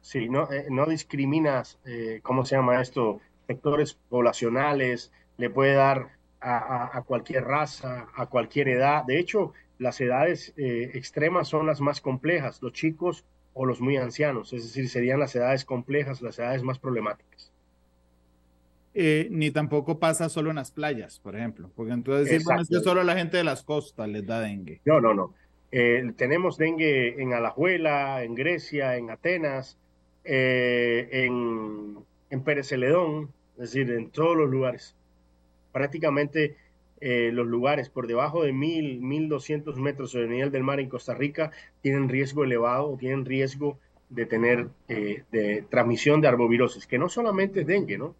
Sí, 0.00 0.26
no, 0.30 0.50
eh, 0.50 0.68
no 0.70 0.86
discriminas, 0.86 1.78
eh, 1.84 2.20
¿cómo 2.22 2.46
se 2.46 2.56
llama 2.56 2.80
esto? 2.80 3.20
Sectores 3.46 3.98
poblacionales, 4.08 5.12
le 5.36 5.50
puede 5.50 5.74
dar 5.74 6.18
a, 6.40 7.02
cualquier 7.06 7.44
raza, 7.44 8.08
a 8.14 8.26
cualquier 8.26 8.68
edad. 8.68 9.04
De 9.04 9.18
hecho, 9.18 9.52
las 9.78 10.00
edades 10.00 10.52
eh, 10.56 10.90
extremas 10.94 11.48
son 11.48 11.66
las 11.66 11.80
más 11.80 12.00
complejas, 12.00 12.62
los 12.62 12.72
chicos 12.72 13.24
o 13.52 13.66
los 13.66 13.80
muy 13.80 13.96
ancianos, 13.96 14.52
es 14.52 14.62
decir, 14.62 14.88
serían 14.88 15.20
las 15.20 15.34
edades 15.34 15.64
complejas, 15.64 16.22
las 16.22 16.38
edades 16.38 16.62
más 16.62 16.78
problemáticas. 16.78 17.52
Eh, 18.92 19.28
ni 19.30 19.50
tampoco 19.50 19.98
pasa 19.98 20.28
solo 20.28 20.50
en 20.50 20.56
las 20.56 20.72
playas, 20.72 21.20
por 21.20 21.36
ejemplo, 21.36 21.70
porque 21.76 21.92
entonces 21.92 22.44
bueno, 22.44 22.62
es 22.62 22.68
que 22.68 22.80
solo 22.80 23.04
la 23.04 23.16
gente 23.16 23.36
de 23.36 23.44
las 23.44 23.62
costas 23.62 24.08
les 24.08 24.26
da 24.26 24.40
dengue. 24.40 24.80
No, 24.84 25.00
no, 25.00 25.14
no. 25.14 25.34
Eh, 25.70 26.12
tenemos 26.16 26.56
dengue 26.58 27.22
en 27.22 27.32
Alajuela, 27.32 28.24
en 28.24 28.34
Grecia, 28.34 28.96
en 28.96 29.10
Atenas, 29.10 29.78
eh, 30.24 31.08
en, 31.12 31.98
en 32.30 32.42
Pérez 32.42 32.68
Celedón, 32.68 33.30
es 33.54 33.72
decir, 33.72 33.90
en 33.92 34.10
todos 34.10 34.36
los 34.36 34.50
lugares. 34.50 34.96
Prácticamente 35.72 36.56
los 37.00 37.46
lugares 37.46 37.88
por 37.88 38.06
debajo 38.06 38.42
de 38.42 38.52
mil, 38.52 39.00
mil 39.00 39.30
doscientos 39.30 39.78
metros 39.78 40.10
sobre 40.10 40.24
el 40.24 40.30
nivel 40.32 40.50
del 40.50 40.62
mar 40.62 40.80
en 40.80 40.90
Costa 40.90 41.14
Rica 41.14 41.50
tienen 41.80 42.10
riesgo 42.10 42.44
elevado, 42.44 42.94
tienen 42.98 43.24
riesgo 43.24 43.78
de 44.10 44.26
tener 44.26 44.68
de 44.86 45.64
transmisión 45.70 46.20
de 46.20 46.28
arbovirosis, 46.28 46.86
que 46.86 46.98
no 46.98 47.08
solamente 47.08 47.62
es 47.62 47.66
dengue, 47.66 47.96
¿no? 47.96 48.14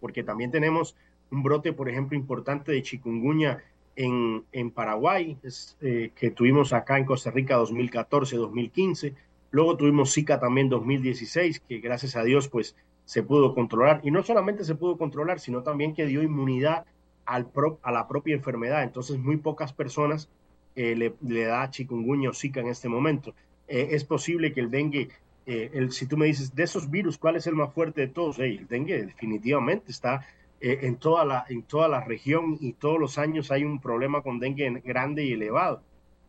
porque 0.00 0.22
también 0.22 0.50
tenemos 0.50 0.96
un 1.30 1.42
brote, 1.42 1.72
por 1.72 1.88
ejemplo, 1.88 2.16
importante 2.16 2.72
de 2.72 2.82
chikungunya 2.82 3.62
en, 3.96 4.44
en 4.52 4.70
Paraguay, 4.70 5.36
eh, 5.80 6.10
que 6.14 6.30
tuvimos 6.30 6.72
acá 6.72 6.98
en 6.98 7.04
Costa 7.04 7.30
Rica 7.30 7.56
2014, 7.56 8.36
2015. 8.36 9.14
Luego 9.50 9.76
tuvimos 9.76 10.14
Zika 10.14 10.38
también 10.38 10.68
2016, 10.68 11.60
que 11.60 11.78
gracias 11.78 12.16
a 12.16 12.22
Dios 12.22 12.48
pues 12.48 12.76
se 13.08 13.22
pudo 13.22 13.54
controlar. 13.54 14.02
Y 14.04 14.10
no 14.10 14.22
solamente 14.22 14.64
se 14.64 14.74
pudo 14.74 14.98
controlar, 14.98 15.40
sino 15.40 15.62
también 15.62 15.94
que 15.94 16.04
dio 16.04 16.22
inmunidad 16.22 16.84
al 17.24 17.48
a 17.82 17.90
la 17.90 18.06
propia 18.06 18.34
enfermedad. 18.34 18.82
Entonces 18.82 19.18
muy 19.18 19.38
pocas 19.38 19.72
personas 19.72 20.28
eh, 20.76 20.94
le, 20.94 21.14
le, 21.22 21.44
da 21.44 21.70
chikungunya 21.70 22.28
o 22.28 22.34
Zika 22.34 22.60
en 22.60 22.68
este 22.68 22.90
momento. 22.90 23.34
Eh, 23.66 23.88
es 23.92 24.04
posible 24.04 24.52
que 24.52 24.60
el 24.60 24.70
dengue 24.70 25.08
eh, 25.48 25.70
el, 25.72 25.92
si 25.92 26.06
tú 26.06 26.18
me 26.18 26.26
dices, 26.26 26.54
de 26.54 26.64
esos 26.64 26.90
virus, 26.90 27.16
¿cuál 27.16 27.36
es 27.36 27.46
el 27.46 27.54
más 27.54 27.72
fuerte 27.72 28.02
de 28.02 28.08
todos? 28.08 28.38
el 28.38 28.68
dengue 28.68 29.06
definitivamente 29.06 29.90
está 29.90 30.26
eh, 30.60 30.80
en, 30.82 30.96
toda 30.96 31.24
la, 31.24 31.46
en 31.48 31.62
toda 31.62 31.88
la 31.88 32.04
región 32.04 32.58
y 32.60 32.74
todos 32.74 33.00
los 33.00 33.16
años 33.16 33.50
hay 33.50 33.64
un 33.64 33.80
problema 33.80 34.20
con 34.20 34.40
dengue 34.40 34.82
grande 34.84 35.24
y 35.24 35.32
elevado. 35.32 35.80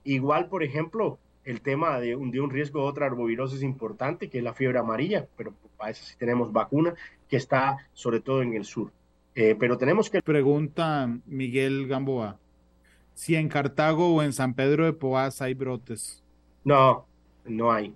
Igual, 0.06 0.48
por 0.48 0.64
ejemplo, 0.64 1.20
el 1.50 1.62
tema 1.62 2.00
de 2.00 2.16
un, 2.16 2.32
de 2.32 2.40
un 2.40 2.50
riesgo 2.50 2.82
de 2.82 2.88
otra 2.88 3.06
arbovirosis 3.08 3.64
importante, 3.64 4.30
que 4.30 4.38
es 4.38 4.44
la 4.44 4.54
fiebre 4.54 4.80
amarilla, 4.80 5.28
pero 5.36 5.54
para 5.78 5.92
eso 5.92 6.04
sí 6.06 6.16
tenemos 6.18 6.54
vacuna, 6.54 6.94
que 7.28 7.38
está 7.38 7.78
sobre 7.94 8.20
todo 8.20 8.42
en 8.42 8.54
el 8.54 8.66
sur. 8.66 8.92
Eh, 9.36 9.56
pero 9.60 9.78
tenemos 9.78 10.10
que... 10.10 10.22
Pregunta 10.22 11.10
Miguel 11.26 11.88
Gamboa, 11.88 12.38
si 13.14 13.36
en 13.36 13.50
Cartago 13.50 14.16
o 14.16 14.22
en 14.22 14.34
San 14.34 14.54
Pedro 14.54 14.86
de 14.86 14.94
Poás 14.94 15.42
hay 15.42 15.54
brotes. 15.54 16.24
No, 16.64 17.06
no 17.46 17.72
hay. 17.72 17.96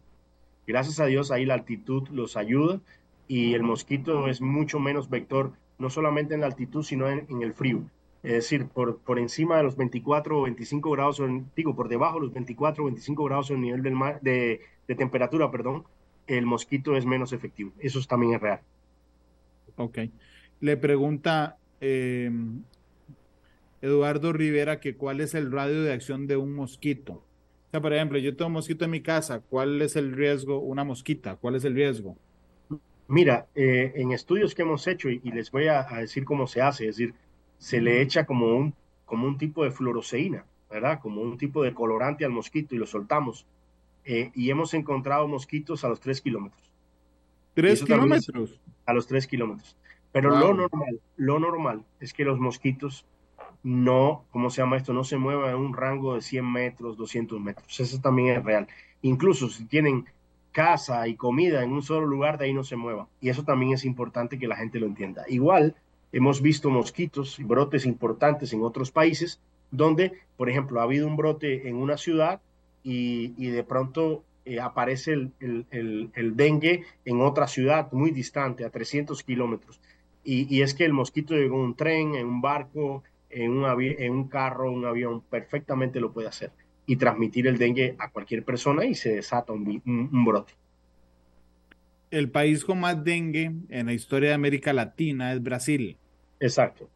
Gracias 0.66 1.00
a 1.00 1.06
Dios 1.06 1.32
ahí 1.32 1.46
la 1.46 1.54
altitud 1.54 2.08
los 2.10 2.38
ayuda 2.38 2.80
y 3.28 3.54
el 3.54 3.64
mosquito 3.64 4.28
es 4.28 4.42
mucho 4.42 4.80
menos 4.80 5.10
vector, 5.10 5.54
no 5.78 5.90
solamente 5.90 6.34
en 6.34 6.42
la 6.42 6.48
altitud, 6.48 6.84
sino 6.84 7.08
en, 7.08 7.42
el 7.42 7.54
frío. 7.54 7.84
Es 8.24 8.32
decir, 8.32 8.68
por, 8.68 9.00
por 9.00 9.20
encima 9.20 9.58
de 9.58 9.64
los 9.64 9.76
24 9.76 10.40
o 10.40 10.44
25 10.44 10.92
grados, 10.92 11.22
digo, 11.56 11.76
por 11.76 11.90
debajo 11.90 12.16
de 12.16 12.26
los 12.28 12.34
24 12.34 12.84
o 12.84 12.88
25 12.88 13.24
grados 13.26 13.52
en 13.52 13.62
nivel 13.62 13.84
del 13.84 13.94
mar, 13.94 14.20
de, 14.22 14.62
temperatura, 14.98 15.52
perdón, 15.52 15.84
el 16.28 16.46
mosquito 16.46 16.96
es 16.96 17.06
menos 17.06 17.34
efectivo. 17.34 17.72
Eso 17.80 18.00
también 18.08 18.36
es 18.36 18.42
real. 18.42 18.62
Ok. 19.76 20.00
Le 20.62 20.78
pregunta 20.78 21.58
em, 21.82 22.64
Eduardo 23.82 24.32
Rivera 24.32 24.80
que 24.80 24.96
cuál 24.96 25.20
es 25.20 25.36
el 25.36 25.52
radio 25.52 25.84
de 25.84 25.92
acción 25.92 26.28
de 26.28 26.38
un 26.38 26.54
mosquito 26.54 27.24
sea, 27.74 27.82
por 27.82 27.92
ejemplo, 27.92 28.20
yo 28.20 28.36
tengo 28.36 28.48
un 28.48 28.54
mosquito 28.54 28.86
en 28.86 28.92
mi 28.92 29.02
casa, 29.02 29.40
¿cuál 29.40 29.82
es 29.82 29.96
el 29.96 30.12
riesgo? 30.12 30.60
Una 30.60 30.84
mosquita, 30.84 31.38
¿cuál 31.38 31.56
es 31.56 31.66
el 31.66 31.74
riesgo? 31.74 32.16
Mira, 33.08 33.48
eh, 33.56 33.94
en 33.96 34.12
estudios 34.12 34.54
que 34.54 34.62
hemos 34.62 34.86
hecho, 34.86 35.10
y, 35.10 35.20
les 35.32 35.50
voy 35.50 35.68
a, 35.68 35.84
decir 36.00 36.24
cómo 36.24 36.46
se 36.46 36.62
hace, 36.62 36.88
es 36.88 36.98
decir, 36.98 37.16
se 37.64 37.80
le 37.80 38.02
echa 38.02 38.26
como 38.26 38.58
un, 38.58 38.76
como 39.06 39.26
un 39.26 39.38
tipo 39.38 39.64
de 39.64 39.72
fluoroseína, 39.72 40.44
¿verdad? 40.70 41.00
Como 41.00 41.22
un 41.22 41.38
tipo 41.38 41.64
de 41.64 41.74
colorante 41.74 42.26
al 42.26 42.32
mosquito 42.32 42.76
y 42.76 42.78
lo 42.78 42.86
soltamos. 42.86 43.46
Eh, 44.04 44.32
y 44.36 44.50
hemos 44.50 44.74
encontrado 44.74 45.30
mosquitos 45.30 45.86
a 45.86 45.88
los 45.88 46.02
tres 46.02 46.20
kilómetros. 46.20 46.62
¿Tres 47.54 47.82
kilómetros? 47.82 48.60
A 48.86 48.94
los 48.94 49.08
tres 49.08 49.28
kilómetros. 49.28 49.78
Pero 50.12 50.32
lo 50.32 50.54
normal, 50.54 51.00
lo 51.16 51.40
normal 51.40 51.86
es 52.02 52.12
que 52.12 52.26
los 52.26 52.38
mosquitos 52.38 53.06
no, 53.64 54.26
¿cómo 54.32 54.50
se 54.50 54.62
llama 54.62 54.76
esto? 54.76 54.92
No 54.92 55.06
se 55.06 55.16
mueva 55.16 55.52
en 55.52 55.56
un 55.56 55.74
rango 55.74 56.16
de 56.16 56.22
100 56.22 56.52
metros, 56.52 56.98
200 56.98 57.40
metros. 57.40 57.80
Eso 57.80 58.02
también 58.02 58.36
es 58.36 58.44
real. 58.44 58.68
Incluso 59.04 59.48
si 59.48 59.64
tienen 59.64 60.04
casa 60.52 61.08
y 61.08 61.16
comida 61.16 61.64
en 61.64 61.72
un 61.72 61.82
solo 61.82 62.08
lugar, 62.08 62.38
de 62.38 62.46
ahí 62.46 62.54
no 62.54 62.66
se 62.66 62.76
mueva. 62.76 63.08
Y 63.22 63.30
eso 63.30 63.46
también 63.46 63.72
es 63.72 63.86
importante 63.86 64.38
que 64.38 64.50
la 64.50 64.58
gente 64.58 64.82
lo 64.82 64.86
entienda. 64.86 65.24
Igual, 65.30 65.78
hemos 66.14 66.42
visto 66.42 66.70
mosquitos 66.70 67.40
y 67.40 67.44
brotes 67.44 67.86
importantes 67.86 68.54
en 68.54 68.64
otros 68.64 68.92
países 68.92 69.42
donde, 69.72 70.14
por 70.38 70.50
ejemplo, 70.50 70.80
ha 70.80 70.84
habido 70.84 71.08
un 71.08 71.18
brote 71.18 71.68
en 71.68 71.76
una 71.76 71.98
ciudad 71.98 72.40
y, 72.84 73.30
de 73.48 73.64
pronto 73.64 74.24
eh, 74.46 74.60
aparece 74.60 75.14
el, 75.14 76.34
dengue 76.36 76.84
en 77.06 77.22
otra 77.22 77.48
ciudad 77.48 77.92
muy 77.92 78.12
distante, 78.12 78.64
a 78.64 78.70
300 78.70 79.24
kilómetros. 79.24 79.82
Y, 80.24 80.62
es 80.62 80.74
que 80.74 80.86
el 80.86 80.94
mosquito 80.94 81.34
llegó 81.34 81.56
en 81.56 81.62
un 81.62 81.76
tren, 81.76 82.16
en 82.16 82.28
un 82.28 82.42
barco, 82.42 83.04
en 83.30 83.52
un, 83.52 83.82
en 83.82 84.12
un 84.12 84.28
carro, 84.28 84.72
un 84.72 84.86
avión, 84.86 85.22
perfectamente 85.22 86.00
lo 86.00 86.14
puede 86.14 86.28
hacer 86.28 86.52
y 86.86 86.98
transmitir 86.98 87.48
el 87.48 87.58
dengue 87.58 87.96
a 87.98 88.10
cualquier 88.12 88.44
persona 88.44 88.86
y 88.86 88.94
se 88.94 89.16
desata 89.16 89.54
un 89.54 90.26
brote. 90.26 90.54
El 92.12 92.30
país 92.30 92.64
con 92.64 92.80
más 92.80 93.04
dengue 93.04 93.52
en 93.70 93.88
la 93.88 93.94
historia 93.94 94.30
de 94.30 94.36
América 94.36 94.72
Latina 94.72 95.34
es 95.34 95.42
Brasil. 95.42 95.98
Exacto. 96.44 96.90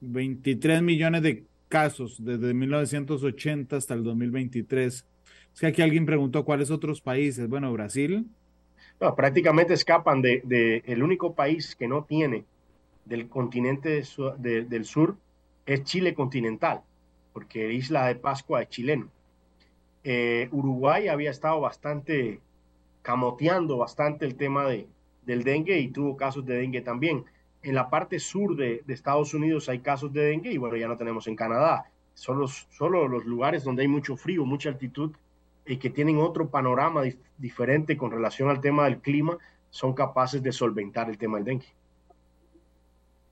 23 0.00 0.82
millones 0.82 1.22
de 1.22 1.44
casos 1.68 2.16
desde 2.22 2.52
1980 2.52 3.76
hasta 3.76 3.94
el 3.94 4.02
2023 4.02 5.06
es 5.54 5.60
que 5.60 5.66
aquí 5.68 5.80
alguien 5.80 6.04
preguntó 6.04 6.44
cuáles 6.44 6.72
otros 6.72 7.00
países. 7.00 7.48
Bueno, 7.48 7.72
Brasil. 7.72 8.26
No, 9.00 9.14
prácticamente 9.14 9.74
escapan 9.74 10.20
de, 10.20 10.82
el 10.86 11.02
único 11.04 11.34
país 11.34 11.76
que 11.76 11.86
no 11.86 12.02
tiene 12.02 12.44
del 13.04 13.28
continente 13.28 14.02
del 14.38 14.84
sur 14.84 15.16
es 15.66 15.84
Chile 15.84 16.12
continental, 16.12 16.80
porque 17.32 17.72
Isla 17.72 18.08
de 18.08 18.16
Pascua 18.16 18.62
es 18.62 18.70
chileno. 18.70 19.08
Eh, 20.02 20.48
Uruguay 20.50 21.06
había 21.06 21.30
estado 21.30 21.60
bastante 21.60 22.40
camoteando 23.02 23.76
bastante 23.76 24.26
el 24.26 24.34
tema 24.34 24.66
de, 24.66 24.88
del 25.24 25.44
dengue 25.44 25.78
y 25.78 25.88
tuvo 25.88 26.16
casos 26.16 26.44
de 26.44 26.56
dengue 26.56 26.80
también. 26.80 27.24
En 27.64 27.74
la 27.74 27.88
parte 27.88 28.18
sur 28.20 28.56
de, 28.56 28.84
Estados 28.86 29.34
Unidos 29.34 29.68
hay 29.68 29.80
casos 29.80 30.12
de 30.12 30.26
dengue 30.26 30.52
y 30.52 30.58
bueno, 30.58 30.76
ya 30.76 30.86
no 30.86 30.96
tenemos 30.96 31.26
en 31.26 31.34
Canadá. 31.34 31.90
Solo, 32.12 32.46
solo 32.46 33.08
los 33.08 33.24
lugares 33.24 33.64
donde 33.64 33.82
hay 33.82 33.88
mucho 33.88 34.16
frío, 34.16 34.44
mucha 34.44 34.68
altitud, 34.68 35.12
y 35.66 35.78
que 35.78 35.88
tienen 35.90 36.18
otro 36.18 36.50
panorama 36.50 37.02
diferente 37.38 37.96
con 37.96 38.10
relación 38.10 38.50
al 38.50 38.60
tema 38.60 38.84
del 38.84 38.98
clima, 38.98 39.38
son 39.70 39.94
capaces 39.94 40.42
de 40.42 40.52
solventar 40.52 41.08
el 41.08 41.16
tema 41.16 41.38
del 41.38 41.46
dengue. 41.46 41.66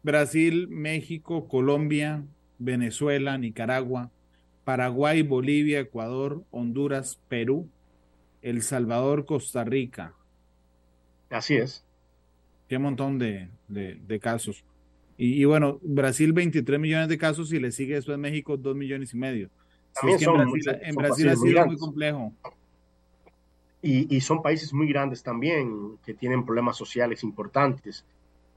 Brasil, 0.02 0.66
México, 0.68 1.46
Colombia, 1.46 2.24
Venezuela, 2.58 3.36
Nicaragua, 3.36 4.10
Paraguay, 4.64 5.22
Bolivia, 5.22 5.80
Ecuador, 5.80 6.42
Honduras, 6.50 7.20
Perú, 7.28 7.68
El 8.40 8.62
Salvador, 8.62 9.26
Costa 9.26 9.62
Rica. 9.62 10.14
Así 11.30 11.56
es. 11.56 11.84
Qué 12.72 12.78
montón 12.78 13.18
de, 13.18 14.18
casos. 14.22 14.64
Y, 15.18 15.44
bueno, 15.44 15.78
Brasil 15.82 16.32
23 16.32 16.80
millones 16.80 17.08
de 17.10 17.18
casos 17.18 17.52
y 17.52 17.60
le 17.60 17.70
sigue 17.70 17.96
después 17.96 18.16
México 18.16 18.56
2 18.56 18.74
millones 18.74 19.12
y 19.12 19.18
medio 19.18 19.50
en 20.80 20.94
Brasil, 20.94 21.28
ha 21.28 21.36
sido 21.36 21.66
muy 21.66 21.76
complejo. 21.76 22.32
Y, 23.82 24.18
son 24.22 24.40
países 24.40 24.72
muy 24.72 24.88
grandes 24.88 25.22
también, 25.22 25.98
que 26.02 26.14
tienen 26.14 26.46
problemas 26.46 26.78
sociales 26.78 27.22
importantes. 27.24 28.06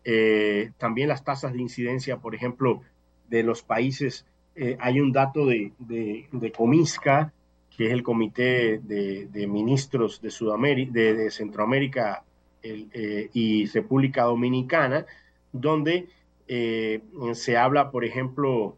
Eh, 0.05 0.71
también 0.77 1.09
las 1.09 1.25
tasas 1.25 1.51
de 1.51 1.61
incidencia, 1.61 2.15
por 2.15 2.35
ejemplo, 2.35 2.83
de 3.27 3.43
los 3.43 3.63
países, 3.63 4.25
eh, 4.55 4.77
hay 4.79 5.01
un 5.01 5.11
dato 5.11 5.45
de, 5.45 5.73
de, 5.77 6.51
Comisca, 6.53 7.33
que 7.75 7.87
es 7.87 7.91
el 7.91 8.01
Comité 8.01 8.79
de, 8.81 9.45
Ministros 9.45 10.21
de, 10.21 10.31
Sudamérica, 10.31 10.93
de, 10.93 11.29
Centroamérica 11.31 12.23
eh, 12.65 13.29
y 13.33 13.65
República 13.67 14.23
Dominicana, 14.23 15.05
donde 15.51 16.09
se 16.47 17.57
habla, 17.57 17.89
por 17.89 18.05
ejemplo, 18.05 18.77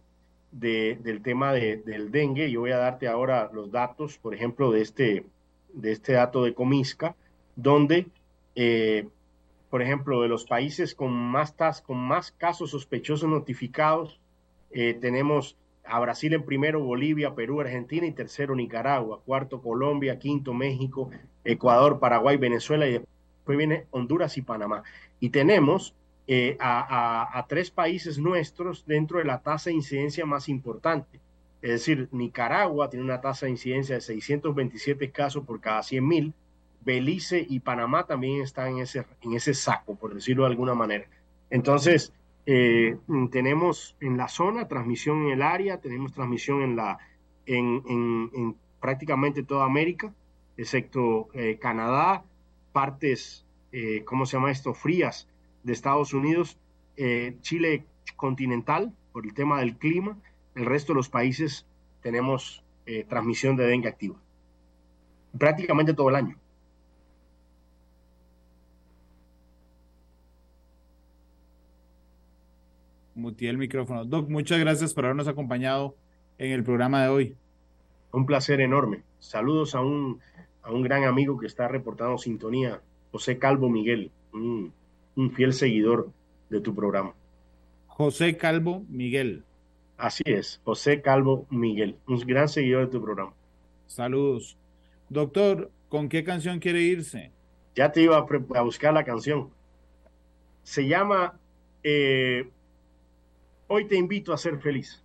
del 0.51 1.21
tema 1.21 1.53
del 1.53 2.11
dengue. 2.11 2.51
Yo 2.51 2.61
voy 2.61 2.71
a 2.71 2.77
darte 2.77 3.07
ahora 3.07 3.49
los 3.53 3.71
datos, 3.71 4.17
por 4.17 4.33
ejemplo, 4.33 4.71
de 4.71 4.81
este, 4.81 5.25
de 5.73 5.91
este 5.91 6.13
dato 6.13 6.43
de 6.43 6.53
Comisca, 6.53 7.15
donde, 7.55 8.07
eh, 8.55 9.07
por 9.69 9.81
ejemplo, 9.81 10.21
de 10.21 10.27
los 10.27 10.45
países 10.45 10.95
con 10.95 11.11
más, 11.11 11.55
tas, 11.55 11.81
con 11.81 11.97
más 11.97 12.31
casos 12.31 12.71
sospechosos 12.71 13.29
notificados, 13.29 14.19
eh, 14.71 14.97
tenemos 14.99 15.57
a 15.83 15.99
Brasil 15.99 16.33
en 16.33 16.43
primero, 16.43 16.83
Bolivia, 16.83 17.33
Perú, 17.33 17.61
Argentina 17.61 18.05
y 18.05 18.11
tercero 18.11 18.55
Nicaragua, 18.55 19.21
cuarto 19.25 19.61
Colombia, 19.61 20.19
quinto 20.19 20.53
México, 20.53 21.09
Ecuador, 21.45 21.99
Paraguay, 21.99 22.35
Venezuela 22.37 22.87
y 22.87 22.93
después 22.93 23.16
viene 23.55 23.85
Honduras 23.91 24.37
y 24.37 24.41
Panamá. 24.41 24.83
Y 25.19 25.29
tenemos 25.29 25.95
eh, 26.27 26.57
a, 26.59 27.45
tres 27.47 27.71
países 27.71 28.17
nuestros 28.17 28.85
dentro 28.85 29.19
de 29.19 29.25
la 29.25 29.39
tasa 29.39 29.69
de 29.69 29.75
incidencia 29.75 30.25
más 30.25 30.49
importante. 30.49 31.21
Es 31.61 31.71
decir, 31.71 32.09
Nicaragua 32.11 32.89
tiene 32.89 33.05
una 33.05 33.21
tasa 33.21 33.45
de 33.45 33.53
incidencia 33.53 33.95
de 33.95 34.01
627 34.01 35.11
casos 35.11 35.45
por 35.45 35.61
cada 35.61 35.81
100 35.83 36.07
mil. 36.07 36.33
Belice 36.81 37.45
y 37.47 37.59
Panamá 37.59 38.05
también 38.05 38.41
están 38.41 38.73
en 38.73 38.79
ese, 38.79 39.05
en 39.21 39.33
ese 39.33 39.53
saco, 39.53 39.95
por 39.95 40.13
decirlo 40.13 40.43
de 40.43 40.49
alguna 40.49 40.73
manera. 40.73 41.07
Entonces, 41.49 42.13
eh, 42.45 42.97
tenemos 43.31 43.97
en 43.99 44.15
la 44.17 44.29
zona 44.29 44.67
transmisión 44.67 45.25
en 45.25 45.31
el 45.31 45.41
área, 45.41 45.79
tenemos 45.79 46.13
transmisión 46.13 46.61
en, 46.61 46.75
la, 46.77 46.97
en, 47.45 48.55
prácticamente 48.79 49.43
toda 49.43 49.65
América, 49.65 50.13
excepto 50.55 51.27
eh, 51.33 51.57
Canadá, 51.59 52.23
partes, 52.77 53.43
¿cómo 54.05 54.27
se 54.27 54.37
llama 54.37 54.51
esto? 54.51 54.75
Frías 54.75 55.27
de 55.63 55.73
Estados 55.73 56.13
Unidos, 56.13 56.59
eh, 56.95 57.37
Chile 57.41 57.85
continental 58.15 58.93
por 59.11 59.25
el 59.25 59.33
tema 59.33 59.61
del 59.61 59.77
clima, 59.77 60.15
el 60.53 60.67
resto 60.67 60.93
de 60.93 60.97
los 60.97 61.09
países 61.09 61.65
tenemos 62.03 62.63
eh, 62.85 63.03
transmisión 63.09 63.55
de 63.55 63.65
dengue 63.65 63.89
activa, 63.89 64.15
prácticamente 65.35 65.95
todo 65.95 66.09
el 66.09 66.15
año. 66.17 66.37
Mutié 73.15 73.49
el 73.49 73.57
micrófono. 73.57 74.05
Doc, 74.05 74.29
muchas 74.29 74.59
gracias 74.59 74.93
por 74.93 75.05
habernos 75.05 75.27
acompañado 75.27 75.95
en 76.37 76.51
el 76.51 76.63
programa 76.63 77.01
de 77.01 77.09
hoy. 77.09 77.35
Un 78.11 78.27
placer 78.27 78.61
enorme. 78.61 79.01
Saludos 79.17 79.73
a 79.73 79.81
un, 79.81 80.19
a 80.67 80.71
un 80.71 80.83
gran 80.83 81.05
amigo 81.05 81.37
que 81.37 81.47
está 81.47 81.67
reportando 81.69 82.17
sintonía, 82.17 82.81
José 83.11 83.39
Calvo 83.39 83.69
Miguel, 83.69 84.11
un 84.33 84.73
fiel 85.33 85.53
seguidor 85.53 86.09
de 86.49 86.59
tu 86.59 86.75
programa. 86.75 87.13
José 87.87 88.35
Calvo 88.35 88.83
Miguel. 88.89 89.43
Así 89.97 90.23
es, 90.25 90.59
José 90.65 91.01
Calvo 91.01 91.47
Miguel, 91.49 91.95
un 92.05 92.19
gran 92.19 92.49
seguidor 92.49 92.85
de 92.85 92.91
tu 92.91 93.01
programa. 93.01 93.33
Saludos. 93.87 94.57
Doctor, 95.09 95.71
¿con 95.87 96.09
qué 96.09 96.25
canción 96.25 96.59
quiere 96.59 96.81
irse? 96.81 97.31
Ya 97.73 97.91
te 97.91 98.01
iba 98.01 98.17
a, 98.17 98.61
buscar 98.61 98.93
la 98.93 99.05
canción. 99.05 99.49
Se 100.63 100.85
llama 100.85 101.39
eh, 101.81 102.49
Hoy 103.67 103.85
te 103.85 103.95
invito 103.95 104.33
a 104.33 104.37
ser 104.37 104.59
feliz. 104.59 105.01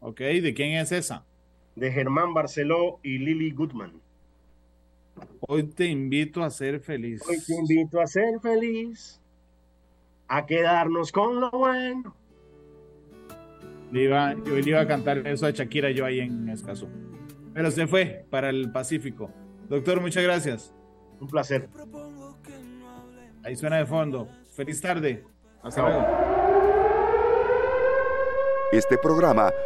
Ok, 0.00 0.20
¿de 0.20 0.54
quién 0.54 0.78
es 0.78 0.92
esa? 0.92 1.24
De 1.76 1.92
Germán 1.92 2.34
Barceló 2.34 2.98
y 3.02 3.18
Lily 3.18 3.52
Goodman. 3.52 3.92
Hoy 5.40 5.64
te 5.64 5.86
invito 5.86 6.42
a 6.42 6.50
ser 6.50 6.80
feliz. 6.80 7.22
Hoy 7.28 7.36
te 7.46 7.54
invito 7.54 8.00
a 8.00 8.06
ser 8.06 8.40
feliz, 8.40 9.20
a 10.28 10.44
quedarnos 10.44 11.12
con 11.12 11.40
lo 11.40 11.50
bueno. 11.50 12.14
Le 13.92 14.04
iba, 14.04 14.34
yo 14.34 14.56
le 14.56 14.68
iba 14.68 14.80
a 14.80 14.86
cantar 14.86 15.26
eso 15.26 15.46
a 15.46 15.50
Shakira 15.50 15.90
yo 15.90 16.04
ahí 16.04 16.20
en 16.20 16.48
Escazú. 16.48 16.88
Pero 17.54 17.70
se 17.70 17.86
fue 17.86 18.26
para 18.30 18.50
el 18.50 18.72
Pacífico. 18.72 19.30
Doctor, 19.68 20.00
muchas 20.00 20.22
gracias. 20.22 20.74
Un 21.20 21.28
placer. 21.28 21.68
Ahí 23.44 23.54
suena 23.56 23.76
de 23.76 23.86
fondo. 23.86 24.28
Feliz 24.54 24.80
tarde. 24.80 25.24
Hasta 25.62 25.82
luego. 25.82 26.06
Este 28.72 28.98
programa 28.98 29.52